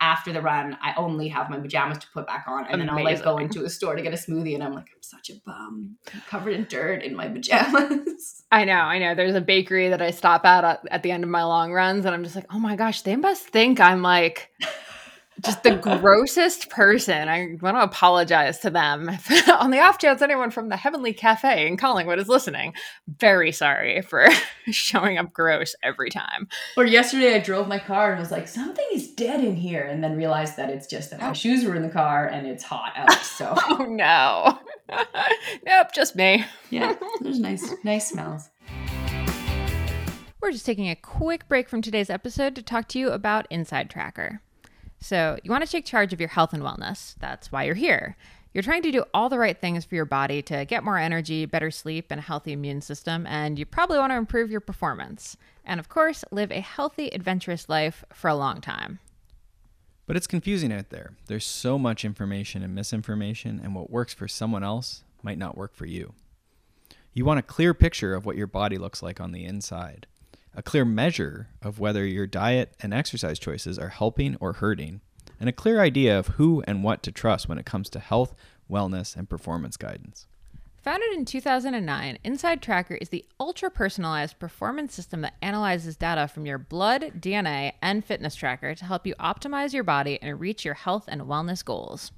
after 0.00 0.32
the 0.32 0.42
run, 0.42 0.76
I 0.82 0.94
only 0.96 1.28
have 1.28 1.48
my 1.48 1.58
pajamas 1.58 1.98
to 1.98 2.06
put 2.12 2.26
back 2.26 2.44
on, 2.46 2.66
and 2.66 2.80
then 2.80 2.90
I'll 2.90 3.02
like 3.02 3.22
go 3.22 3.38
into 3.38 3.64
a 3.64 3.70
store 3.70 3.96
to 3.96 4.02
get 4.02 4.12
a 4.12 4.16
smoothie, 4.16 4.54
and 4.54 4.62
I'm 4.62 4.74
like, 4.74 4.88
I'm 4.94 5.02
such 5.02 5.30
a 5.30 5.34
bum, 5.44 5.96
I'm 6.12 6.20
covered 6.28 6.52
in 6.52 6.64
dirt 6.64 7.02
in 7.02 7.16
my 7.16 7.28
pajamas. 7.28 8.44
I 8.52 8.64
know, 8.64 8.74
I 8.74 8.98
know. 8.98 9.14
There's 9.14 9.34
a 9.34 9.40
bakery 9.40 9.88
that 9.88 10.02
I 10.02 10.10
stop 10.10 10.44
at, 10.44 10.64
at 10.64 10.80
at 10.90 11.02
the 11.02 11.10
end 11.10 11.24
of 11.24 11.30
my 11.30 11.44
long 11.44 11.72
runs, 11.72 12.04
and 12.04 12.14
I'm 12.14 12.24
just 12.24 12.36
like, 12.36 12.46
oh 12.50 12.58
my 12.58 12.76
gosh, 12.76 13.02
they 13.02 13.16
must 13.16 13.48
think 13.48 13.80
I'm 13.80 14.02
like 14.02 14.50
just 15.44 15.62
the 15.62 15.76
grossest 15.76 16.70
person. 16.70 17.28
I 17.28 17.56
want 17.60 17.76
to 17.76 17.82
apologize 17.82 18.58
to 18.60 18.70
them. 18.70 19.08
On 19.60 19.70
the 19.70 19.80
off 19.80 19.98
chance 19.98 20.22
anyone 20.22 20.50
from 20.50 20.68
the 20.70 20.76
Heavenly 20.76 21.12
Cafe 21.12 21.66
in 21.66 21.76
Collingwood 21.76 22.18
is 22.18 22.28
listening, 22.28 22.72
very 23.18 23.52
sorry 23.52 24.00
for 24.02 24.28
showing 24.70 25.18
up 25.18 25.32
gross 25.32 25.74
every 25.82 26.10
time. 26.10 26.48
Or 26.76 26.84
yesterday, 26.86 27.34
I 27.34 27.38
drove 27.38 27.68
my 27.68 27.78
car 27.78 28.12
and 28.12 28.20
was 28.20 28.30
like, 28.30 28.48
something 28.48 28.86
is 28.92 29.08
dead 29.12 29.44
in 29.44 29.56
here, 29.56 29.82
and 29.82 30.02
then 30.02 30.16
realized 30.16 30.56
that 30.56 30.70
it's 30.70 30.86
just 30.86 31.10
that 31.10 31.20
my 31.20 31.30
Oh. 31.30 31.32
shoes 31.34 31.64
were 31.64 31.74
in 31.74 31.82
the 31.82 31.88
car 31.90 32.26
and 32.26 32.46
it's 32.46 32.64
hot 32.64 32.92
out. 32.96 33.12
So 33.22 33.54
Oh 33.68 33.84
no. 33.88 34.58
nope, 35.66 35.88
just 35.94 36.16
me. 36.16 36.44
yeah, 36.70 36.94
there's 37.20 37.40
nice, 37.40 37.74
nice 37.84 38.08
smells. 38.08 38.48
We're 40.40 40.52
just 40.52 40.66
taking 40.66 40.88
a 40.88 40.94
quick 40.96 41.48
break 41.48 41.68
from 41.68 41.82
today's 41.82 42.08
episode 42.10 42.54
to 42.54 42.62
talk 42.62 42.86
to 42.88 42.98
you 42.98 43.10
about 43.10 43.46
Inside 43.50 43.90
Tracker. 43.90 44.40
So, 45.00 45.38
you 45.42 45.50
want 45.50 45.64
to 45.64 45.70
take 45.70 45.84
charge 45.84 46.12
of 46.12 46.20
your 46.20 46.28
health 46.28 46.52
and 46.52 46.62
wellness. 46.62 47.14
That's 47.20 47.52
why 47.52 47.64
you're 47.64 47.74
here. 47.74 48.16
You're 48.56 48.62
trying 48.62 48.82
to 48.84 48.90
do 48.90 49.04
all 49.12 49.28
the 49.28 49.38
right 49.38 49.60
things 49.60 49.84
for 49.84 49.94
your 49.94 50.06
body 50.06 50.40
to 50.40 50.64
get 50.64 50.82
more 50.82 50.96
energy, 50.96 51.44
better 51.44 51.70
sleep, 51.70 52.06
and 52.08 52.18
a 52.18 52.22
healthy 52.22 52.52
immune 52.52 52.80
system, 52.80 53.26
and 53.26 53.58
you 53.58 53.66
probably 53.66 53.98
want 53.98 54.12
to 54.12 54.16
improve 54.16 54.50
your 54.50 54.62
performance. 54.62 55.36
And 55.62 55.78
of 55.78 55.90
course, 55.90 56.24
live 56.30 56.50
a 56.50 56.60
healthy, 56.60 57.08
adventurous 57.08 57.68
life 57.68 58.02
for 58.14 58.28
a 58.28 58.34
long 58.34 58.62
time. 58.62 58.98
But 60.06 60.16
it's 60.16 60.26
confusing 60.26 60.72
out 60.72 60.88
there. 60.88 61.16
There's 61.26 61.44
so 61.44 61.78
much 61.78 62.02
information 62.02 62.62
and 62.62 62.74
misinformation, 62.74 63.60
and 63.62 63.74
what 63.74 63.90
works 63.90 64.14
for 64.14 64.26
someone 64.26 64.64
else 64.64 65.02
might 65.22 65.36
not 65.36 65.58
work 65.58 65.74
for 65.74 65.84
you. 65.84 66.14
You 67.12 67.26
want 67.26 67.40
a 67.40 67.42
clear 67.42 67.74
picture 67.74 68.14
of 68.14 68.24
what 68.24 68.36
your 68.36 68.46
body 68.46 68.78
looks 68.78 69.02
like 69.02 69.20
on 69.20 69.32
the 69.32 69.44
inside, 69.44 70.06
a 70.56 70.62
clear 70.62 70.86
measure 70.86 71.48
of 71.60 71.78
whether 71.78 72.04
your 72.06 72.26
diet 72.26 72.74
and 72.80 72.94
exercise 72.94 73.38
choices 73.38 73.78
are 73.78 73.90
helping 73.90 74.36
or 74.40 74.54
hurting, 74.54 75.02
and 75.38 75.50
a 75.50 75.52
clear 75.52 75.80
idea 75.80 76.18
of 76.18 76.28
who 76.28 76.64
and 76.66 76.82
what 76.82 77.02
to 77.02 77.12
trust 77.12 77.46
when 77.46 77.58
it 77.58 77.66
comes 77.66 77.90
to 77.90 78.00
health, 78.00 78.34
wellness, 78.70 79.14
and 79.14 79.28
performance 79.28 79.76
guidance. 79.76 80.26
Founded 80.82 81.12
in 81.12 81.24
2009, 81.24 82.18
InsideTracker 82.24 82.96
is 83.00 83.10
the 83.10 83.24
ultra 83.38 83.70
personalized 83.70 84.38
performance 84.38 84.94
system 84.94 85.20
that 85.20 85.34
analyzes 85.42 85.96
data 85.96 86.26
from 86.26 86.46
your 86.46 86.58
blood, 86.58 87.12
DNA, 87.20 87.72
and 87.82 88.04
fitness 88.04 88.34
tracker 88.34 88.74
to 88.74 88.84
help 88.84 89.06
you 89.06 89.14
optimize 89.16 89.74
your 89.74 89.84
body 89.84 90.18
and 90.22 90.40
reach 90.40 90.64
your 90.64 90.74
health 90.74 91.04
and 91.08 91.22
wellness 91.22 91.62
goals. 91.64 92.12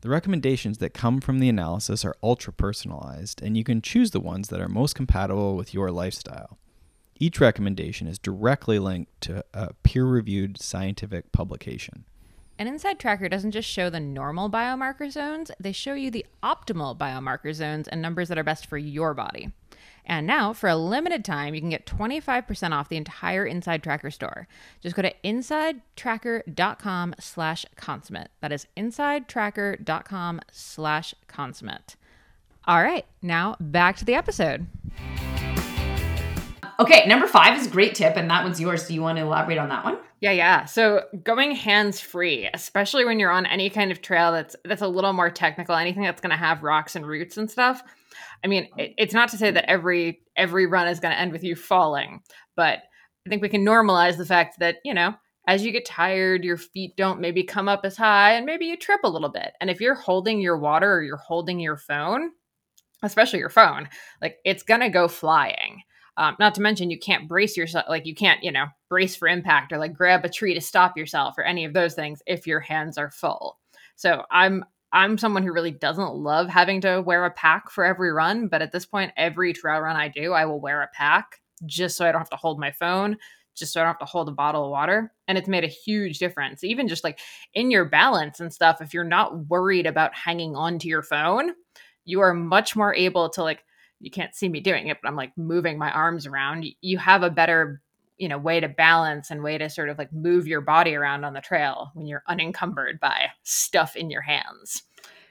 The 0.00 0.08
recommendations 0.08 0.78
that 0.78 0.94
come 0.94 1.20
from 1.20 1.38
the 1.38 1.48
analysis 1.48 2.04
are 2.04 2.16
ultra 2.22 2.52
personalized, 2.52 3.42
and 3.42 3.56
you 3.56 3.62
can 3.62 3.82
choose 3.82 4.10
the 4.10 4.20
ones 4.20 4.48
that 4.48 4.60
are 4.60 4.68
most 4.68 4.94
compatible 4.94 5.54
with 5.54 5.72
your 5.72 5.90
lifestyle. 5.90 6.58
Each 7.18 7.40
recommendation 7.40 8.06
is 8.06 8.18
directly 8.18 8.78
linked 8.78 9.20
to 9.22 9.44
a 9.54 9.72
peer 9.82 10.04
reviewed 10.04 10.60
scientific 10.60 11.32
publication. 11.32 12.04
An 12.58 12.68
InsideTracker 12.68 13.30
doesn't 13.30 13.50
just 13.50 13.68
show 13.68 13.90
the 13.90 14.00
normal 14.00 14.48
biomarker 14.48 15.10
zones, 15.10 15.50
they 15.58 15.72
show 15.72 15.94
you 15.94 16.10
the 16.10 16.26
optimal 16.42 16.96
biomarker 16.96 17.52
zones 17.52 17.88
and 17.88 18.00
numbers 18.00 18.28
that 18.28 18.38
are 18.38 18.44
best 18.44 18.66
for 18.66 18.78
your 18.78 19.12
body. 19.12 19.52
And 20.06 20.26
now, 20.26 20.52
for 20.52 20.68
a 20.68 20.76
limited 20.76 21.24
time, 21.24 21.54
you 21.54 21.60
can 21.60 21.70
get 21.70 21.86
25% 21.86 22.72
off 22.72 22.90
the 22.90 22.98
entire 22.98 23.48
InsideTracker 23.48 24.12
store. 24.12 24.46
Just 24.82 24.94
go 24.94 25.02
to 25.02 25.14
insidetracker.com 25.24 27.14
slash 27.18 27.64
consummate. 27.76 28.30
That 28.40 28.52
is 28.52 28.66
insidetracker.com 28.76 30.40
slash 30.52 31.14
consummate. 31.26 31.96
All 32.66 32.82
right, 32.82 33.06
now 33.22 33.56
back 33.58 33.96
to 33.96 34.04
the 34.04 34.14
episode. 34.14 34.66
Okay, 36.80 37.06
number 37.06 37.26
five 37.26 37.58
is 37.58 37.66
a 37.66 37.70
great 37.70 37.94
tip, 37.94 38.16
and 38.16 38.28
that 38.30 38.42
one's 38.42 38.60
yours. 38.60 38.86
Do 38.86 38.94
you 38.94 39.02
want 39.02 39.18
to 39.18 39.24
elaborate 39.24 39.58
on 39.58 39.68
that 39.68 39.84
one? 39.84 39.98
Yeah, 40.20 40.32
yeah. 40.32 40.64
So 40.64 41.02
going 41.22 41.54
hands 41.54 42.00
free, 42.00 42.48
especially 42.52 43.04
when 43.04 43.20
you're 43.20 43.30
on 43.30 43.46
any 43.46 43.68
kind 43.70 43.92
of 43.92 44.00
trail 44.00 44.32
that's 44.32 44.56
that's 44.64 44.82
a 44.82 44.88
little 44.88 45.12
more 45.12 45.30
technical, 45.30 45.76
anything 45.76 46.02
that's 46.02 46.20
going 46.20 46.30
to 46.30 46.36
have 46.36 46.62
rocks 46.62 46.96
and 46.96 47.06
roots 47.06 47.36
and 47.36 47.50
stuff. 47.50 47.82
I 48.42 48.46
mean, 48.46 48.68
it, 48.76 48.94
it's 48.96 49.14
not 49.14 49.28
to 49.30 49.36
say 49.36 49.50
that 49.50 49.70
every 49.70 50.22
every 50.36 50.66
run 50.66 50.88
is 50.88 50.98
going 50.98 51.12
to 51.12 51.20
end 51.20 51.32
with 51.32 51.44
you 51.44 51.54
falling, 51.54 52.22
but 52.56 52.78
I 53.26 53.28
think 53.28 53.42
we 53.42 53.48
can 53.48 53.64
normalize 53.64 54.16
the 54.16 54.26
fact 54.26 54.58
that 54.60 54.76
you 54.84 54.94
know, 54.94 55.14
as 55.46 55.64
you 55.64 55.72
get 55.72 55.84
tired, 55.84 56.42
your 56.42 56.56
feet 56.56 56.96
don't 56.96 57.20
maybe 57.20 57.42
come 57.42 57.68
up 57.68 57.82
as 57.84 57.96
high, 57.96 58.32
and 58.32 58.46
maybe 58.46 58.66
you 58.66 58.76
trip 58.76 59.00
a 59.04 59.10
little 59.10 59.28
bit. 59.28 59.52
And 59.60 59.70
if 59.70 59.80
you're 59.80 59.94
holding 59.94 60.40
your 60.40 60.58
water 60.58 60.92
or 60.92 61.02
you're 61.02 61.16
holding 61.18 61.60
your 61.60 61.76
phone, 61.76 62.30
especially 63.02 63.40
your 63.40 63.50
phone, 63.50 63.88
like 64.22 64.38
it's 64.44 64.62
gonna 64.62 64.90
go 64.90 65.06
flying. 65.06 65.82
Um, 66.16 66.36
not 66.38 66.54
to 66.54 66.62
mention 66.62 66.90
you 66.90 66.98
can't 66.98 67.28
brace 67.28 67.56
yourself, 67.56 67.86
like 67.88 68.06
you 68.06 68.14
can't, 68.14 68.42
you 68.42 68.52
know, 68.52 68.66
brace 68.88 69.16
for 69.16 69.26
impact 69.26 69.72
or 69.72 69.78
like 69.78 69.94
grab 69.94 70.24
a 70.24 70.28
tree 70.28 70.54
to 70.54 70.60
stop 70.60 70.96
yourself 70.96 71.34
or 71.36 71.42
any 71.42 71.64
of 71.64 71.72
those 71.72 71.94
things 71.94 72.22
if 72.26 72.46
your 72.46 72.60
hands 72.60 72.96
are 72.98 73.10
full. 73.10 73.58
So 73.96 74.22
I'm 74.30 74.64
I'm 74.92 75.18
someone 75.18 75.42
who 75.42 75.52
really 75.52 75.72
doesn't 75.72 76.14
love 76.14 76.48
having 76.48 76.80
to 76.82 77.02
wear 77.02 77.24
a 77.24 77.30
pack 77.32 77.68
for 77.68 77.84
every 77.84 78.12
run, 78.12 78.46
but 78.46 78.62
at 78.62 78.70
this 78.70 78.86
point, 78.86 79.12
every 79.16 79.52
trail 79.52 79.80
run 79.80 79.96
I 79.96 80.06
do, 80.06 80.32
I 80.32 80.44
will 80.44 80.60
wear 80.60 80.82
a 80.82 80.90
pack 80.94 81.40
just 81.66 81.96
so 81.96 82.06
I 82.06 82.12
don't 82.12 82.20
have 82.20 82.30
to 82.30 82.36
hold 82.36 82.60
my 82.60 82.70
phone, 82.70 83.16
just 83.56 83.72
so 83.72 83.80
I 83.80 83.84
don't 83.84 83.94
have 83.94 83.98
to 83.98 84.04
hold 84.04 84.28
a 84.28 84.32
bottle 84.32 84.64
of 84.64 84.70
water. 84.70 85.12
And 85.26 85.36
it's 85.36 85.48
made 85.48 85.64
a 85.64 85.68
huge 85.68 86.20
difference. 86.20 86.62
Even 86.62 86.86
just 86.86 87.02
like 87.02 87.18
in 87.54 87.72
your 87.72 87.86
balance 87.86 88.38
and 88.38 88.52
stuff, 88.52 88.80
if 88.80 88.94
you're 88.94 89.02
not 89.02 89.48
worried 89.48 89.86
about 89.86 90.14
hanging 90.14 90.54
on 90.54 90.78
to 90.78 90.86
your 90.86 91.02
phone, 91.02 91.54
you 92.04 92.20
are 92.20 92.32
much 92.32 92.76
more 92.76 92.94
able 92.94 93.28
to 93.30 93.42
like 93.42 93.64
you 94.00 94.10
can't 94.10 94.34
see 94.34 94.48
me 94.48 94.60
doing 94.60 94.88
it, 94.88 94.98
but 95.02 95.08
I'm 95.08 95.16
like 95.16 95.36
moving 95.36 95.78
my 95.78 95.90
arms 95.90 96.26
around. 96.26 96.66
You 96.80 96.98
have 96.98 97.22
a 97.22 97.30
better, 97.30 97.80
you 98.18 98.28
know, 98.28 98.38
way 98.38 98.60
to 98.60 98.68
balance 98.68 99.30
and 99.30 99.42
way 99.42 99.58
to 99.58 99.70
sort 99.70 99.88
of 99.88 99.98
like 99.98 100.12
move 100.12 100.46
your 100.46 100.60
body 100.60 100.94
around 100.94 101.24
on 101.24 101.34
the 101.34 101.40
trail 101.40 101.90
when 101.94 102.06
you're 102.06 102.22
unencumbered 102.28 103.00
by 103.00 103.28
stuff 103.42 103.96
in 103.96 104.10
your 104.10 104.22
hands. 104.22 104.82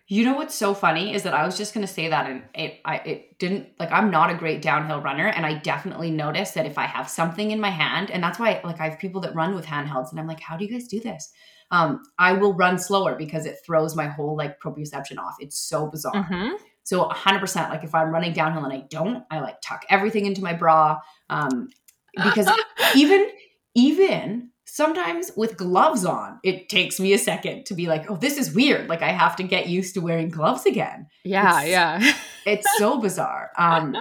You 0.07 0.25
know 0.25 0.35
what's 0.35 0.53
so 0.53 0.73
funny 0.73 1.13
is 1.13 1.23
that 1.23 1.33
I 1.33 1.45
was 1.45 1.57
just 1.57 1.73
gonna 1.73 1.87
say 1.87 2.09
that, 2.09 2.29
and 2.29 2.43
it 2.53 2.81
I 2.83 2.97
it 2.97 3.39
didn't 3.39 3.69
like 3.79 3.91
I'm 3.91 4.11
not 4.11 4.29
a 4.29 4.35
great 4.35 4.61
downhill 4.61 5.01
runner, 5.01 5.27
and 5.27 5.45
I 5.45 5.53
definitely 5.53 6.11
notice 6.11 6.51
that 6.51 6.65
if 6.65 6.77
I 6.77 6.85
have 6.85 7.09
something 7.09 7.51
in 7.51 7.61
my 7.61 7.69
hand, 7.69 8.11
and 8.11 8.21
that's 8.21 8.37
why 8.37 8.59
like 8.65 8.81
I 8.81 8.89
have 8.89 8.99
people 8.99 9.21
that 9.21 9.33
run 9.33 9.55
with 9.55 9.65
handhelds, 9.65 10.11
and 10.11 10.19
I'm 10.19 10.27
like, 10.27 10.41
how 10.41 10.57
do 10.57 10.65
you 10.65 10.71
guys 10.71 10.87
do 10.87 10.99
this? 10.99 11.31
Um, 11.71 12.03
I 12.19 12.33
will 12.33 12.53
run 12.53 12.77
slower 12.77 13.15
because 13.15 13.45
it 13.45 13.57
throws 13.65 13.95
my 13.95 14.07
whole 14.07 14.35
like 14.35 14.59
proprioception 14.59 15.17
off. 15.17 15.35
It's 15.39 15.57
so 15.57 15.87
bizarre. 15.87 16.13
Mm-hmm. 16.13 16.55
So 16.83 17.07
100%, 17.07 17.69
like 17.69 17.83
if 17.83 17.95
I'm 17.95 18.09
running 18.11 18.33
downhill 18.33 18.63
and 18.65 18.73
I 18.73 18.85
don't, 18.89 19.23
I 19.31 19.39
like 19.39 19.61
tuck 19.61 19.83
everything 19.89 20.25
into 20.25 20.41
my 20.43 20.53
bra. 20.53 20.99
Um, 21.29 21.69
because 22.15 22.49
even, 22.95 23.27
even 23.75 24.49
sometimes 24.65 25.31
with 25.37 25.55
gloves 25.57 26.03
on, 26.05 26.39
it 26.43 26.67
takes 26.69 26.99
me 26.99 27.13
a 27.13 27.17
second 27.17 27.65
to 27.67 27.73
be 27.73 27.87
like, 27.87 28.09
oh, 28.09 28.17
this 28.17 28.37
is 28.37 28.53
weird. 28.53 28.89
Like 28.89 29.01
I 29.01 29.11
have 29.11 29.35
to 29.37 29.43
get 29.43 29.67
used 29.69 29.93
to 29.95 30.01
wearing 30.01 30.29
gloves 30.29 30.65
again. 30.65 31.07
yeah, 31.23 31.61
It's- 31.61 31.69
yeah. 31.69 32.13
It's 32.45 32.67
so 32.77 32.99
bizarre. 32.99 33.51
Um, 33.57 33.95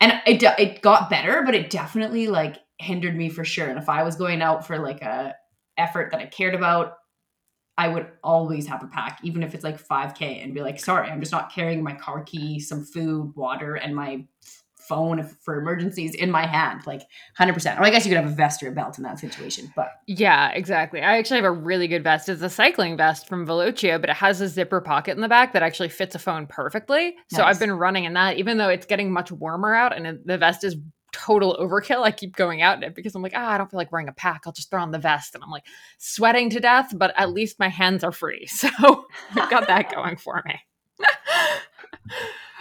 and 0.00 0.20
it, 0.26 0.42
it 0.58 0.82
got 0.82 1.08
better, 1.08 1.42
but 1.44 1.54
it 1.54 1.70
definitely 1.70 2.26
like 2.26 2.56
hindered 2.80 3.14
me 3.14 3.28
for 3.28 3.44
sure. 3.44 3.68
And 3.68 3.78
if 3.78 3.88
I 3.88 4.02
was 4.02 4.16
going 4.16 4.42
out 4.42 4.66
for 4.66 4.78
like 4.78 5.02
a 5.02 5.34
effort 5.78 6.10
that 6.10 6.18
I 6.20 6.26
cared 6.26 6.56
about, 6.56 6.94
I 7.80 7.88
would 7.88 8.08
always 8.22 8.66
have 8.66 8.82
a 8.82 8.88
pack, 8.88 9.20
even 9.22 9.42
if 9.42 9.54
it's 9.54 9.64
like 9.64 9.82
5K, 9.82 10.44
and 10.44 10.52
be 10.52 10.60
like, 10.60 10.78
sorry, 10.78 11.08
I'm 11.08 11.18
just 11.18 11.32
not 11.32 11.50
carrying 11.50 11.82
my 11.82 11.94
car 11.94 12.22
key, 12.22 12.60
some 12.60 12.84
food, 12.84 13.32
water, 13.34 13.74
and 13.76 13.96
my 13.96 14.26
phone 14.76 15.26
for 15.40 15.58
emergencies 15.58 16.14
in 16.14 16.30
my 16.30 16.46
hand. 16.46 16.82
Like 16.86 17.00
100%. 17.38 17.80
Or 17.80 17.84
I 17.84 17.88
guess 17.88 18.04
you 18.04 18.10
could 18.10 18.22
have 18.22 18.30
a 18.30 18.34
vest 18.34 18.62
or 18.62 18.68
a 18.68 18.72
belt 18.72 18.98
in 18.98 19.04
that 19.04 19.18
situation. 19.18 19.72
But 19.74 19.92
Yeah, 20.06 20.50
exactly. 20.50 21.00
I 21.00 21.16
actually 21.16 21.38
have 21.38 21.46
a 21.46 21.52
really 21.52 21.88
good 21.88 22.04
vest. 22.04 22.28
It's 22.28 22.42
a 22.42 22.50
cycling 22.50 22.98
vest 22.98 23.26
from 23.26 23.46
Velocio, 23.46 23.98
but 23.98 24.10
it 24.10 24.16
has 24.16 24.42
a 24.42 24.48
zipper 24.48 24.82
pocket 24.82 25.12
in 25.12 25.22
the 25.22 25.28
back 25.28 25.54
that 25.54 25.62
actually 25.62 25.88
fits 25.88 26.14
a 26.14 26.18
phone 26.18 26.46
perfectly. 26.46 27.16
So 27.28 27.42
I've 27.44 27.58
been 27.58 27.72
running 27.72 28.04
in 28.04 28.12
that, 28.12 28.36
even 28.36 28.58
though 28.58 28.68
it's 28.68 28.84
getting 28.84 29.10
much 29.10 29.32
warmer 29.32 29.74
out 29.74 29.96
and 29.96 30.18
the 30.26 30.36
vest 30.36 30.64
is 30.64 30.76
total 31.12 31.56
overkill. 31.60 32.02
I 32.02 32.10
keep 32.10 32.36
going 32.36 32.62
out 32.62 32.76
in 32.76 32.82
it 32.82 32.94
because 32.94 33.14
I'm 33.14 33.22
like, 33.22 33.32
ah, 33.34 33.50
I 33.50 33.58
don't 33.58 33.70
feel 33.70 33.78
like 33.78 33.92
wearing 33.92 34.08
a 34.08 34.12
pack. 34.12 34.42
I'll 34.46 34.52
just 34.52 34.70
throw 34.70 34.82
on 34.82 34.90
the 34.90 34.98
vest. 34.98 35.34
And 35.34 35.42
I'm 35.44 35.50
like 35.50 35.66
sweating 35.98 36.50
to 36.50 36.60
death, 36.60 36.92
but 36.96 37.12
at 37.16 37.32
least 37.32 37.58
my 37.58 37.68
hands 37.68 38.04
are 38.04 38.12
free. 38.12 38.48
So 38.60 39.06
I've 39.34 39.50
got 39.50 39.66
that 39.68 39.90
going 39.94 40.16
for 40.16 40.42
me. 40.44 40.60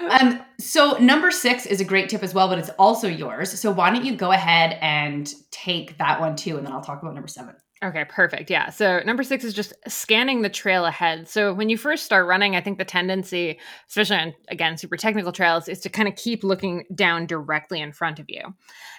Um, 0.07 0.41
so 0.59 0.97
number 0.97 1.29
six 1.29 1.65
is 1.65 1.81
a 1.81 1.85
great 1.85 2.07
tip 2.07 2.23
as 2.23 2.33
well, 2.33 2.47
but 2.47 2.57
it's 2.57 2.69
also 2.79 3.07
yours. 3.07 3.59
So 3.59 3.69
why 3.71 3.89
don't 3.89 4.05
you 4.05 4.15
go 4.15 4.31
ahead 4.31 4.77
and 4.81 5.31
take 5.51 5.97
that 5.97 6.21
one 6.21 6.35
too, 6.35 6.57
and 6.57 6.65
then 6.65 6.73
I'll 6.73 6.81
talk 6.81 7.01
about 7.01 7.13
number 7.13 7.27
seven. 7.27 7.55
Okay, 7.81 8.03
perfect. 8.09 8.49
Yeah. 8.49 8.71
So 8.71 8.99
number 9.05 9.23
six 9.23 9.45
is 9.45 9.53
just 9.53 9.71
scanning 9.87 10.41
the 10.41 10.49
trail 10.49 10.85
ahead. 10.85 11.29
So 11.29 11.53
when 11.53 11.69
you 11.69 11.77
first 11.77 12.03
start 12.03 12.27
running, 12.27 12.57
I 12.57 12.61
think 12.61 12.77
the 12.77 12.83
tendency, 12.83 13.57
especially 13.87 14.17
on 14.17 14.33
again 14.49 14.77
super 14.77 14.97
technical 14.97 15.31
trails, 15.31 15.69
is 15.69 15.79
to 15.81 15.89
kind 15.89 16.09
of 16.09 16.15
keep 16.15 16.43
looking 16.43 16.83
down 16.93 17.25
directly 17.25 17.79
in 17.79 17.93
front 17.93 18.19
of 18.19 18.25
you. 18.27 18.41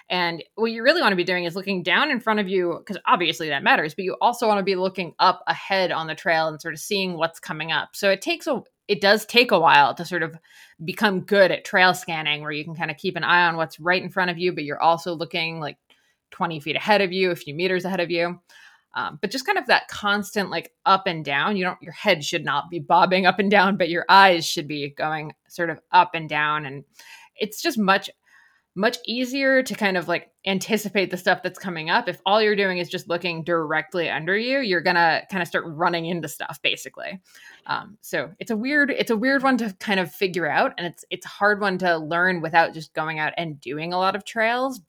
And 0.09 0.43
what 0.55 0.71
you 0.71 0.81
really 0.81 0.99
want 0.99 1.11
to 1.11 1.15
be 1.17 1.23
doing 1.23 1.43
is 1.45 1.55
looking 1.55 1.83
down 1.83 2.09
in 2.09 2.19
front 2.19 2.39
of 2.39 2.47
you, 2.47 2.79
because 2.79 2.99
obviously 3.05 3.49
that 3.49 3.61
matters, 3.61 3.93
but 3.93 4.03
you 4.03 4.17
also 4.19 4.47
want 4.47 4.57
to 4.57 4.63
be 4.63 4.75
looking 4.75 5.13
up 5.19 5.43
ahead 5.45 5.91
on 5.91 6.07
the 6.07 6.15
trail 6.15 6.47
and 6.47 6.59
sort 6.59 6.73
of 6.73 6.79
seeing 6.79 7.13
what's 7.17 7.39
coming 7.39 7.71
up. 7.71 7.89
So 7.93 8.09
it 8.09 8.23
takes 8.23 8.47
a 8.47 8.63
it 8.87 8.99
does 8.99 9.27
take 9.27 9.51
a 9.51 9.59
while 9.59 9.93
to 9.93 10.03
sort 10.03 10.23
of 10.23 10.35
become 10.83 11.21
good 11.21 11.51
at 11.51 11.65
trail 11.65 11.93
scanning 11.93 12.41
where 12.41 12.51
you 12.51 12.63
can 12.63 12.73
kind 12.75 12.89
of 12.89 12.97
keep 12.97 13.15
an 13.15 13.23
eye 13.23 13.45
on 13.47 13.57
what's 13.57 13.79
right 13.79 14.01
in 14.01 14.09
front 14.09 14.31
of 14.31 14.39
you, 14.39 14.51
but 14.53 14.63
you're 14.63 14.81
also 14.81 15.13
looking 15.13 15.59
like 15.59 15.77
20 16.31 16.59
feet 16.59 16.75
ahead 16.75 17.01
of 17.01 17.11
you, 17.11 17.29
a 17.29 17.35
few 17.35 17.53
meters 17.53 17.85
ahead 17.85 17.99
of 17.99 18.09
you. 18.09 18.39
Um, 18.93 19.19
but 19.21 19.31
just 19.31 19.45
kind 19.45 19.57
of 19.57 19.67
that 19.67 19.87
constant 19.87 20.49
like 20.49 20.73
up 20.85 21.07
and 21.07 21.23
down 21.23 21.55
you 21.55 21.63
don't 21.63 21.81
your 21.81 21.93
head 21.93 22.23
should 22.23 22.43
not 22.43 22.69
be 22.69 22.79
bobbing 22.79 23.25
up 23.25 23.39
and 23.39 23.49
down 23.49 23.77
but 23.77 23.89
your 23.89 24.05
eyes 24.09 24.45
should 24.45 24.67
be 24.67 24.89
going 24.89 25.33
sort 25.47 25.69
of 25.69 25.79
up 25.91 26.11
and 26.13 26.27
down. 26.27 26.65
And 26.65 26.83
it's 27.35 27.61
just 27.61 27.77
much 27.77 28.09
much 28.73 28.97
easier 29.05 29.61
to 29.61 29.75
kind 29.75 29.97
of 29.97 30.07
like 30.07 30.31
anticipate 30.45 31.11
the 31.11 31.17
stuff 31.17 31.43
that's 31.43 31.59
coming 31.59 31.89
up. 31.89 32.07
If 32.07 32.21
all 32.25 32.41
you're 32.41 32.55
doing 32.55 32.77
is 32.77 32.87
just 32.87 33.09
looking 33.09 33.43
directly 33.43 34.09
under 34.09 34.37
you 34.37 34.59
you're 34.59 34.81
gonna 34.81 35.23
kind 35.29 35.41
of 35.41 35.47
start 35.47 35.65
running 35.67 36.05
into 36.05 36.27
stuff 36.27 36.59
basically. 36.61 37.21
Um, 37.65 37.97
so 38.01 38.31
it's 38.39 38.51
a 38.51 38.57
weird 38.57 38.91
it's 38.91 39.11
a 39.11 39.17
weird 39.17 39.43
one 39.43 39.57
to 39.57 39.73
kind 39.79 39.99
of 39.99 40.11
figure 40.11 40.49
out 40.49 40.73
and 40.77 40.87
it's 40.87 41.05
it's 41.09 41.25
a 41.25 41.29
hard 41.29 41.61
one 41.61 41.77
to 41.79 41.97
learn 41.97 42.41
without 42.41 42.73
just 42.73 42.93
going 42.93 43.19
out 43.19 43.33
and 43.37 43.59
doing 43.59 43.93
a 43.93 43.97
lot 43.97 44.15
of 44.15 44.25
trails 44.25 44.81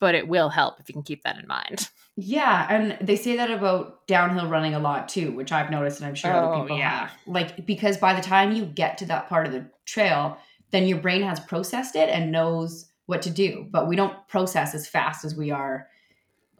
but 0.00 0.14
it 0.14 0.28
will 0.28 0.50
help 0.50 0.78
if 0.80 0.88
you 0.88 0.92
can 0.92 1.02
keep 1.02 1.22
that 1.22 1.38
in 1.38 1.46
mind. 1.46 1.88
Yeah, 2.16 2.66
and 2.70 2.96
they 3.06 3.16
say 3.16 3.36
that 3.36 3.50
about 3.50 4.06
downhill 4.06 4.48
running 4.48 4.74
a 4.74 4.78
lot 4.78 5.08
too, 5.08 5.32
which 5.32 5.50
I've 5.50 5.70
noticed 5.70 5.98
and 6.00 6.06
I'm 6.06 6.14
sure 6.14 6.32
other 6.32 6.54
Oh, 6.54 6.62
people 6.62 6.78
yeah. 6.78 7.08
have. 7.08 7.10
Like 7.26 7.66
because 7.66 7.96
by 7.96 8.14
the 8.14 8.22
time 8.22 8.52
you 8.52 8.64
get 8.66 8.98
to 8.98 9.06
that 9.06 9.28
part 9.28 9.46
of 9.46 9.52
the 9.52 9.66
trail, 9.84 10.38
then 10.70 10.86
your 10.86 10.98
brain 10.98 11.22
has 11.22 11.40
processed 11.40 11.96
it 11.96 12.08
and 12.08 12.30
knows 12.30 12.86
what 13.06 13.20
to 13.22 13.30
do. 13.30 13.66
But 13.68 13.88
we 13.88 13.96
don't 13.96 14.16
process 14.28 14.74
as 14.74 14.86
fast 14.86 15.24
as 15.24 15.34
we 15.34 15.50
are 15.50 15.88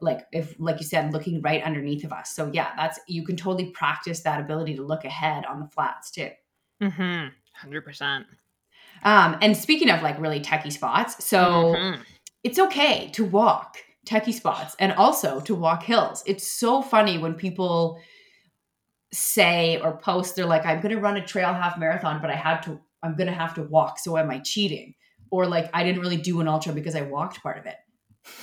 like 0.01 0.27
if 0.33 0.57
like 0.59 0.81
you 0.81 0.87
said 0.87 1.13
looking 1.13 1.41
right 1.41 1.63
underneath 1.63 2.03
of 2.05 2.13
us. 2.13 2.31
So 2.35 2.51
yeah, 2.53 2.73
that's 2.77 2.99
you 3.07 3.25
can 3.25 3.37
totally 3.37 3.71
practice 3.71 4.21
that 4.21 4.41
ability 4.41 4.75
to 4.75 4.83
look 4.83 5.05
ahead 5.05 5.45
on 5.47 5.61
the 5.61 5.69
flats 5.69 6.11
too. 6.11 6.31
Mm-hmm. 6.83 7.29
Hundred 7.53 7.85
percent. 7.85 8.27
Um 9.05 9.39
and 9.41 9.57
speaking 9.57 9.89
of 9.89 10.03
like 10.03 10.19
really 10.21 10.41
techie 10.41 10.73
spots, 10.73 11.25
so 11.25 11.75
Mm-hmm. 11.77 12.03
it's 12.43 12.59
okay 12.59 13.11
to 13.13 13.25
walk 13.25 13.77
techie 14.05 14.33
spots 14.33 14.77
and 14.79 14.93
also 14.93 15.41
to 15.41 15.55
walk 15.55 15.83
hills. 15.83 16.23
It's 16.27 16.47
so 16.47 16.83
funny 16.83 17.19
when 17.19 17.35
people 17.35 17.99
say 19.13 19.81
or 19.81 19.97
post, 19.97 20.37
they're 20.37 20.47
like, 20.47 20.67
I'm 20.67 20.81
going 20.81 20.95
to 20.95 21.01
run 21.01 21.17
a 21.17 21.25
trail 21.25 21.53
half 21.53 21.79
marathon, 21.79 22.21
but 22.21 22.31
I 22.31 22.35
had 22.35 22.61
to, 22.63 22.81
I'm 23.03 23.17
going 23.17 23.29
to 23.29 23.33
have 23.33 23.55
to 23.55 23.63
walk. 23.63 23.99
So 23.99 24.19
am 24.19 24.31
I 24.31 24.41
cheating? 24.41 24.95
Or 25.31 25.47
like, 25.47 25.71
I 25.73 25.85
didn't 25.85 26.03
really 26.03 26.17
do 26.17 26.41
an 26.41 26.49
ultra 26.49 26.73
because 26.73 26.95
I 26.95 27.03
walked 27.03 27.43
part 27.43 27.59
of 27.59 27.67
it. 27.67 27.77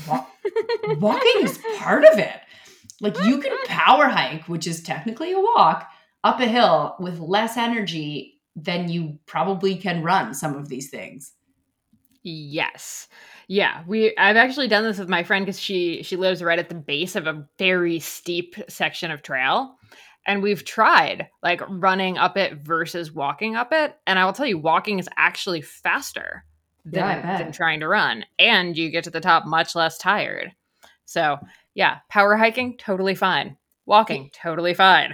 Wa- 0.08 0.26
walking 1.00 1.44
is 1.44 1.60
part 1.78 2.04
of 2.06 2.18
it. 2.18 2.40
Like, 3.00 3.20
you 3.24 3.40
can 3.40 3.58
power 3.66 4.06
hike, 4.06 4.48
which 4.48 4.68
is 4.68 4.84
technically 4.84 5.32
a 5.32 5.40
walk, 5.40 5.90
up 6.24 6.40
a 6.40 6.46
hill 6.46 6.96
with 7.00 7.20
less 7.20 7.58
energy 7.58 8.42
than 8.56 8.90
you 8.90 9.18
probably 9.26 9.76
can 9.76 10.04
run 10.04 10.34
some 10.34 10.56
of 10.56 10.70
these 10.70 10.90
things. 10.90 11.34
Yes. 12.24 13.08
Yeah, 13.48 13.84
we 13.88 14.16
I've 14.18 14.38
actually 14.38 14.68
done 14.68 14.84
this 14.84 15.00
with 15.00 15.10
my 15.10 15.24
friend 15.24 15.46
cuz 15.46 15.60
she 15.60 16.04
she 16.04 16.16
lives 16.16 16.44
right 16.44 16.60
at 16.60 16.70
the 16.70 16.76
base 16.76 17.16
of 17.16 17.28
a 17.28 17.46
very 17.58 18.00
steep 18.00 18.56
section 18.70 19.12
of 19.12 19.24
trail. 19.24 19.78
And 20.28 20.44
we've 20.44 20.64
tried 20.64 21.30
like 21.42 21.62
running 21.68 22.18
up 22.20 22.38
it 22.38 22.60
versus 22.60 23.12
walking 23.12 23.56
up 23.56 23.74
it, 23.74 23.98
and 24.06 24.20
I 24.20 24.26
will 24.26 24.34
tell 24.34 24.46
you 24.46 24.60
walking 24.60 25.00
is 25.00 25.10
actually 25.18 25.62
faster 25.62 26.46
than, 26.86 26.94
Yeah, 26.94 27.38
than 27.38 27.52
trying 27.52 27.80
to 27.80 27.88
run 27.88 28.26
and 28.40 28.78
you 28.78 28.90
get 28.90 29.04
to 29.06 29.10
the 29.10 29.22
top 29.22 29.46
much 29.46 29.76
less 29.76 29.98
tired. 29.98 30.52
So, 31.06 31.38
yeah, 31.74 32.00
power 32.10 32.38
hiking 32.38 32.78
totally 32.78 33.16
fine. 33.16 33.58
Walking 33.86 34.30
totally 34.34 34.74
fine. 34.74 35.14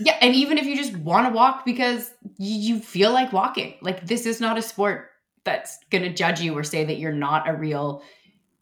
Yeah, 0.00 0.16
and 0.20 0.34
even 0.34 0.58
if 0.58 0.64
you 0.64 0.76
just 0.76 0.96
want 0.96 1.28
to 1.28 1.32
walk 1.32 1.64
because 1.64 2.12
you, 2.38 2.74
you 2.74 2.80
feel 2.80 3.12
like 3.12 3.32
walking, 3.32 3.74
like 3.82 4.04
this 4.06 4.26
is 4.26 4.40
not 4.40 4.58
a 4.58 4.62
sport 4.62 5.11
that's 5.44 5.78
going 5.90 6.02
to 6.02 6.12
judge 6.12 6.40
you 6.40 6.56
or 6.56 6.62
say 6.62 6.84
that 6.84 6.98
you're 6.98 7.12
not 7.12 7.48
a 7.48 7.54
real 7.54 8.02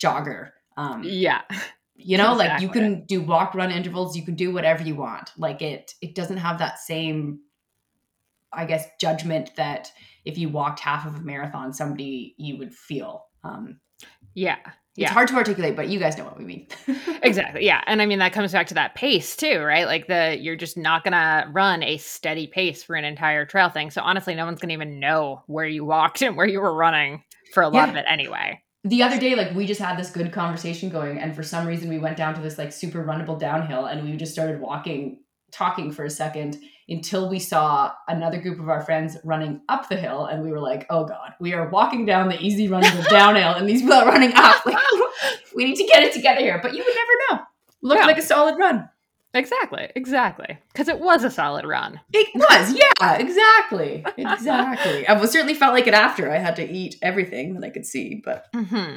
jogger. 0.03 0.51
Um, 0.77 1.03
yeah. 1.05 1.43
you 1.97 2.17
know, 2.17 2.35
like 2.35 2.61
you 2.61 2.69
can 2.69 3.05
do 3.05 3.21
walk 3.21 3.55
run 3.55 3.71
intervals, 3.71 4.17
you 4.17 4.25
can 4.25 4.35
do 4.35 4.53
whatever 4.53 4.83
you 4.83 4.95
want. 4.95 5.33
Like 5.37 5.63
it 5.63 5.95
it 6.01 6.15
doesn't 6.15 6.39
have 6.39 6.59
that 6.59 6.79
same 6.79 7.41
I 8.53 8.65
guess 8.65 8.87
judgment 9.01 9.51
that 9.57 9.93
if 10.25 10.37
you 10.37 10.49
walked 10.49 10.81
half 10.81 11.07
of 11.07 11.15
a 11.15 11.21
marathon 11.21 11.73
somebody 11.73 12.35
you 12.39 12.57
would 12.59 12.75
feel. 12.75 13.27
Um 13.45 13.81
Yeah. 14.35 14.59
It's 14.97 15.11
hard 15.13 15.29
to 15.29 15.35
articulate, 15.35 15.77
but 15.77 15.89
you 15.89 15.99
guys 15.99 16.19
know 16.19 16.25
what 16.25 16.37
we 16.39 16.45
mean. 16.45 16.67
exactly 17.23 17.65
yeah 17.65 17.83
and 17.87 18.01
i 18.03 18.07
mean 18.07 18.19
that 18.19 18.33
comes 18.33 18.53
back 18.53 18.67
to 18.67 18.75
that 18.75 18.95
pace 18.95 19.37
too 19.37 19.61
right 19.61 19.87
like 19.87 20.07
the 20.09 20.37
you're 20.41 20.57
just 20.57 20.77
not 20.77 21.05
gonna 21.05 21.49
run 21.53 21.83
a 21.83 21.97
steady 21.99 22.47
pace 22.47 22.83
for 22.83 22.97
an 22.97 23.05
entire 23.05 23.45
trail 23.47 23.69
thing 23.69 23.91
so 23.91 24.01
honestly 24.03 24.35
no 24.35 24.45
one's 24.45 24.61
gonna 24.61 24.73
even 24.73 24.99
know 25.01 25.43
where 25.47 25.67
you 25.67 25.85
walked 25.85 26.23
and 26.27 26.37
where 26.37 26.47
you 26.47 26.61
were 26.61 26.75
running 26.75 27.23
for 27.55 27.63
a 27.63 27.69
lot 27.69 27.87
Yeah. 27.89 27.91
of 27.91 27.97
it 27.97 28.05
anyway 28.09 28.61
the 28.85 29.03
other 29.03 29.19
day 29.21 29.35
like 29.35 29.55
we 29.55 29.67
just 29.67 29.81
had 29.81 29.99
this 29.99 30.11
good 30.11 30.33
conversation 30.33 30.89
going 30.89 31.19
and 31.19 31.37
for 31.37 31.43
some 31.43 31.67
reason 31.67 31.89
we 31.89 31.99
went 31.99 32.17
down 32.17 32.35
to 32.35 32.41
this 32.41 32.57
like 32.59 32.73
super 32.73 33.05
runnable 33.05 33.39
downhill 33.39 33.85
and 33.87 34.03
we 34.09 34.17
just 34.17 34.33
started 34.33 34.61
walking 34.61 35.21
talking 35.53 35.91
for 35.93 36.05
a 36.05 36.11
second 36.11 36.57
until 36.91 37.29
we 37.31 37.39
saw 37.39 37.93
another 38.09 38.39
group 38.41 38.59
of 38.59 38.69
our 38.69 38.81
friends 38.83 39.17
running 39.25 39.61
up 39.69 39.89
the 39.89 39.97
hill 39.97 40.27
and 40.27 40.43
we 40.43 40.51
were 40.51 40.59
like 40.61 40.85
oh 40.91 41.05
god 41.05 41.33
we 41.41 41.53
are 41.55 41.69
walking 41.71 42.05
down 42.05 42.29
the 42.29 42.39
easy 42.41 42.69
runnable 42.69 43.09
downhill 43.09 43.55
and 43.55 43.69
these 43.69 43.81
people 43.83 43.95
are 43.95 44.07
running 44.07 44.33
up. 44.35 44.65
Like 44.67 44.77
we 45.55 45.65
need 45.65 45.77
to 45.77 45.85
get 45.85 46.03
it 46.03 46.13
together 46.13 46.41
here. 46.41 46.59
But 46.63 46.75
you 46.75 46.85
would 46.85 46.95
never 46.95 47.13
know. 47.41 47.47
Looked 47.83 48.01
Yeah. 48.01 48.07
like 48.07 48.19
a 48.19 48.23
solid 48.23 48.57
run. 48.59 48.89
Exactly 49.35 49.89
exactly. 49.95 50.59
Because 50.73 50.89
it 50.89 50.99
was 50.99 51.23
a 51.25 51.31
solid 51.31 51.65
run. 51.65 52.01
It 52.13 52.29
was 52.35 52.73
yeah 52.75 53.15
exactly 53.17 54.05
exactly. 54.17 55.07
I 55.07 55.13
was 55.15 55.31
certainly 55.31 55.55
felt 55.55 55.73
like 55.75 55.87
it 55.87 55.95
after 55.95 56.31
i 56.31 56.39
had 56.39 56.57
to 56.57 56.69
eat 56.69 56.97
everything 57.03 57.55
that 57.55 57.65
i 57.65 57.71
could 57.71 57.87
see 57.87 58.21
but 58.25 58.47
hmm 58.55 58.97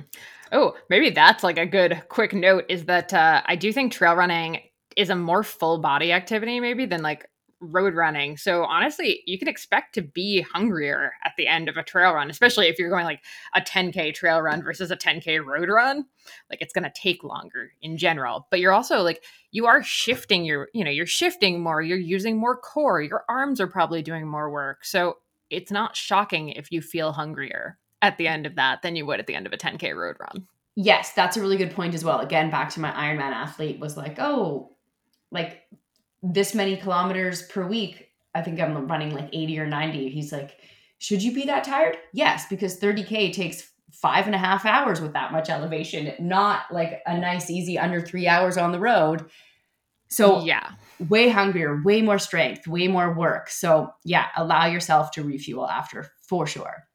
oh 0.52 0.76
maybe 0.90 1.10
that's 1.12 1.44
like 1.44 1.58
a 1.58 1.66
good 1.66 2.02
quick 2.10 2.34
note 2.34 2.66
is 2.70 2.86
that 2.86 3.14
uh, 3.14 3.42
i 3.46 3.56
do 3.56 3.72
think 3.74 3.92
trail 3.92 4.16
running 4.16 4.60
is 4.98 5.10
a 5.10 5.16
more 5.16 5.44
full 5.44 5.78
body 5.80 6.12
activity 6.12 6.60
maybe 6.60 6.86
than 6.86 7.02
like 7.02 7.28
road 7.64 7.96
running. 7.96 8.38
So 8.38 8.64
honestly 8.64 9.22
you 9.26 9.40
can 9.40 9.48
expect 9.48 9.96
to 9.96 10.02
be 10.02 10.42
hungrier 10.42 11.14
at 11.24 11.34
the 11.38 11.48
end 11.48 11.70
of 11.70 11.78
a 11.78 11.84
trail 11.84 12.14
run 12.14 12.30
especially 12.30 12.68
if 12.68 12.78
you're 12.78 12.90
going 12.90 13.06
like 13.06 13.22
a 13.56 13.62
10k 13.62 14.14
trail 14.14 14.42
run 14.42 14.64
versus 14.64 14.92
a 14.92 14.98
10k 14.98 15.44
road 15.46 15.70
run. 15.70 16.06
Like 16.50 16.62
it's 16.62 16.74
going 16.74 16.84
to 16.84 16.94
take 16.96 17.24
longer 17.24 17.72
in 17.82 17.98
general. 17.98 18.48
But 18.50 18.60
you're 18.60 18.74
also 18.74 19.02
like 19.02 19.24
you 19.52 19.66
are 19.66 19.84
shifting 19.84 20.46
your 20.46 20.70
you 20.74 20.84
know 20.84 20.92
you're 20.92 21.06
shifting 21.06 21.62
more. 21.62 21.82
You're 21.82 21.98
using 21.98 22.38
more 22.38 22.58
core. 22.58 23.02
Your 23.02 23.24
arms 23.30 23.60
are 23.60 23.68
probably 23.68 24.02
doing 24.02 24.28
more 24.28 24.50
work. 24.50 24.86
So 24.86 25.18
it's 25.50 25.72
not 25.72 25.96
shocking 25.96 26.50
if 26.50 26.72
you 26.72 26.82
feel 26.82 27.12
hungrier 27.12 27.78
at 28.02 28.18
the 28.18 28.28
end 28.28 28.46
of 28.46 28.56
that 28.56 28.82
than 28.82 28.96
you 28.96 29.06
would 29.06 29.20
at 29.20 29.28
the 29.28 29.36
end 29.36 29.46
of 29.46 29.54
a 29.54 29.58
10k 29.58 29.96
road 29.96 30.18
run. 30.20 30.48
Yes, 30.76 31.14
that's 31.14 31.38
a 31.38 31.42
really 31.42 31.58
good 31.58 31.72
point 31.72 31.94
as 31.94 32.04
well. 32.04 32.20
Again, 32.20 32.50
back 32.50 32.70
to 32.72 32.80
my 32.80 32.92
Ironman 32.92 33.32
athlete 33.32 33.80
was 33.80 33.96
like, 33.96 34.18
oh, 34.20 34.72
like 35.32 35.62
this 36.24 36.56
many 36.56 36.78
kilometers 36.78 37.44
per 37.44 37.66
week. 37.66 38.10
I 38.34 38.42
think 38.42 38.60
I'm 38.60 38.88
running 38.88 39.14
like 39.14 39.30
80 39.32 39.60
or 39.60 39.68
90. 39.68 40.10
He's 40.10 40.32
like, 40.32 40.58
should 40.98 41.22
you 41.22 41.34
be 41.34 41.46
that 41.46 41.64
tired? 41.64 41.98
Yes, 42.14 42.48
because 42.50 42.80
30K 42.80 43.32
takes 43.34 43.70
five 43.92 44.26
and 44.26 44.34
a 44.34 44.40
half 44.40 44.66
hours 44.66 45.00
with 45.00 45.14
that 45.14 45.32
much 45.32 45.50
elevation, 45.50 46.14
not 46.20 46.64
like 46.72 47.02
a 47.06 47.16
nice, 47.16 47.52
easy 47.52 47.78
under 47.78 48.02
three 48.02 48.28
hours 48.28 48.58
on 48.58 48.72
the 48.72 48.80
road. 48.80 49.30
So, 50.08 50.44
yeah 50.44 50.72
way 51.10 51.30
hungrier, 51.30 51.82
way 51.84 52.02
more 52.02 52.20
strength, 52.20 52.68
way 52.68 52.88
more 52.88 53.14
work. 53.14 53.50
So, 53.50 53.92
yeah, 54.04 54.28
allow 54.36 54.66
yourself 54.66 55.12
to 55.12 55.24
refuel 55.24 55.68
after 55.68 56.12
for 56.22 56.48
sure. 56.48 56.88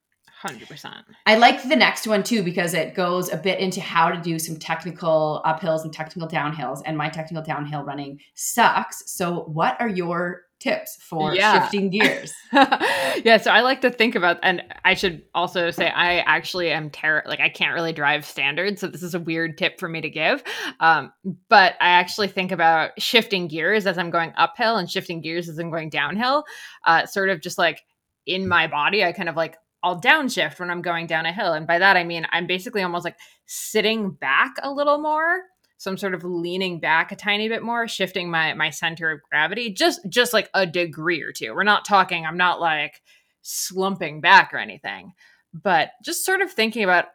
100% 0.45 1.05
I 1.27 1.37
like 1.37 1.63
the 1.69 1.77
next 1.77 2.07
one 2.07 2.23
too 2.23 2.43
because 2.43 2.75
it 2.75 2.95
goes 2.95 3.33
a 3.33 3.37
bit 3.37 3.59
into 3.59 3.81
how 3.81 4.11
to 4.11 4.21
do 4.21 4.39
some 4.39 4.57
technical 4.57 5.43
uphills 5.45 5.85
and 5.85 5.93
technical 5.93 6.29
downhills. 6.29 6.83
And 6.85 6.97
my 6.97 7.09
technical 7.09 7.43
downhill 7.43 7.83
running 7.85 8.21
sucks. 8.35 9.11
So, 9.11 9.41
what 9.45 9.81
are 9.81 9.89
your 9.89 10.43
tips 10.61 10.97
for 11.01 11.35
Yeah. 11.35 11.61
shifting 11.63 11.91
gears? 11.91 12.33
yeah, 12.53 13.37
so 13.37 13.51
I 13.51 13.61
like 13.61 13.81
to 13.83 13.91
think 13.91 14.15
about, 14.15 14.39
and 14.43 14.63
I 14.85 14.95
should 14.95 15.23
also 15.35 15.71
say 15.71 15.89
I 15.89 16.19
actually 16.21 16.71
am 16.71 16.91
terror. 16.91 17.23
Like 17.27 17.41
I 17.41 17.49
can't 17.49 17.75
really 17.75 17.93
drive 17.93 18.25
standard, 18.25 18.79
so 18.79 18.89
this 18.89 19.03
is 19.03 19.15
a 19.15 19.21
weird 19.21 19.57
tip 19.59 19.79
for 19.79 19.89
me 19.89 20.01
to 20.01 20.11
give. 20.11 20.43
Um, 20.81 21.13
but 21.49 21.75
I 21.81 21.89
actually 21.91 22.29
think 22.29 22.51
about 22.53 22.91
shifting 23.01 23.49
gears 23.49 23.87
as 23.87 23.99
I'm 23.99 24.11
going 24.11 24.33
uphill 24.37 24.77
and 24.77 24.91
shifting 24.91 25.21
gears 25.21 25.49
as 25.49 25.59
I'm 25.59 25.71
going 25.71 25.91
downhill. 25.91 26.45
Uh, 26.85 27.07
sort 27.07 27.29
of 27.31 27.41
just 27.41 27.59
like 27.59 27.83
in 28.27 28.47
my 28.49 28.67
body, 28.67 29.05
I 29.05 29.13
kind 29.13 29.29
of 29.29 29.37
like 29.37 29.57
I'll 29.83 30.01
downshift 30.01 30.59
when 30.59 30.71
I'm 30.71 30.83
going 30.83 31.07
down 31.07 31.27
a 31.27 31.33
hill, 31.33 31.53
and 31.53 31.67
by 31.67 31.79
that 31.79 31.97
I 31.97 32.05
mean 32.05 32.27
I'm 32.33 32.47
basically 32.47 32.83
almost 32.83 33.05
like 33.05 33.17
sitting 33.47 34.11
back 34.11 34.55
a 34.63 34.71
little 34.71 34.99
more. 34.99 35.43
so 35.79 35.91
i'm 35.91 35.97
sort 35.97 36.15
of 36.15 36.25
leaning 36.25 36.81
back 36.81 37.13
a 37.13 37.17
tiny 37.17 37.49
bit 37.49 37.63
more 37.63 37.87
shifting 37.89 38.31
my 38.31 38.53
my 38.55 38.71
center 38.71 39.11
of 39.11 39.21
gravity 39.31 39.73
just 39.73 40.01
just 40.09 40.33
like 40.33 40.51
a 40.55 40.67
degree 40.67 41.23
or 41.23 41.33
two. 41.33 41.55
We're 41.55 41.63
not 41.65 41.85
talking 41.85 42.27
i'm 42.27 42.37
not 42.37 42.61
like 42.61 43.01
slumping 43.43 44.21
back 44.21 44.53
or 44.53 44.59
anything. 44.59 45.13
But 45.55 45.93
just 46.05 46.25
sort 46.25 46.43
of 46.43 46.53
thinking 46.53 46.85
about 46.85 47.07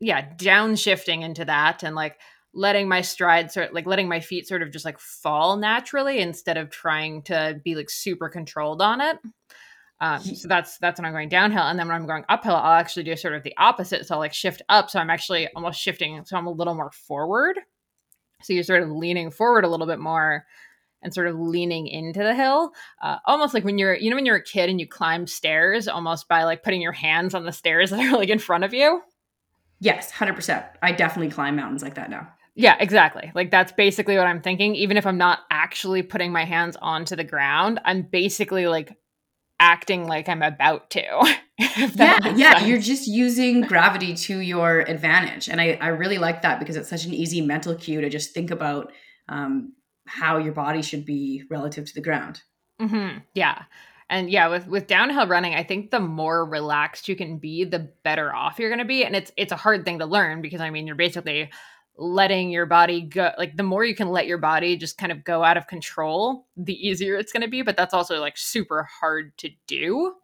yeah 0.00 0.34
downshifting 0.36 1.22
into 1.22 1.44
that 1.44 1.82
and 1.82 1.94
like 1.94 2.18
letting 2.52 2.88
my 2.88 3.00
stride 3.00 3.52
sort 3.52 3.72
like 3.72 3.86
letting 3.86 4.08
my 4.08 4.18
feet 4.18 4.48
sort 4.48 4.62
of 4.62 4.72
just 4.72 4.84
like 4.84 4.98
fall 4.98 5.56
naturally 5.56 6.18
instead 6.18 6.56
of 6.56 6.70
trying 6.70 7.22
to 7.22 7.60
be 7.64 7.76
like 7.76 7.88
super 7.88 8.28
controlled 8.28 8.82
on 8.82 9.00
it 9.00 9.18
um, 10.00 10.20
so 10.20 10.48
that's 10.48 10.78
that's 10.78 10.98
when 10.98 11.04
I'm 11.04 11.12
going 11.12 11.28
downhill, 11.28 11.64
and 11.64 11.78
then 11.78 11.86
when 11.86 11.96
I'm 11.96 12.06
going 12.06 12.24
uphill, 12.28 12.56
I'll 12.56 12.78
actually 12.78 13.02
do 13.02 13.16
sort 13.16 13.34
of 13.34 13.42
the 13.42 13.54
opposite. 13.58 14.06
So 14.06 14.14
I'll 14.14 14.20
like 14.20 14.32
shift 14.32 14.62
up, 14.68 14.90
so 14.90 14.98
I'm 14.98 15.10
actually 15.10 15.48
almost 15.54 15.78
shifting, 15.78 16.24
so 16.24 16.36
I'm 16.36 16.46
a 16.46 16.52
little 16.52 16.74
more 16.74 16.90
forward. 16.90 17.58
So 18.42 18.54
you're 18.54 18.62
sort 18.62 18.82
of 18.82 18.90
leaning 18.90 19.30
forward 19.30 19.64
a 19.64 19.68
little 19.68 19.86
bit 19.86 19.98
more, 19.98 20.46
and 21.02 21.12
sort 21.12 21.26
of 21.26 21.38
leaning 21.38 21.86
into 21.86 22.20
the 22.20 22.34
hill, 22.34 22.72
uh, 23.02 23.16
almost 23.26 23.52
like 23.52 23.64
when 23.64 23.76
you're 23.76 23.94
you 23.94 24.08
know 24.08 24.16
when 24.16 24.24
you're 24.24 24.36
a 24.36 24.42
kid 24.42 24.70
and 24.70 24.80
you 24.80 24.86
climb 24.86 25.26
stairs, 25.26 25.86
almost 25.86 26.28
by 26.28 26.44
like 26.44 26.62
putting 26.62 26.80
your 26.80 26.92
hands 26.92 27.34
on 27.34 27.44
the 27.44 27.52
stairs 27.52 27.90
that 27.90 28.00
are 28.00 28.16
like 28.16 28.30
in 28.30 28.38
front 28.38 28.64
of 28.64 28.72
you. 28.72 29.02
Yes, 29.80 30.10
hundred 30.10 30.34
percent. 30.34 30.64
I 30.82 30.92
definitely 30.92 31.30
climb 31.30 31.56
mountains 31.56 31.82
like 31.82 31.94
that 31.94 32.08
now. 32.08 32.28
Yeah, 32.54 32.76
exactly. 32.80 33.32
Like 33.34 33.50
that's 33.50 33.72
basically 33.72 34.16
what 34.16 34.26
I'm 34.26 34.42
thinking. 34.42 34.74
Even 34.74 34.96
if 34.96 35.06
I'm 35.06 35.18
not 35.18 35.40
actually 35.50 36.02
putting 36.02 36.32
my 36.32 36.44
hands 36.44 36.76
onto 36.80 37.16
the 37.16 37.24
ground, 37.24 37.80
I'm 37.84 38.02
basically 38.02 38.66
like 38.66 38.96
acting 39.60 40.08
like 40.08 40.28
I'm 40.28 40.42
about 40.42 40.90
to. 40.90 41.00
yeah, 41.58 42.18
yeah. 42.34 42.52
Sense. 42.54 42.66
You're 42.66 42.80
just 42.80 43.06
using 43.06 43.60
gravity 43.60 44.14
to 44.14 44.38
your 44.38 44.80
advantage. 44.80 45.48
And 45.48 45.60
I, 45.60 45.78
I 45.80 45.88
really 45.88 46.18
like 46.18 46.42
that 46.42 46.58
because 46.58 46.76
it's 46.76 46.88
such 46.88 47.04
an 47.04 47.14
easy 47.14 47.40
mental 47.40 47.74
cue 47.76 48.00
to 48.00 48.08
just 48.08 48.32
think 48.32 48.50
about 48.50 48.92
um, 49.28 49.74
how 50.06 50.38
your 50.38 50.52
body 50.52 50.82
should 50.82 51.04
be 51.04 51.44
relative 51.50 51.86
to 51.86 51.94
the 51.94 52.00
ground. 52.00 52.42
Mm-hmm. 52.80 53.18
Yeah. 53.34 53.62
And 54.08 54.28
yeah, 54.28 54.48
with 54.48 54.66
with 54.66 54.88
downhill 54.88 55.28
running, 55.28 55.54
I 55.54 55.62
think 55.62 55.92
the 55.92 56.00
more 56.00 56.44
relaxed 56.44 57.08
you 57.08 57.14
can 57.14 57.38
be, 57.38 57.62
the 57.62 57.92
better 58.02 58.34
off 58.34 58.58
you're 58.58 58.70
going 58.70 58.80
to 58.80 58.84
be. 58.84 59.04
And 59.04 59.14
it's 59.14 59.30
it's 59.36 59.52
a 59.52 59.56
hard 59.56 59.84
thing 59.84 60.00
to 60.00 60.06
learn 60.06 60.42
because 60.42 60.60
I 60.60 60.70
mean, 60.70 60.86
you're 60.86 60.96
basically 60.96 61.50
letting 62.00 62.50
your 62.50 62.64
body 62.64 63.02
go 63.02 63.30
like 63.36 63.54
the 63.58 63.62
more 63.62 63.84
you 63.84 63.94
can 63.94 64.08
let 64.08 64.26
your 64.26 64.38
body 64.38 64.74
just 64.74 64.96
kind 64.96 65.12
of 65.12 65.22
go 65.22 65.44
out 65.44 65.58
of 65.58 65.66
control 65.66 66.46
the 66.56 66.72
easier 66.74 67.16
it's 67.16 67.30
going 67.30 67.42
to 67.42 67.48
be 67.48 67.60
but 67.60 67.76
that's 67.76 67.92
also 67.92 68.18
like 68.18 68.38
super 68.38 68.88
hard 69.00 69.36
to 69.38 69.50
do. 69.66 70.14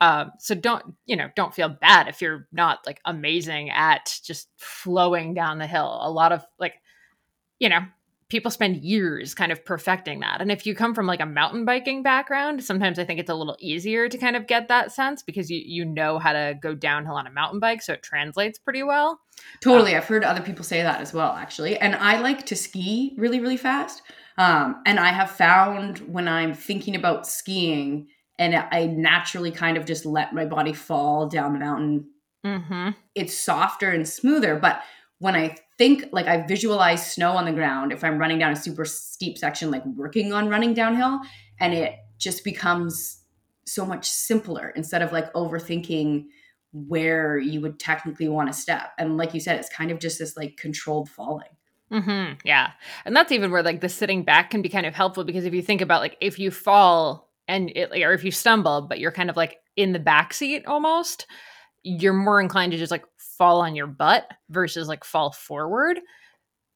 Um, 0.00 0.32
so 0.38 0.54
don't 0.54 0.84
you 1.06 1.16
know 1.16 1.30
don't 1.36 1.54
feel 1.54 1.68
bad 1.68 2.08
if 2.08 2.20
you're 2.20 2.46
not 2.52 2.80
like 2.86 3.00
amazing 3.04 3.70
at 3.70 4.18
just 4.22 4.48
flowing 4.56 5.34
down 5.34 5.58
the 5.58 5.66
hill. 5.66 5.98
A 6.02 6.10
lot 6.10 6.32
of 6.32 6.44
like 6.58 6.74
you 7.58 7.68
know 7.68 7.80
people 8.34 8.50
spend 8.50 8.78
years 8.78 9.32
kind 9.32 9.52
of 9.52 9.64
perfecting 9.64 10.18
that. 10.18 10.40
And 10.40 10.50
if 10.50 10.66
you 10.66 10.74
come 10.74 10.92
from 10.92 11.06
like 11.06 11.20
a 11.20 11.26
mountain 11.26 11.64
biking 11.64 12.02
background, 12.02 12.64
sometimes 12.64 12.98
I 12.98 13.04
think 13.04 13.20
it's 13.20 13.30
a 13.30 13.34
little 13.34 13.56
easier 13.60 14.08
to 14.08 14.18
kind 14.18 14.34
of 14.34 14.48
get 14.48 14.66
that 14.66 14.90
sense 14.90 15.22
because 15.22 15.48
you 15.52 15.62
you 15.64 15.84
know 15.84 16.18
how 16.18 16.32
to 16.32 16.58
go 16.60 16.74
downhill 16.74 17.14
on 17.14 17.28
a 17.28 17.30
mountain 17.30 17.60
bike, 17.60 17.80
so 17.80 17.92
it 17.92 18.02
translates 18.02 18.58
pretty 18.58 18.82
well. 18.82 19.20
Totally. 19.60 19.92
Um, 19.92 19.98
I've 19.98 20.08
heard 20.08 20.24
other 20.24 20.40
people 20.40 20.64
say 20.64 20.82
that 20.82 21.00
as 21.00 21.14
well 21.14 21.30
actually. 21.30 21.78
And 21.78 21.94
I 21.94 22.18
like 22.18 22.44
to 22.46 22.56
ski 22.56 23.14
really 23.16 23.38
really 23.38 23.56
fast. 23.56 24.02
Um, 24.36 24.82
and 24.84 24.98
I 24.98 25.12
have 25.12 25.30
found 25.30 25.98
when 25.98 26.26
I'm 26.26 26.54
thinking 26.54 26.96
about 26.96 27.28
skiing 27.28 28.08
and 28.36 28.56
I 28.56 28.86
naturally 28.86 29.52
kind 29.52 29.76
of 29.76 29.86
just 29.86 30.04
let 30.04 30.34
my 30.34 30.44
body 30.44 30.72
fall 30.72 31.28
down 31.28 31.52
the 31.52 31.60
mountain, 31.60 32.06
mm-hmm. 32.44 32.88
it's 33.14 33.38
softer 33.38 33.90
and 33.90 34.08
smoother. 34.08 34.56
But 34.56 34.82
when 35.18 35.34
I 35.34 35.56
think 35.78 36.06
like 36.12 36.26
I 36.26 36.46
visualize 36.46 37.12
snow 37.12 37.32
on 37.32 37.44
the 37.44 37.52
ground 37.52 37.92
if 37.92 38.04
I'm 38.04 38.18
running 38.18 38.38
down 38.38 38.52
a 38.52 38.56
super 38.56 38.84
steep 38.84 39.38
section, 39.38 39.70
like 39.70 39.84
working 39.86 40.32
on 40.32 40.48
running 40.48 40.74
downhill, 40.74 41.20
and 41.60 41.72
it 41.72 41.94
just 42.18 42.44
becomes 42.44 43.22
so 43.66 43.86
much 43.86 44.08
simpler 44.08 44.72
instead 44.76 45.02
of 45.02 45.12
like 45.12 45.32
overthinking 45.32 46.26
where 46.72 47.38
you 47.38 47.60
would 47.60 47.78
technically 47.78 48.28
want 48.28 48.48
to 48.48 48.52
step. 48.52 48.92
And 48.98 49.16
like 49.16 49.32
you 49.32 49.40
said, 49.40 49.58
it's 49.58 49.68
kind 49.68 49.90
of 49.90 50.00
just 50.00 50.18
this 50.18 50.36
like 50.36 50.56
controlled 50.56 51.08
falling. 51.08 51.48
Mm-hmm. 51.92 52.34
Yeah. 52.44 52.72
And 53.04 53.14
that's 53.14 53.30
even 53.30 53.50
where 53.50 53.62
like 53.62 53.80
the 53.80 53.88
sitting 53.88 54.24
back 54.24 54.50
can 54.50 54.62
be 54.62 54.68
kind 54.68 54.86
of 54.86 54.94
helpful 54.94 55.24
because 55.24 55.44
if 55.44 55.54
you 55.54 55.62
think 55.62 55.80
about 55.80 56.00
like 56.00 56.16
if 56.20 56.38
you 56.38 56.50
fall 56.50 57.30
and 57.46 57.70
it, 57.70 57.90
or 58.02 58.12
if 58.12 58.24
you 58.24 58.30
stumble, 58.30 58.82
but 58.82 58.98
you're 58.98 59.12
kind 59.12 59.30
of 59.30 59.36
like 59.36 59.58
in 59.76 59.92
the 59.92 59.98
back 59.98 60.34
seat 60.34 60.66
almost, 60.66 61.26
you're 61.82 62.14
more 62.14 62.40
inclined 62.40 62.72
to 62.72 62.78
just 62.78 62.90
like 62.90 63.04
fall 63.38 63.60
on 63.60 63.74
your 63.74 63.86
butt 63.86 64.26
versus 64.50 64.88
like 64.88 65.04
fall 65.04 65.32
forward. 65.32 66.00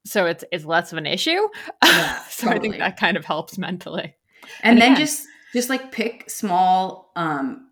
So 0.06 0.26
it's 0.26 0.44
it's 0.52 0.64
less 0.64 0.92
of 0.92 0.98
an 0.98 1.06
issue. 1.06 1.48
Yeah, 1.84 2.22
so 2.28 2.46
totally. 2.46 2.58
I 2.58 2.60
think 2.60 2.78
that 2.78 2.96
kind 2.98 3.16
of 3.16 3.24
helps 3.24 3.58
mentally. 3.58 4.16
And, 4.62 4.78
and 4.78 4.80
then 4.80 4.96
just 4.96 5.26
just 5.52 5.68
like 5.68 5.92
pick 5.92 6.30
small 6.30 7.10
um 7.16 7.68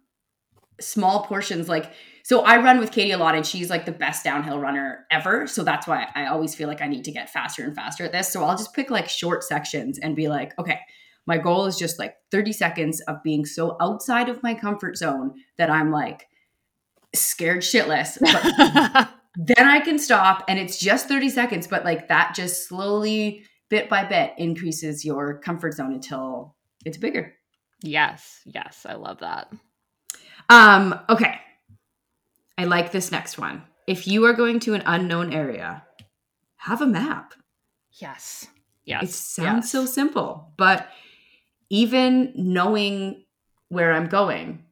small 0.80 1.24
portions 1.24 1.68
like 1.68 1.92
so 2.22 2.40
I 2.40 2.56
run 2.56 2.80
with 2.80 2.90
Katie 2.90 3.12
a 3.12 3.18
lot 3.18 3.36
and 3.36 3.46
she's 3.46 3.70
like 3.70 3.86
the 3.86 3.92
best 3.92 4.24
downhill 4.24 4.58
runner 4.58 5.06
ever. 5.12 5.46
So 5.46 5.62
that's 5.62 5.86
why 5.86 6.08
I 6.16 6.26
always 6.26 6.56
feel 6.56 6.66
like 6.66 6.82
I 6.82 6.88
need 6.88 7.04
to 7.04 7.12
get 7.12 7.30
faster 7.30 7.62
and 7.62 7.72
faster 7.72 8.04
at 8.04 8.10
this. 8.10 8.32
So 8.32 8.42
I'll 8.42 8.56
just 8.56 8.74
pick 8.74 8.90
like 8.90 9.08
short 9.08 9.44
sections 9.44 10.00
and 10.00 10.16
be 10.16 10.26
like, 10.26 10.52
okay, 10.58 10.80
my 11.26 11.38
goal 11.38 11.66
is 11.66 11.76
just 11.76 12.00
like 12.00 12.16
30 12.32 12.52
seconds 12.52 13.00
of 13.02 13.22
being 13.22 13.46
so 13.46 13.76
outside 13.80 14.28
of 14.28 14.42
my 14.42 14.54
comfort 14.54 14.96
zone 14.96 15.34
that 15.56 15.70
I'm 15.70 15.92
like 15.92 16.26
scared 17.20 17.62
shitless. 17.62 18.18
then 19.36 19.66
I 19.66 19.80
can 19.80 19.98
stop 19.98 20.44
and 20.48 20.58
it's 20.58 20.78
just 20.78 21.08
30 21.08 21.30
seconds, 21.30 21.66
but 21.66 21.84
like 21.84 22.08
that 22.08 22.34
just 22.34 22.68
slowly, 22.68 23.44
bit 23.68 23.88
by 23.88 24.04
bit, 24.04 24.32
increases 24.38 25.04
your 25.04 25.38
comfort 25.38 25.74
zone 25.74 25.92
until 25.92 26.56
it's 26.84 26.98
bigger. 26.98 27.34
Yes, 27.82 28.40
yes, 28.46 28.86
I 28.88 28.94
love 28.94 29.18
that. 29.18 29.52
Um, 30.48 30.98
okay. 31.08 31.40
I 32.58 32.64
like 32.64 32.92
this 32.92 33.12
next 33.12 33.38
one. 33.38 33.62
If 33.86 34.06
you 34.06 34.24
are 34.24 34.32
going 34.32 34.60
to 34.60 34.74
an 34.74 34.82
unknown 34.86 35.32
area, 35.32 35.84
have 36.56 36.80
a 36.80 36.86
map. 36.86 37.34
Yes. 37.92 38.46
Yes. 38.84 39.02
It 39.02 39.12
sounds 39.12 39.64
yes. 39.64 39.72
so 39.72 39.86
simple, 39.86 40.52
but 40.56 40.88
even 41.70 42.32
knowing 42.36 43.24
where 43.68 43.92
I'm 43.92 44.08
going, 44.08 44.64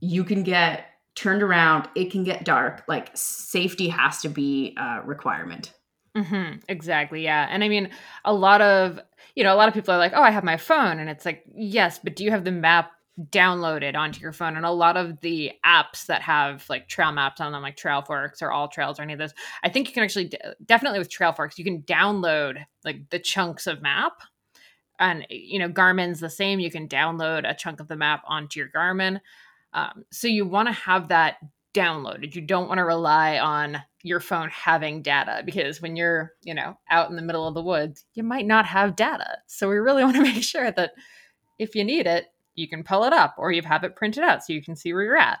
you 0.00 0.24
can 0.24 0.42
get 0.42 0.86
turned 1.14 1.42
around, 1.42 1.88
it 1.94 2.10
can 2.10 2.24
get 2.24 2.44
dark. 2.44 2.84
Like 2.88 3.10
safety 3.14 3.88
has 3.88 4.20
to 4.22 4.28
be 4.28 4.76
a 4.78 5.02
requirement. 5.04 5.72
Mm-hmm, 6.16 6.58
exactly. 6.68 7.22
Yeah. 7.22 7.46
And 7.48 7.62
I 7.62 7.68
mean, 7.68 7.90
a 8.24 8.32
lot 8.32 8.60
of, 8.60 8.98
you 9.34 9.44
know, 9.44 9.54
a 9.54 9.56
lot 9.56 9.68
of 9.68 9.74
people 9.74 9.94
are 9.94 9.98
like, 9.98 10.12
oh, 10.14 10.22
I 10.22 10.30
have 10.30 10.44
my 10.44 10.56
phone. 10.56 10.98
And 10.98 11.08
it's 11.08 11.24
like, 11.24 11.44
yes, 11.54 12.00
but 12.02 12.16
do 12.16 12.24
you 12.24 12.30
have 12.30 12.44
the 12.44 12.50
map 12.50 12.90
downloaded 13.28 13.96
onto 13.96 14.20
your 14.20 14.32
phone? 14.32 14.56
And 14.56 14.66
a 14.66 14.70
lot 14.70 14.96
of 14.96 15.20
the 15.20 15.52
apps 15.64 16.06
that 16.06 16.22
have 16.22 16.64
like 16.68 16.88
trail 16.88 17.12
maps 17.12 17.40
on 17.40 17.52
them, 17.52 17.62
like 17.62 17.76
Trailforks 17.76 18.42
or 18.42 18.48
AllTrails 18.48 18.98
or 18.98 19.02
any 19.02 19.12
of 19.12 19.18
those, 19.18 19.34
I 19.62 19.68
think 19.68 19.88
you 19.88 19.94
can 19.94 20.02
actually, 20.02 20.32
definitely 20.64 20.98
with 20.98 21.10
Trailforks, 21.10 21.58
you 21.58 21.64
can 21.64 21.82
download 21.82 22.64
like 22.84 23.10
the 23.10 23.18
chunks 23.18 23.66
of 23.66 23.82
map. 23.82 24.14
And, 24.98 25.26
you 25.30 25.58
know, 25.58 25.68
Garmin's 25.68 26.20
the 26.20 26.28
same. 26.28 26.60
You 26.60 26.70
can 26.70 26.88
download 26.88 27.48
a 27.48 27.54
chunk 27.54 27.80
of 27.80 27.88
the 27.88 27.96
map 27.96 28.22
onto 28.26 28.58
your 28.58 28.68
Garmin. 28.68 29.20
Um, 29.72 30.04
so 30.10 30.28
you 30.28 30.46
want 30.46 30.68
to 30.68 30.72
have 30.72 31.08
that 31.08 31.36
downloaded. 31.74 32.34
You 32.34 32.42
don't 32.42 32.68
want 32.68 32.78
to 32.78 32.84
rely 32.84 33.38
on 33.38 33.82
your 34.02 34.20
phone 34.20 34.48
having 34.50 35.02
data 35.02 35.42
because 35.44 35.80
when 35.80 35.94
you're, 35.96 36.32
you 36.42 36.54
know, 36.54 36.78
out 36.90 37.10
in 37.10 37.16
the 37.16 37.22
middle 37.22 37.46
of 37.46 37.54
the 37.54 37.62
woods, 37.62 38.04
you 38.14 38.22
might 38.22 38.46
not 38.46 38.66
have 38.66 38.96
data. 38.96 39.38
So 39.46 39.68
we 39.68 39.76
really 39.76 40.04
want 40.04 40.16
to 40.16 40.22
make 40.22 40.42
sure 40.42 40.70
that 40.70 40.92
if 41.58 41.74
you 41.74 41.84
need 41.84 42.06
it, 42.06 42.26
you 42.54 42.68
can 42.68 42.82
pull 42.82 43.04
it 43.04 43.12
up 43.12 43.34
or 43.38 43.52
you 43.52 43.62
have 43.62 43.84
it 43.84 43.96
printed 43.96 44.24
out 44.24 44.44
so 44.44 44.52
you 44.52 44.62
can 44.62 44.76
see 44.76 44.92
where 44.92 45.04
you're 45.04 45.16
at. 45.16 45.38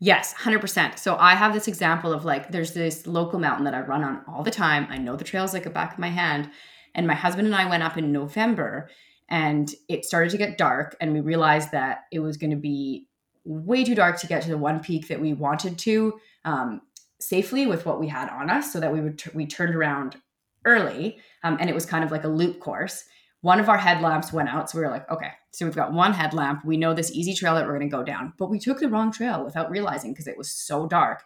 Yes, 0.00 0.32
100%. 0.34 0.98
So 0.98 1.16
I 1.16 1.34
have 1.34 1.52
this 1.52 1.66
example 1.66 2.12
of 2.12 2.24
like 2.24 2.52
there's 2.52 2.72
this 2.72 3.06
local 3.06 3.40
mountain 3.40 3.64
that 3.64 3.74
I 3.74 3.80
run 3.80 4.04
on 4.04 4.22
all 4.28 4.44
the 4.44 4.50
time. 4.50 4.86
I 4.90 4.98
know 4.98 5.16
the 5.16 5.24
trails 5.24 5.52
like 5.52 5.64
the 5.64 5.70
back 5.70 5.94
of 5.94 5.98
my 5.98 6.08
hand. 6.08 6.50
And 6.94 7.06
my 7.06 7.14
husband 7.14 7.46
and 7.46 7.56
I 7.56 7.68
went 7.68 7.82
up 7.82 7.96
in 7.96 8.12
November 8.12 8.88
and 9.28 9.70
it 9.88 10.04
started 10.04 10.30
to 10.30 10.38
get 10.38 10.56
dark 10.56 10.96
and 11.00 11.12
we 11.12 11.20
realized 11.20 11.72
that 11.72 12.04
it 12.12 12.20
was 12.20 12.36
going 12.36 12.50
to 12.50 12.56
be 12.56 13.07
way 13.48 13.82
too 13.82 13.94
dark 13.94 14.20
to 14.20 14.26
get 14.26 14.42
to 14.42 14.50
the 14.50 14.58
one 14.58 14.80
peak 14.80 15.08
that 15.08 15.20
we 15.20 15.32
wanted 15.32 15.78
to 15.78 16.20
um, 16.44 16.82
safely 17.20 17.66
with 17.66 17.86
what 17.86 17.98
we 17.98 18.06
had 18.06 18.28
on 18.28 18.50
us 18.50 18.72
so 18.72 18.78
that 18.78 18.92
we 18.92 19.00
would 19.00 19.18
t- 19.18 19.30
we 19.34 19.46
turned 19.46 19.74
around 19.74 20.16
early 20.64 21.18
um, 21.42 21.56
and 21.58 21.70
it 21.70 21.74
was 21.74 21.86
kind 21.86 22.04
of 22.04 22.10
like 22.10 22.24
a 22.24 22.28
loop 22.28 22.60
course. 22.60 23.04
One 23.40 23.60
of 23.60 23.68
our 23.68 23.78
headlamps 23.78 24.32
went 24.32 24.48
out 24.48 24.68
so 24.68 24.78
we 24.78 24.84
were 24.84 24.90
like 24.90 25.10
okay 25.10 25.30
so 25.52 25.64
we've 25.64 25.74
got 25.74 25.92
one 25.92 26.12
headlamp. 26.12 26.64
We 26.64 26.76
know 26.76 26.94
this 26.94 27.10
easy 27.10 27.34
trail 27.34 27.54
that 27.54 27.66
we're 27.66 27.78
going 27.78 27.90
to 27.90 27.96
go 27.96 28.04
down. 28.04 28.32
But 28.38 28.50
we 28.50 28.60
took 28.60 28.78
the 28.78 28.88
wrong 28.88 29.10
trail 29.10 29.44
without 29.44 29.70
realizing 29.70 30.12
because 30.12 30.28
it 30.28 30.38
was 30.38 30.50
so 30.50 30.86
dark. 30.86 31.24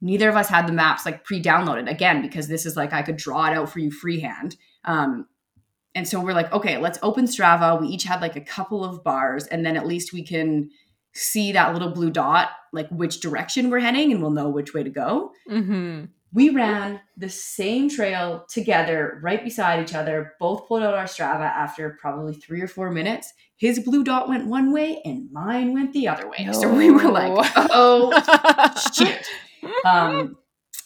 Neither 0.00 0.28
of 0.28 0.36
us 0.36 0.48
had 0.48 0.68
the 0.68 0.72
maps 0.72 1.04
like 1.04 1.24
pre-downloaded 1.24 1.90
again 1.90 2.22
because 2.22 2.48
this 2.48 2.66
is 2.66 2.76
like 2.76 2.92
i 2.92 3.02
could 3.02 3.16
draw 3.16 3.46
it 3.46 3.54
out 3.54 3.70
for 3.70 3.80
you 3.80 3.90
freehand. 3.90 4.56
Um, 4.84 5.26
and 5.94 6.06
so 6.06 6.20
we're 6.20 6.34
like 6.34 6.52
okay 6.52 6.76
let's 6.76 6.98
open 7.02 7.24
strava. 7.24 7.80
We 7.80 7.88
each 7.88 8.04
had 8.04 8.20
like 8.20 8.36
a 8.36 8.40
couple 8.40 8.84
of 8.84 9.02
bars 9.02 9.46
and 9.46 9.64
then 9.64 9.76
at 9.76 9.86
least 9.86 10.12
we 10.12 10.22
can 10.22 10.70
see 11.16 11.52
that 11.52 11.72
little 11.72 11.90
blue 11.90 12.10
dot, 12.10 12.50
like 12.72 12.88
which 12.90 13.20
direction 13.20 13.70
we're 13.70 13.80
heading, 13.80 14.12
and 14.12 14.20
we'll 14.20 14.30
know 14.30 14.48
which 14.48 14.74
way 14.74 14.82
to 14.82 14.90
go. 14.90 15.32
Mm-hmm. 15.50 16.04
We 16.32 16.50
ran 16.50 17.00
the 17.16 17.30
same 17.30 17.88
trail 17.88 18.44
together, 18.48 19.20
right 19.22 19.42
beside 19.42 19.82
each 19.82 19.94
other, 19.94 20.34
both 20.38 20.68
pulled 20.68 20.82
out 20.82 20.94
our 20.94 21.04
Strava 21.04 21.46
after 21.46 21.96
probably 22.00 22.34
three 22.34 22.60
or 22.60 22.68
four 22.68 22.90
minutes. 22.90 23.32
His 23.56 23.78
blue 23.78 24.04
dot 24.04 24.28
went 24.28 24.46
one 24.46 24.72
way 24.72 25.00
and 25.04 25.32
mine 25.32 25.72
went 25.72 25.92
the 25.94 26.08
other 26.08 26.28
way. 26.28 26.46
So 26.52 26.72
we 26.72 26.90
were 26.90 27.10
like, 27.10 27.32
oh 27.56 28.12
shit. 28.94 29.26
Um, 29.84 30.36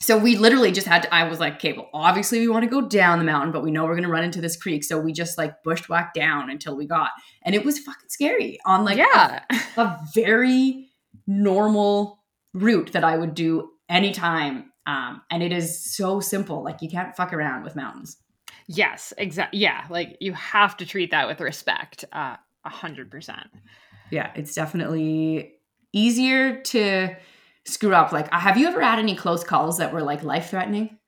so 0.01 0.17
we 0.17 0.37
literally 0.37 0.73
just 0.73 0.87
had 0.87 1.03
to, 1.03 1.15
I 1.15 1.29
was 1.29 1.39
like, 1.39 1.57
okay, 1.57 1.75
well, 1.75 1.91
obviously 1.93 2.41
we 2.41 2.49
want 2.49 2.65
to 2.65 2.71
go 2.71 2.81
down 2.81 3.19
the 3.19 3.25
mountain, 3.25 3.53
but 3.53 3.63
we 3.63 3.71
know 3.71 3.85
we're 3.85 3.95
going 3.95 4.05
to 4.05 4.11
run 4.11 4.25
into 4.25 4.41
this 4.41 4.57
creek. 4.57 4.85
So 4.85 4.99
we 4.99 5.13
just 5.13 5.37
like 5.37 5.63
bushwhacked 5.63 6.15
down 6.15 6.49
until 6.49 6.77
we 6.77 6.87
got, 6.87 7.11
and 7.43 7.55
it 7.55 7.65
was 7.65 7.79
fucking 7.79 8.09
scary 8.09 8.59
on 8.65 8.85
like 8.85 8.99
yeah. 8.99 9.43
a, 9.51 9.57
a 9.81 10.01
very 10.15 10.89
normal 11.27 12.23
route 12.55 12.93
that 12.93 13.05
I 13.05 13.17
would 13.17 13.35
do 13.35 13.71
anytime. 13.89 14.73
Um, 14.87 15.23
and 15.31 15.43
it 15.43 15.53
is 15.53 15.83
so 15.95 16.21
simple. 16.21 16.63
Like 16.65 16.83
you 16.83 16.89
can't 16.89 17.15
fuck 17.15 17.33
around 17.33 17.65
with 17.65 17.77
mountains. 17.77 18.17
Yes, 18.67 19.13
exactly. 19.19 19.61
Yeah, 19.61 19.85
like 19.91 20.17
you 20.21 20.33
have 20.33 20.77
to 20.79 20.87
treat 20.87 21.11
that 21.11 21.27
with 21.27 21.41
respect. 21.41 22.05
Uh, 22.13 22.37
A 22.65 22.69
hundred 22.69 23.11
percent. 23.11 23.49
Yeah, 24.11 24.31
it's 24.35 24.55
definitely 24.55 25.55
easier 25.93 26.61
to 26.63 27.17
screw 27.65 27.95
up. 27.95 28.13
Like, 28.13 28.33
have 28.33 28.57
you 28.57 28.69
ever 28.69 28.81
had 28.81 28.99
any 28.99 29.17
close 29.17 29.45
calls 29.45 29.79
that 29.79 29.93
were 29.93 30.03
like 30.03 30.23
life 30.23 30.51
threatening? 30.51 30.99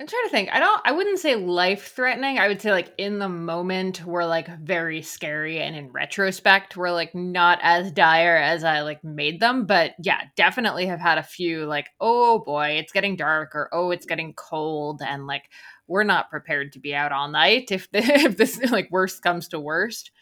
I'm 0.00 0.06
trying 0.06 0.24
to 0.26 0.30
think. 0.30 0.48
I 0.52 0.60
don't. 0.60 0.80
I 0.84 0.92
wouldn't 0.92 1.18
say 1.18 1.34
life 1.34 1.92
threatening. 1.92 2.38
I 2.38 2.46
would 2.46 2.62
say 2.62 2.70
like 2.70 2.94
in 2.98 3.18
the 3.18 3.28
moment 3.28 4.04
were 4.04 4.24
like 4.24 4.48
very 4.60 5.02
scary, 5.02 5.58
and 5.58 5.74
in 5.74 5.90
retrospect 5.90 6.76
were 6.76 6.92
like 6.92 7.16
not 7.16 7.58
as 7.62 7.90
dire 7.90 8.36
as 8.36 8.62
I 8.62 8.82
like 8.82 9.02
made 9.02 9.40
them. 9.40 9.66
But 9.66 9.94
yeah, 10.00 10.20
definitely 10.36 10.86
have 10.86 11.00
had 11.00 11.18
a 11.18 11.24
few 11.24 11.66
like, 11.66 11.88
oh 12.00 12.38
boy, 12.38 12.76
it's 12.78 12.92
getting 12.92 13.16
dark, 13.16 13.56
or 13.56 13.68
oh, 13.72 13.90
it's 13.90 14.06
getting 14.06 14.34
cold, 14.34 15.02
and 15.04 15.26
like 15.26 15.50
we're 15.88 16.04
not 16.04 16.30
prepared 16.30 16.74
to 16.74 16.78
be 16.78 16.94
out 16.94 17.10
all 17.10 17.28
night 17.28 17.72
if 17.72 17.90
the, 17.92 17.98
if 17.98 18.36
this 18.36 18.60
like 18.70 18.88
worst 18.92 19.20
comes 19.22 19.48
to 19.48 19.58
worst. 19.58 20.12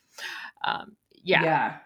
Um, 0.65 0.97
yeah. 1.23 1.43
Yeah. 1.45 1.77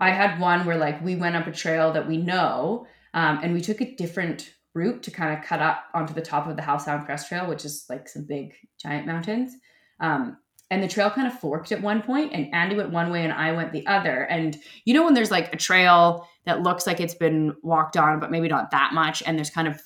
I 0.00 0.10
had 0.10 0.40
one 0.40 0.66
where 0.66 0.76
like 0.76 1.04
we 1.04 1.14
went 1.14 1.36
up 1.36 1.46
a 1.46 1.52
trail 1.52 1.92
that 1.92 2.08
we 2.08 2.16
know, 2.16 2.86
um, 3.14 3.38
and 3.44 3.52
we 3.54 3.60
took 3.60 3.80
a 3.80 3.94
different 3.94 4.52
route 4.74 5.02
to 5.02 5.10
kind 5.10 5.36
of 5.36 5.44
cut 5.44 5.60
up 5.60 5.84
onto 5.94 6.14
the 6.14 6.22
top 6.22 6.46
of 6.46 6.56
the 6.56 6.62
Howe 6.62 6.78
Sound 6.78 7.04
Crest 7.04 7.28
Trail, 7.28 7.48
which 7.48 7.64
is 7.64 7.84
like 7.88 8.08
some 8.08 8.24
big 8.24 8.54
giant 8.80 9.06
mountains. 9.06 9.54
Um, 10.00 10.38
and 10.70 10.82
the 10.82 10.88
trail 10.88 11.10
kind 11.10 11.26
of 11.26 11.38
forked 11.38 11.70
at 11.70 11.82
one 11.82 12.00
point, 12.00 12.32
and 12.32 12.52
Andy 12.54 12.74
went 12.74 12.90
one 12.90 13.10
way 13.10 13.24
and 13.24 13.32
I 13.32 13.52
went 13.52 13.72
the 13.72 13.86
other. 13.86 14.22
And 14.22 14.56
you 14.86 14.94
know 14.94 15.04
when 15.04 15.12
there's 15.12 15.30
like 15.30 15.52
a 15.52 15.58
trail 15.58 16.26
that 16.46 16.62
looks 16.62 16.86
like 16.86 16.98
it's 16.98 17.14
been 17.14 17.54
walked 17.62 17.96
on, 17.96 18.20
but 18.20 18.30
maybe 18.30 18.48
not 18.48 18.70
that 18.70 18.94
much, 18.94 19.22
and 19.26 19.36
there's 19.36 19.50
kind 19.50 19.68
of 19.68 19.80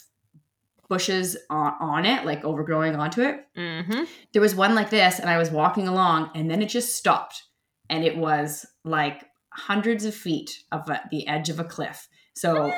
bushes 0.88 1.36
on, 1.50 1.74
on 1.80 2.06
it, 2.06 2.24
like 2.24 2.44
overgrowing 2.44 2.94
onto 2.94 3.20
it. 3.20 3.44
Mm-hmm. 3.56 4.04
There 4.32 4.42
was 4.42 4.54
one 4.54 4.76
like 4.76 4.90
this, 4.90 5.18
and 5.18 5.28
I 5.28 5.38
was 5.38 5.50
walking 5.50 5.88
along, 5.88 6.30
and 6.36 6.48
then 6.48 6.62
it 6.62 6.68
just 6.68 6.94
stopped, 6.94 7.42
and 7.90 8.04
it 8.04 8.16
was 8.16 8.64
like 8.84 9.24
hundreds 9.48 10.04
of 10.04 10.14
feet 10.14 10.62
of 10.70 10.88
the 11.10 11.26
edge 11.26 11.48
of 11.48 11.58
a 11.58 11.64
cliff. 11.64 12.06
So 12.34 12.72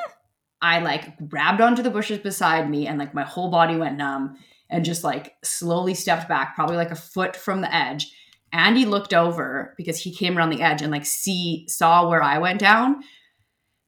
I 0.60 0.80
like 0.80 1.28
grabbed 1.28 1.60
onto 1.60 1.82
the 1.82 1.90
bushes 1.90 2.18
beside 2.18 2.68
me, 2.68 2.86
and 2.86 2.98
like 2.98 3.14
my 3.14 3.24
whole 3.24 3.50
body 3.50 3.76
went 3.76 3.96
numb, 3.96 4.36
and 4.70 4.84
just 4.84 5.04
like 5.04 5.34
slowly 5.42 5.94
stepped 5.94 6.28
back, 6.28 6.54
probably 6.54 6.76
like 6.76 6.90
a 6.90 6.96
foot 6.96 7.36
from 7.36 7.60
the 7.60 7.74
edge. 7.74 8.12
Andy 8.52 8.84
looked 8.84 9.12
over 9.12 9.74
because 9.76 9.98
he 10.00 10.14
came 10.14 10.36
around 10.36 10.50
the 10.50 10.62
edge 10.62 10.80
and 10.80 10.90
like 10.90 11.04
see 11.04 11.66
saw 11.68 12.08
where 12.08 12.22
I 12.22 12.38
went 12.38 12.60
down. 12.60 13.02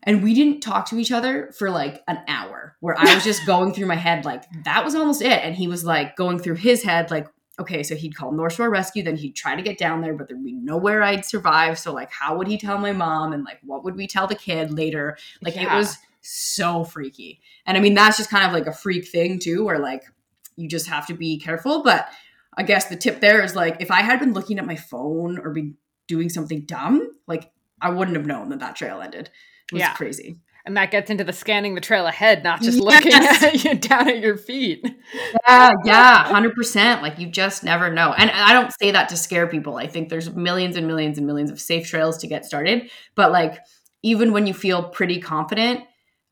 And 0.03 0.23
we 0.23 0.33
didn't 0.33 0.61
talk 0.61 0.89
to 0.89 0.99
each 0.99 1.13
other 1.13 1.53
for 1.59 1.71
like 1.71 2.03
an 2.09 2.21
hour 2.27 2.77
where 2.81 2.99
I 2.99 3.15
was 3.15 3.25
just 3.25 3.45
going 3.47 3.75
through 3.75 3.87
my 3.87 3.97
head, 3.97 4.25
like, 4.25 4.45
that 4.65 4.85
was 4.85 4.95
almost 4.95 5.21
it. 5.21 5.45
And 5.45 5.55
he 5.55 5.69
was 5.69 5.85
like 5.85 6.17
going 6.17 6.39
through 6.39 6.55
his 6.55 6.83
head, 6.83 7.11
like, 7.11 7.29
okay, 7.59 7.83
so 7.83 7.95
he'd 7.95 8.17
call 8.17 8.33
North 8.33 8.55
Shore 8.55 8.71
Rescue, 8.71 9.03
then 9.03 9.17
he'd 9.17 9.37
try 9.37 9.55
to 9.55 9.61
get 9.61 9.77
down 9.77 10.01
there, 10.01 10.15
but 10.15 10.29
there'd 10.29 10.43
be 10.43 10.55
nowhere 10.55 11.03
I'd 11.03 11.27
survive. 11.27 11.79
So, 11.79 11.93
like, 11.93 12.11
how 12.11 12.39
would 12.39 12.49
he 12.49 12.57
tell 12.57 12.79
my 12.79 12.93
mom? 12.93 13.35
And 13.35 13.45
like, 13.45 13.59
what 13.63 13.85
would 13.85 13.97
we 13.97 14.07
tell 14.07 14.27
the 14.27 14.35
kid 14.35 14.73
later? 14.73 15.19
Like, 15.43 15.59
it 15.59 15.71
was 15.71 15.99
so 16.21 16.85
freaky. 16.85 17.41
And 17.67 17.77
I 17.77 17.81
mean, 17.81 17.95
that's 17.95 18.17
just 18.17 18.31
kind 18.31 18.45
of 18.47 18.53
like 18.53 18.67
a 18.67 18.73
freak 18.73 19.09
thing, 19.09 19.39
too, 19.39 19.65
where 19.65 19.79
like 19.79 20.03
you 20.57 20.69
just 20.69 20.89
have 20.89 21.07
to 21.07 21.15
be 21.15 21.39
careful. 21.39 21.83
But 21.83 22.09
I 22.57 22.63
guess 22.63 22.87
the 22.87 22.97
tip 22.97 23.21
there 23.21 23.43
is 23.43 23.55
like, 23.57 23.81
if 23.81 23.91
I 23.91 24.03
had 24.03 24.21
been 24.21 24.33
looking 24.33 24.59
at 24.59 24.67
my 24.67 24.77
phone 24.77 25.39
or 25.39 25.51
been 25.51 25.77
doing 26.09 26.29
something 26.29 26.63
dumb, 26.67 27.09
like, 27.27 27.51
I 27.81 27.91
wouldn't 27.91 28.17
have 28.17 28.27
known 28.27 28.51
that 28.51 28.59
that 28.61 28.77
trail 28.77 29.01
ended. 29.01 29.31
It 29.71 29.75
was 29.75 29.81
Yeah. 29.81 29.95
crazy. 29.95 30.39
And 30.67 30.77
that 30.77 30.91
gets 30.91 31.11
into 31.11 31.25
the 31.25 31.33
scanning 31.33 31.75
the 31.75 31.81
trail 31.81 32.07
ahead, 32.07 32.45
not 32.45 32.61
just 32.61 32.79
Yes. 32.85 32.85
looking 32.85 33.13
at 33.15 33.65
you 33.65 33.75
down 33.77 34.09
at 34.09 34.19
your 34.19 34.37
feet. 34.37 34.85
Yeah, 35.47 35.71
yeah, 35.87 36.25
hundred 36.25 36.55
percent. 36.55 37.01
Like 37.03 37.19
you 37.19 37.29
just 37.29 37.65
never 37.65 37.91
know. 37.91 38.13
And 38.13 38.31
I 38.31 38.53
don't 38.53 38.71
say 38.79 38.91
that 38.91 39.09
to 39.09 39.17
scare 39.17 39.47
people. 39.47 39.77
I 39.77 39.87
think 39.87 40.11
there's 40.11 40.31
millions 40.35 40.77
and 40.77 40.87
millions 40.87 41.17
and 41.17 41.27
millions 41.27 41.51
of 41.51 41.59
safe 41.61 41.87
trails 41.89 42.19
to 42.19 42.27
get 42.27 42.45
started. 42.45 42.91
But 43.15 43.33
like 43.33 43.59
even 44.03 44.33
when 44.33 44.47
you 44.47 44.53
feel 44.53 44.91
pretty 44.91 45.19
confident, 45.21 45.81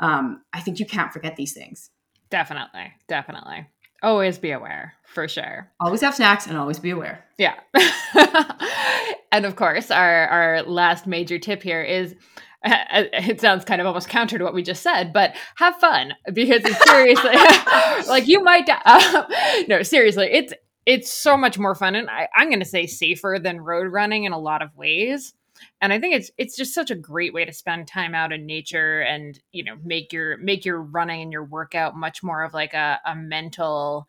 um, 0.01 0.43
I 0.53 0.61
think 0.61 0.79
you 0.81 0.87
can't 0.87 1.13
forget 1.13 1.37
these 1.37 1.53
things. 1.53 1.91
Definitely, 2.31 2.93
definitely. 3.09 3.67
Always 4.03 4.39
be 4.39 4.53
aware, 4.53 4.95
for 5.07 5.27
sure. 5.27 5.71
Always 5.81 6.03
have 6.03 6.15
snacks 6.15 6.47
and 6.47 6.57
always 6.57 6.79
be 6.79 6.91
aware. 6.91 7.25
Yeah. 7.37 7.55
and 9.33 9.45
of 9.45 9.57
course, 9.57 9.91
our 9.91 10.27
our 10.29 10.63
last 10.63 11.07
major 11.07 11.39
tip 11.39 11.63
here 11.63 11.83
is 11.83 12.15
it 12.65 13.41
sounds 13.41 13.65
kind 13.65 13.81
of 13.81 13.87
almost 13.87 14.09
counter 14.09 14.39
to 14.39 14.45
what 14.45 14.55
we 14.55 14.63
just 14.63 14.83
said, 14.83 15.13
but 15.13 15.35
have 15.57 15.77
fun 15.77 16.13
because 16.33 16.63
it's 16.65 16.91
seriously 16.91 17.33
like 18.09 18.29
you 18.29 18.43
might 18.43 18.67
die. 18.67 19.65
no, 19.69 19.83
seriously, 19.83 20.29
it's 20.33 20.53
it's 20.87 21.13
so 21.13 21.37
much 21.37 21.59
more 21.59 21.75
fun 21.75 21.95
and 21.95 22.09
I, 22.09 22.29
I'm 22.35 22.49
going 22.49 22.61
to 22.61 22.67
say 22.67 22.87
safer 22.87 23.39
than 23.43 23.61
road 23.61 23.93
running 23.93 24.25
in 24.25 24.33
a 24.33 24.39
lot 24.39 24.63
of 24.63 24.75
ways. 24.75 25.35
And 25.81 25.93
I 25.93 26.01
think 26.01 26.15
it's 26.15 26.31
it's 26.39 26.57
just 26.57 26.75
such 26.75 26.91
a 26.91 26.97
great 26.97 27.35
way 27.35 27.45
to 27.45 27.53
spend 27.53 27.87
time 27.89 28.15
out 28.15 28.33
in 28.33 28.47
nature 28.47 29.01
and 29.01 29.39
you 29.53 29.65
know 29.65 29.77
make 29.85 30.13
your 30.13 30.37
make 30.39 30.65
your 30.65 30.81
running 30.81 31.23
and 31.23 31.33
your 31.33 31.45
workout 31.45 31.97
much 31.97 32.23
more 32.23 32.43
of 32.43 32.55
like 32.55 32.75
a, 32.75 33.01
a 33.05 33.15
mental 33.15 34.09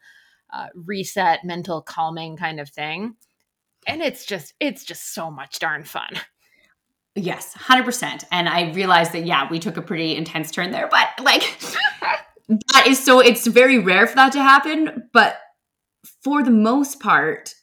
uh, 0.52 0.68
reset, 0.74 1.43
mental 1.43 1.82
calming 1.82 2.36
kind 2.36 2.60
of 2.60 2.70
thing 2.70 3.16
and 3.88 4.02
it's 4.02 4.26
just 4.26 4.54
it's 4.60 4.84
just 4.84 5.14
so 5.14 5.32
much 5.32 5.60
darn 5.60 5.84
fun 5.84 6.20
Yes, 7.16 7.54
hundred 7.54 7.84
percent. 7.84 8.24
And 8.32 8.47
I 8.47 8.72
realized 8.72 9.12
that 9.14 9.26
yeah, 9.26 9.50
we 9.50 9.60
took 9.60 9.78
a 9.78 9.82
pretty 9.82 10.16
intense 10.16 10.52
turn 10.52 10.72
there, 10.72 10.88
but 10.89 11.10
like 11.22 11.41
that 12.47 12.88
is 12.88 13.04
so 13.04 13.20
it's 13.20 13.45
very 13.47 13.78
rare 13.78 14.08
for 14.08 14.16
that 14.16 14.32
to 14.34 14.41
happen. 14.41 15.10
But 15.12 15.39
for 16.24 16.43
the 16.43 16.52
most 16.52 17.00
part, 17.00 17.56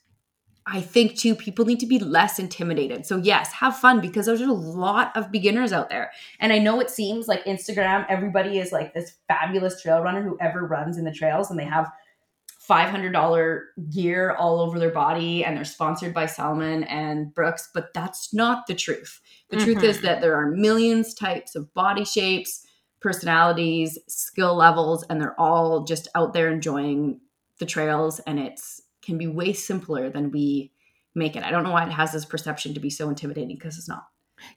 I 0.69 0.81
think 0.81 1.17
too, 1.17 1.37
people 1.37 1.65
need 1.65 1.79
to 1.81 1.87
be 1.87 2.01
less 2.01 2.41
intimidated. 2.41 3.07
So 3.07 3.19
yes, 3.19 3.53
have 3.53 3.79
fun 3.79 4.01
because 4.01 4.27
there's 4.27 4.41
a 4.41 4.47
lot 4.53 5.17
of 5.17 5.31
beginners 5.31 5.73
out 5.73 5.89
there. 5.91 6.11
And 6.41 6.53
I 6.53 6.59
know 6.59 6.81
it 6.81 6.91
seems 6.91 7.29
like 7.29 7.45
Instagram, 7.45 8.05
everybody 8.09 8.59
is 8.59 8.73
like 8.73 8.93
this 8.93 9.13
fabulous 9.29 9.81
trail 9.81 10.01
runner 10.03 10.23
who 10.23 10.37
ever 10.41 10.67
runs 10.67 10.99
in 10.99 11.05
the 11.05 11.13
trails 11.13 11.51
and 11.51 11.59
they 11.59 11.65
have 11.65 11.89
$500 12.69 13.61
gear 13.91 14.33
all 14.33 14.61
over 14.61 14.79
their 14.81 14.91
body 14.91 15.45
and 15.45 15.57
they're 15.57 15.65
sponsored 15.65 16.13
by 16.13 16.27
Salomon 16.27 16.83
and 16.85 17.33
Brooks, 17.33 17.71
but 17.73 17.95
that's 17.95 18.35
not 18.35 18.67
the 18.67 18.75
truth. 18.75 19.21
The 19.51 19.59
truth 19.59 19.85
is 19.85 19.99
Mhm. 19.99 20.03
that 20.03 20.21
there 20.21 20.35
are 20.35 20.47
millions 20.51 21.15
types 21.15 21.55
of 21.55 21.73
body 21.75 22.05
shapes, 22.05 22.67
personalities, 23.01 23.99
skill 24.09 24.57
levels, 24.57 25.05
and 25.09 25.21
they're 25.21 25.41
all 25.41 25.85
just 25.85 26.09
out 26.17 26.33
there 26.33 26.51
enjoying 26.51 27.21
the 27.61 27.67
trails 27.67 28.19
and 28.21 28.41
it's 28.41 28.83
can 29.07 29.17
be 29.17 29.27
way 29.27 29.53
simpler 29.53 30.11
than 30.11 30.31
we 30.31 30.73
make 31.15 31.37
it. 31.37 31.43
I 31.43 31.51
don't 31.51 31.63
know 31.65 31.71
why 31.73 31.87
it 31.87 31.93
has 31.93 32.13
this 32.13 32.25
perception 32.27 32.75
to 32.75 32.81
be 32.81 32.91
so 32.91 33.09
intimidating 33.09 33.57
because 33.57 33.79
it's 33.79 33.89
not. 33.89 34.05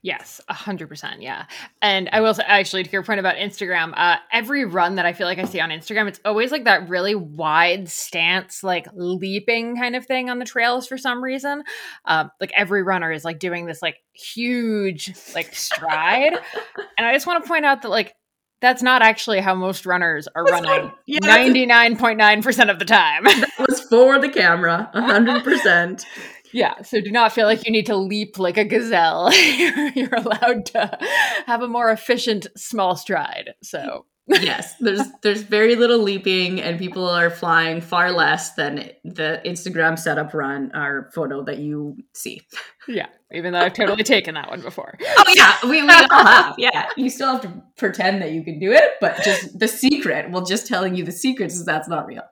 yes 0.02 0.42
a 0.50 0.54
hundred 0.54 0.90
percent 0.90 1.22
yeah 1.22 1.46
and 1.82 2.10
i 2.12 2.20
will 2.20 2.34
say 2.34 2.44
actually 2.46 2.84
to 2.84 2.90
your 2.92 3.02
point 3.02 3.18
about 3.18 3.38
instagram 3.38 3.94
uh 3.96 4.18
every 4.32 4.66
run 4.66 4.96
that 4.96 5.06
i 5.06 5.14
feel 5.14 5.26
like 5.26 5.40
i 5.40 5.46
see 5.46 5.62
on 5.62 5.70
instagram 5.70 6.06
it's 6.06 6.20
always 6.26 6.52
like 6.52 6.66
that 6.66 6.90
really 6.90 7.16
wide 7.16 7.88
stance 7.88 8.62
like 8.62 8.88
leaping 8.94 9.78
kind 9.78 9.96
of 9.96 10.06
thing 10.06 10.30
on 10.30 10.38
the 10.38 10.44
trails 10.44 10.86
for 10.86 10.98
some 10.98 11.24
reason 11.24 11.64
um 12.06 12.30
like 12.42 12.52
every 12.58 12.84
runner 12.84 13.10
is 13.10 13.24
like 13.24 13.40
doing 13.40 13.66
this 13.66 13.82
like 13.82 13.98
huge 14.12 15.14
like 15.34 15.56
stride 15.56 16.34
and 16.98 17.08
i 17.08 17.14
just 17.14 17.26
want 17.26 17.42
to 17.42 17.48
point 17.48 17.66
out 17.66 17.82
that 17.82 17.90
like 17.90 18.14
that's 18.62 18.84
not 18.84 19.02
actually 19.02 19.40
how 19.40 19.56
most 19.56 19.86
runners 19.86 20.28
are 20.36 20.46
That's 20.46 20.66
running 20.66 20.92
yeah, 21.06 21.20
99.9% 21.22 22.70
of 22.70 22.80
the 22.80 22.86
time 22.86 23.24
That 23.24 23.50
was 23.70 23.82
for 23.82 24.20
the 24.20 24.30
camera, 24.30 24.90
100%. 24.94 26.06
Yeah, 26.52 26.82
so 26.82 27.00
do 27.00 27.12
not 27.12 27.32
feel 27.32 27.46
like 27.46 27.66
you 27.66 27.72
need 27.72 27.86
to 27.88 27.96
leap 27.96 28.40
like 28.40 28.58
a 28.58 28.66
gazelle. 28.66 29.32
you're, 29.34 29.88
you're 29.96 30.16
allowed 30.16 30.66
to 30.68 30.98
have 31.46 31.62
a 31.62 31.68
more 31.68 31.92
efficient 31.92 32.48
small 32.58 32.96
stride. 32.96 33.52
So, 33.62 34.06
yes, 34.30 34.76
there's 34.80 35.02
there's 35.22 35.42
very 35.42 35.76
little 35.76 36.00
leaping, 36.00 36.62
and 36.62 36.78
people 36.78 37.08
are 37.08 37.30
flying 37.30 37.82
far 37.82 38.12
less 38.12 38.54
than 38.54 38.92
the 39.04 39.42
Instagram 39.46 39.98
setup 39.98 40.34
run 40.34 40.72
or 40.76 41.10
photo 41.14 41.44
that 41.44 41.60
you 41.60 41.98
see. 42.14 42.42
Yeah, 42.88 43.08
even 43.32 43.54
though 43.54 43.60
I've 43.60 43.74
totally 43.74 44.04
taken 44.04 44.36
that 44.36 44.50
one 44.50 44.62
before. 44.62 44.98
Oh 45.18 45.34
yeah, 45.36 45.58
we, 45.64 45.82
we 45.84 45.90
all 45.90 46.26
have. 46.26 46.56
Yeah, 46.58 46.90
you 46.98 47.10
still 47.10 47.34
have 47.34 47.42
to 47.42 47.64
pretend 47.78 48.22
that 48.22 48.32
you 48.32 48.44
can 48.44 48.60
do 48.60 48.72
it, 48.72 48.94
but 49.02 49.22
just 49.24 49.60
the 49.60 49.68
secret. 49.68 50.32
Well, 50.32 50.46
just 50.46 50.68
telling 50.68 50.96
you 50.96 51.04
the 51.04 51.12
secrets 51.12 51.56
is 51.56 51.66
that's 51.66 51.88
not 51.88 52.08
real. 52.08 52.24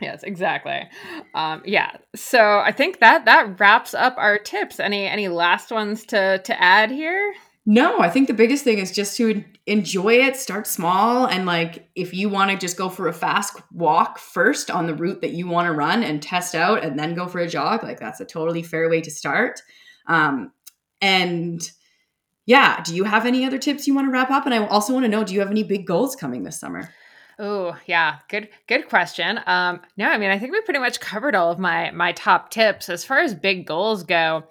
Yes, 0.00 0.22
exactly. 0.22 0.88
Um, 1.34 1.62
yeah. 1.64 1.92
So 2.16 2.40
I 2.40 2.72
think 2.72 3.00
that 3.00 3.26
that 3.26 3.60
wraps 3.60 3.94
up 3.94 4.14
our 4.16 4.38
tips. 4.38 4.80
Any 4.80 5.06
any 5.06 5.28
last 5.28 5.70
ones 5.70 6.04
to 6.06 6.38
to 6.38 6.62
add 6.62 6.90
here? 6.90 7.34
No, 7.72 8.00
I 8.00 8.10
think 8.10 8.26
the 8.26 8.34
biggest 8.34 8.64
thing 8.64 8.78
is 8.78 8.90
just 8.90 9.16
to 9.18 9.44
enjoy 9.66 10.14
it, 10.14 10.34
start 10.36 10.66
small, 10.66 11.26
and 11.26 11.46
like 11.46 11.88
if 11.94 12.12
you 12.12 12.28
want 12.28 12.50
to 12.50 12.56
just 12.56 12.76
go 12.76 12.88
for 12.88 13.06
a 13.06 13.12
fast 13.12 13.56
walk 13.70 14.18
first 14.18 14.72
on 14.72 14.88
the 14.88 14.94
route 14.94 15.20
that 15.20 15.34
you 15.34 15.46
want 15.46 15.66
to 15.66 15.72
run 15.72 16.02
and 16.02 16.20
test 16.20 16.56
out, 16.56 16.82
and 16.82 16.98
then 16.98 17.14
go 17.14 17.28
for 17.28 17.38
a 17.38 17.46
jog, 17.48 17.84
like 17.84 18.00
that's 18.00 18.18
a 18.18 18.24
totally 18.24 18.64
fair 18.64 18.90
way 18.90 19.00
to 19.00 19.10
start. 19.12 19.62
Um, 20.08 20.50
and 21.00 21.60
yeah, 22.44 22.82
do 22.82 22.92
you 22.96 23.04
have 23.04 23.24
any 23.24 23.44
other 23.44 23.58
tips 23.58 23.86
you 23.86 23.94
want 23.94 24.08
to 24.08 24.12
wrap 24.12 24.32
up? 24.32 24.46
And 24.46 24.54
I 24.54 24.66
also 24.66 24.92
want 24.92 25.04
to 25.04 25.08
know, 25.08 25.22
do 25.22 25.32
you 25.32 25.38
have 25.38 25.52
any 25.52 25.62
big 25.62 25.86
goals 25.86 26.16
coming 26.16 26.42
this 26.42 26.58
summer? 26.58 26.90
Oh, 27.42 27.74
yeah. 27.86 28.18
Good 28.28 28.50
good 28.68 28.86
question. 28.88 29.40
Um 29.46 29.80
no, 29.96 30.08
I 30.08 30.18
mean, 30.18 30.30
I 30.30 30.38
think 30.38 30.52
we 30.52 30.60
pretty 30.60 30.78
much 30.78 31.00
covered 31.00 31.34
all 31.34 31.50
of 31.50 31.58
my 31.58 31.90
my 31.90 32.12
top 32.12 32.50
tips 32.50 32.90
as 32.90 33.02
far 33.02 33.18
as 33.20 33.34
big 33.34 33.66
goals 33.66 34.02
go. 34.02 34.44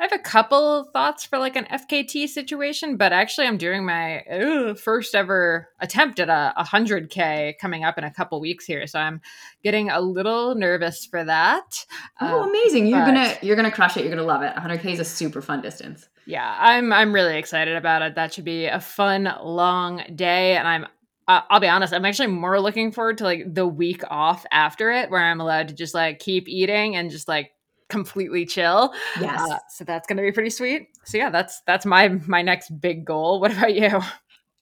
I 0.00 0.02
have 0.02 0.12
a 0.12 0.18
couple 0.18 0.90
thoughts 0.92 1.24
for 1.24 1.38
like 1.38 1.54
an 1.54 1.66
FKT 1.66 2.28
situation, 2.28 2.96
but 2.96 3.12
actually 3.12 3.46
I'm 3.46 3.58
doing 3.58 3.86
my 3.86 4.22
ugh, 4.22 4.76
first 4.76 5.14
ever 5.14 5.68
attempt 5.78 6.18
at 6.18 6.28
a, 6.28 6.52
a 6.56 6.64
100k 6.64 7.58
coming 7.58 7.84
up 7.84 7.96
in 7.98 8.02
a 8.02 8.12
couple 8.12 8.40
weeks 8.40 8.64
here, 8.64 8.84
so 8.88 8.98
I'm 8.98 9.20
getting 9.62 9.90
a 9.90 10.00
little 10.00 10.56
nervous 10.56 11.06
for 11.06 11.22
that. 11.22 11.86
Oh, 12.20 12.40
uh, 12.40 12.48
amazing. 12.48 12.88
You're 12.88 13.04
going 13.04 13.14
to 13.14 13.46
you're 13.46 13.54
to 13.54 13.70
crush 13.70 13.96
it. 13.96 14.00
You're 14.00 14.12
going 14.12 14.18
to 14.18 14.24
love 14.24 14.42
it. 14.42 14.52
100k 14.56 14.86
is 14.86 14.98
a 14.98 15.04
super 15.04 15.40
fun 15.40 15.62
distance. 15.62 16.08
Yeah, 16.26 16.56
I'm 16.58 16.92
I'm 16.92 17.12
really 17.12 17.38
excited 17.38 17.76
about 17.76 18.02
it. 18.02 18.16
That 18.16 18.34
should 18.34 18.44
be 18.44 18.66
a 18.66 18.80
fun 18.80 19.32
long 19.40 20.02
day 20.16 20.56
and 20.56 20.66
I'm 20.66 20.86
uh, 21.28 21.40
I'll 21.50 21.60
be 21.60 21.68
honest, 21.68 21.92
I'm 21.92 22.04
actually 22.04 22.28
more 22.28 22.60
looking 22.60 22.92
forward 22.92 23.18
to 23.18 23.24
like 23.24 23.54
the 23.54 23.66
week 23.66 24.02
off 24.10 24.44
after 24.50 24.90
it 24.90 25.10
where 25.10 25.22
I'm 25.22 25.40
allowed 25.40 25.68
to 25.68 25.74
just 25.74 25.94
like 25.94 26.18
keep 26.18 26.48
eating 26.48 26.96
and 26.96 27.10
just 27.10 27.28
like 27.28 27.52
completely 27.88 28.46
chill. 28.46 28.92
Yes. 29.20 29.40
Uh, 29.40 29.58
so 29.68 29.84
that's 29.84 30.06
going 30.06 30.16
to 30.16 30.22
be 30.22 30.32
pretty 30.32 30.50
sweet. 30.50 30.88
So 31.04 31.18
yeah, 31.18 31.30
that's 31.30 31.60
that's 31.66 31.86
my 31.86 32.08
my 32.26 32.42
next 32.42 32.80
big 32.80 33.04
goal. 33.04 33.40
What 33.40 33.52
about 33.52 33.74
you? 33.74 34.00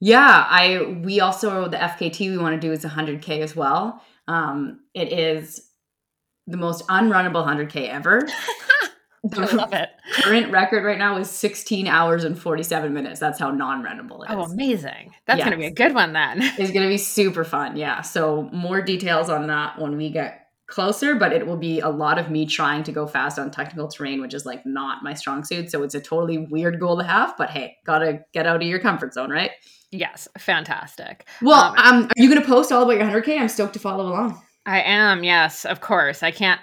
Yeah, 0.00 0.46
I 0.48 0.98
we 1.04 1.20
also 1.20 1.68
the 1.68 1.76
FKT 1.76 2.30
we 2.30 2.38
want 2.38 2.60
to 2.60 2.66
do 2.66 2.72
is 2.72 2.84
100k 2.84 3.40
as 3.40 3.54
well. 3.54 4.02
Um 4.28 4.80
it 4.94 5.12
is 5.12 5.70
the 6.46 6.56
most 6.56 6.86
unrunnable 6.88 7.46
100k 7.46 7.88
ever. 7.88 8.26
I 9.36 9.54
love 9.54 9.72
it. 9.72 9.90
Current 10.14 10.50
record 10.50 10.84
right 10.84 10.98
now 10.98 11.18
is 11.18 11.28
16 11.28 11.86
hours 11.86 12.24
and 12.24 12.38
47 12.38 12.92
minutes. 12.92 13.20
That's 13.20 13.38
how 13.38 13.50
non-rentable 13.50 14.24
it 14.24 14.30
oh. 14.30 14.40
Oh, 14.40 14.42
amazing. 14.44 15.14
That's 15.26 15.38
yes. 15.38 15.46
going 15.46 15.58
to 15.58 15.62
be 15.62 15.66
a 15.66 15.74
good 15.74 15.94
one 15.94 16.12
then. 16.12 16.42
It's 16.58 16.72
going 16.72 16.82
to 16.82 16.88
be 16.88 16.96
super 16.96 17.44
fun. 17.44 17.76
Yeah. 17.76 18.00
So 18.00 18.48
more 18.52 18.80
details 18.80 19.28
on 19.28 19.46
that 19.48 19.78
when 19.78 19.96
we 19.96 20.10
get 20.10 20.46
closer, 20.66 21.16
but 21.16 21.32
it 21.32 21.46
will 21.46 21.56
be 21.56 21.80
a 21.80 21.88
lot 21.88 22.18
of 22.18 22.30
me 22.30 22.46
trying 22.46 22.82
to 22.84 22.92
go 22.92 23.06
fast 23.06 23.38
on 23.38 23.50
technical 23.50 23.88
terrain, 23.88 24.20
which 24.20 24.34
is 24.34 24.46
like 24.46 24.64
not 24.64 25.02
my 25.02 25.14
strong 25.14 25.44
suit. 25.44 25.70
So 25.70 25.82
it's 25.82 25.94
a 25.94 26.00
totally 26.00 26.38
weird 26.38 26.80
goal 26.80 26.96
to 26.98 27.04
have, 27.04 27.34
but 27.36 27.50
hey, 27.50 27.76
got 27.84 27.98
to 27.98 28.20
get 28.32 28.46
out 28.46 28.56
of 28.56 28.62
your 28.62 28.78
comfort 28.78 29.12
zone, 29.12 29.30
right? 29.30 29.50
Yes. 29.90 30.28
Fantastic. 30.38 31.26
Well, 31.42 31.74
um, 31.76 31.76
um 31.78 32.04
are 32.04 32.22
you 32.22 32.30
going 32.30 32.40
to 32.40 32.46
post 32.46 32.72
all 32.72 32.84
about 32.84 32.96
your 32.96 33.22
100K? 33.22 33.38
I'm 33.38 33.48
stoked 33.48 33.74
to 33.74 33.80
follow 33.80 34.06
along. 34.06 34.40
I 34.66 34.82
am, 34.82 35.24
yes, 35.24 35.64
of 35.64 35.80
course. 35.80 36.22
I 36.22 36.30
can't 36.30 36.60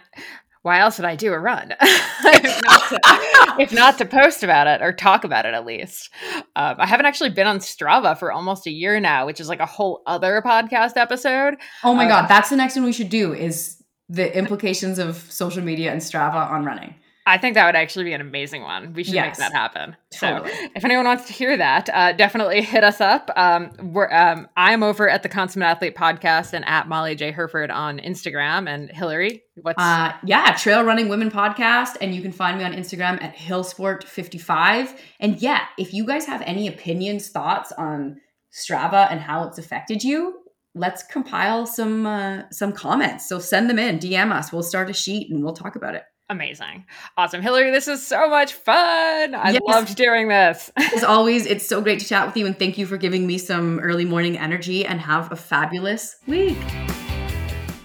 why 0.68 0.80
else 0.80 0.98
would 1.00 1.06
I 1.06 1.16
do 1.16 1.32
a 1.32 1.40
run? 1.40 1.74
if, 1.82 2.62
not 2.62 2.90
to, 2.90 3.62
if, 3.62 3.72
not 3.72 3.98
to, 4.00 4.06
post 4.06 4.44
about 4.44 4.68
it 4.68 4.82
or 4.82 4.92
talk 4.92 5.24
about 5.24 5.46
it 5.46 5.54
at 5.54 5.66
least. 5.66 6.10
Um, 6.58 6.76
I 6.78 6.86
haven't 6.86 7.06
actually 7.06 7.30
been 7.30 7.48
on 7.48 7.60
Strava 7.60 8.20
for 8.20 8.34
almost 8.34 8.68
a 8.68 8.70
year 8.70 9.00
now, 9.00 9.26
which 9.26 9.40
is 9.40 9.48
like 9.48 9.62
a 9.62 9.66
whole 9.66 10.02
other 10.06 10.42
podcast 10.46 10.98
episode. 10.98 11.56
Oh 11.86 11.94
my 11.94 12.04
um, 12.04 12.10
God. 12.10 12.28
That's 12.28 12.50
the 12.50 12.58
next 12.58 12.76
one 12.76 12.84
we 12.84 12.92
should 12.92 13.08
do 13.08 13.34
is 13.34 13.82
the 14.10 14.38
implications 14.38 15.00
of 15.00 15.16
social 15.32 15.64
media 15.64 15.94
and 15.94 16.02
Strava 16.02 16.52
on 16.52 16.66
running. 16.66 16.96
I 17.28 17.38
think 17.38 17.56
that 17.56 17.66
would 17.66 17.76
actually 17.76 18.06
be 18.06 18.14
an 18.14 18.22
amazing 18.22 18.62
one. 18.62 18.94
We 18.94 19.04
should 19.04 19.14
yes, 19.14 19.38
make 19.38 19.50
that 19.50 19.54
happen. 19.54 19.98
Totally. 20.12 20.50
So, 20.50 20.68
if 20.76 20.86
anyone 20.86 21.06
wants 21.06 21.28
to 21.28 21.34
hear 21.34 21.58
that, 21.58 21.90
uh, 21.94 22.14
definitely 22.14 22.62
hit 22.62 22.86
us 22.86 23.02
up. 23.02 23.30
Um, 23.36 23.72
we're 23.92 24.10
um, 24.14 24.48
I'm 24.56 24.82
over 24.82 25.10
at 25.10 25.24
the 25.24 25.30
Consummate 25.30 25.68
Athlete 25.68 25.94
podcast 25.94 26.54
and 26.54 26.64
at 26.66 26.88
Molly 26.88 27.16
J 27.16 27.32
Hurford 27.32 27.70
on 27.70 28.00
Instagram. 28.00 28.70
And 28.70 28.90
Hilary, 28.90 29.44
what's 29.62 29.78
uh, 29.78 30.14
yeah, 30.24 30.56
Trail 30.56 30.86
Running 30.86 31.10
Women 31.10 31.30
podcast, 31.30 31.98
and 32.00 32.16
you 32.16 32.22
can 32.22 32.32
find 32.32 32.58
me 32.58 32.64
on 32.64 32.72
Instagram 32.72 33.22
at 33.22 33.36
Hillsport55. 33.36 34.98
And 35.20 35.42
yeah, 35.42 35.66
if 35.78 35.94
you 35.94 36.06
guys 36.06 36.26
have 36.28 36.42
any 36.44 36.70
opinions, 36.70 37.28
thoughts 37.28 37.74
on 37.74 38.22
Strava 38.54 39.12
and 39.12 39.20
how 39.20 39.44
it's 39.44 39.58
affected 39.58 40.02
you, 40.02 40.40
let's 40.74 41.04
compile 41.04 41.66
some 41.66 42.06
uh, 42.06 42.44
some 42.52 42.72
comments. 42.72 43.28
So 43.28 43.40
send 43.40 43.70
them 43.70 43.80
in, 43.80 44.00
DM 44.00 44.32
us. 44.32 44.54
We'll 44.54 44.64
start 44.64 44.90
a 44.90 44.94
sheet 44.94 45.30
and 45.30 45.44
we'll 45.44 45.54
talk 45.54 45.76
about 45.76 45.96
it. 45.96 46.04
Amazing. 46.30 46.86
Awesome. 47.16 47.42
Hilary, 47.42 47.72
this 47.72 47.88
is 47.88 48.06
so 48.06 48.30
much 48.30 48.54
fun. 48.54 49.34
I 49.34 49.52
yes. 49.52 49.62
loved 49.66 49.96
doing 49.96 50.28
this. 50.28 50.70
As 50.78 51.04
always, 51.04 51.46
it's 51.46 51.66
so 51.66 51.82
great 51.82 52.00
to 52.00 52.06
chat 52.06 52.28
with 52.28 52.36
you 52.36 52.46
and 52.46 52.58
thank 52.60 52.78
you 52.78 52.86
for 52.86 52.98
giving 52.98 53.26
me 53.26 53.38
some 53.38 53.80
early 53.80 54.04
morning 54.04 54.38
energy 54.38 54.86
and 54.86 55.00
have 55.00 55.32
a 55.32 55.38
fabulous 55.38 56.18
week. 56.28 56.58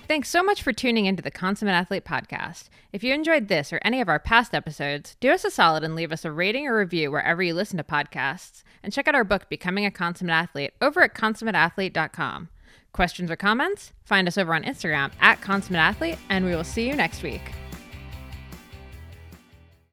Thanks 0.09 0.29
so 0.29 0.43
much 0.43 0.61
for 0.61 0.73
tuning 0.73 1.07
into 1.07 1.23
the 1.23 1.31
Consummate 1.31 1.75
Athlete 1.75 2.05
podcast. 2.05 2.65
If 2.93 3.03
you 3.05 3.15
enjoyed 3.15 3.49
this 3.49 3.73
or 3.73 3.81
any 3.83 4.01
of 4.01 4.09
our 4.09 4.19
past 4.19 4.55
episodes, 4.55 5.17
do 5.21 5.31
us 5.31 5.45
a 5.45 5.51
solid 5.51 5.85
and 5.85 5.95
leave 5.95 6.13
us 6.13 6.25
a 6.25 6.33
rating 6.33 6.67
or 6.67 6.77
review 6.77 7.11
wherever 7.11 7.43
you 7.43 7.55
listen 7.55 7.79
to 7.79 7.85
podcasts. 7.85 8.65
And 8.83 8.93
check 8.93 9.07
out 9.07 9.15
our 9.15 9.25
book, 9.25 9.49
Becoming 9.49 9.87
a 9.87 9.91
Consummate 9.91 10.35
Athlete, 10.35 10.73
over 10.83 11.01
at 11.01 11.15
consummateathlete.com. 11.15 12.49
Questions 12.93 13.31
or 13.31 13.37
comments? 13.37 13.93
Find 14.05 14.29
us 14.29 14.37
over 14.37 14.53
on 14.53 14.65
Instagram 14.65 15.13
at 15.21 15.41
Consummate 15.41 15.81
Athlete, 15.81 16.19
and 16.29 16.45
we 16.45 16.55
will 16.55 16.65
see 16.65 16.87
you 16.87 16.95
next 16.95 17.23
week. 17.23 17.53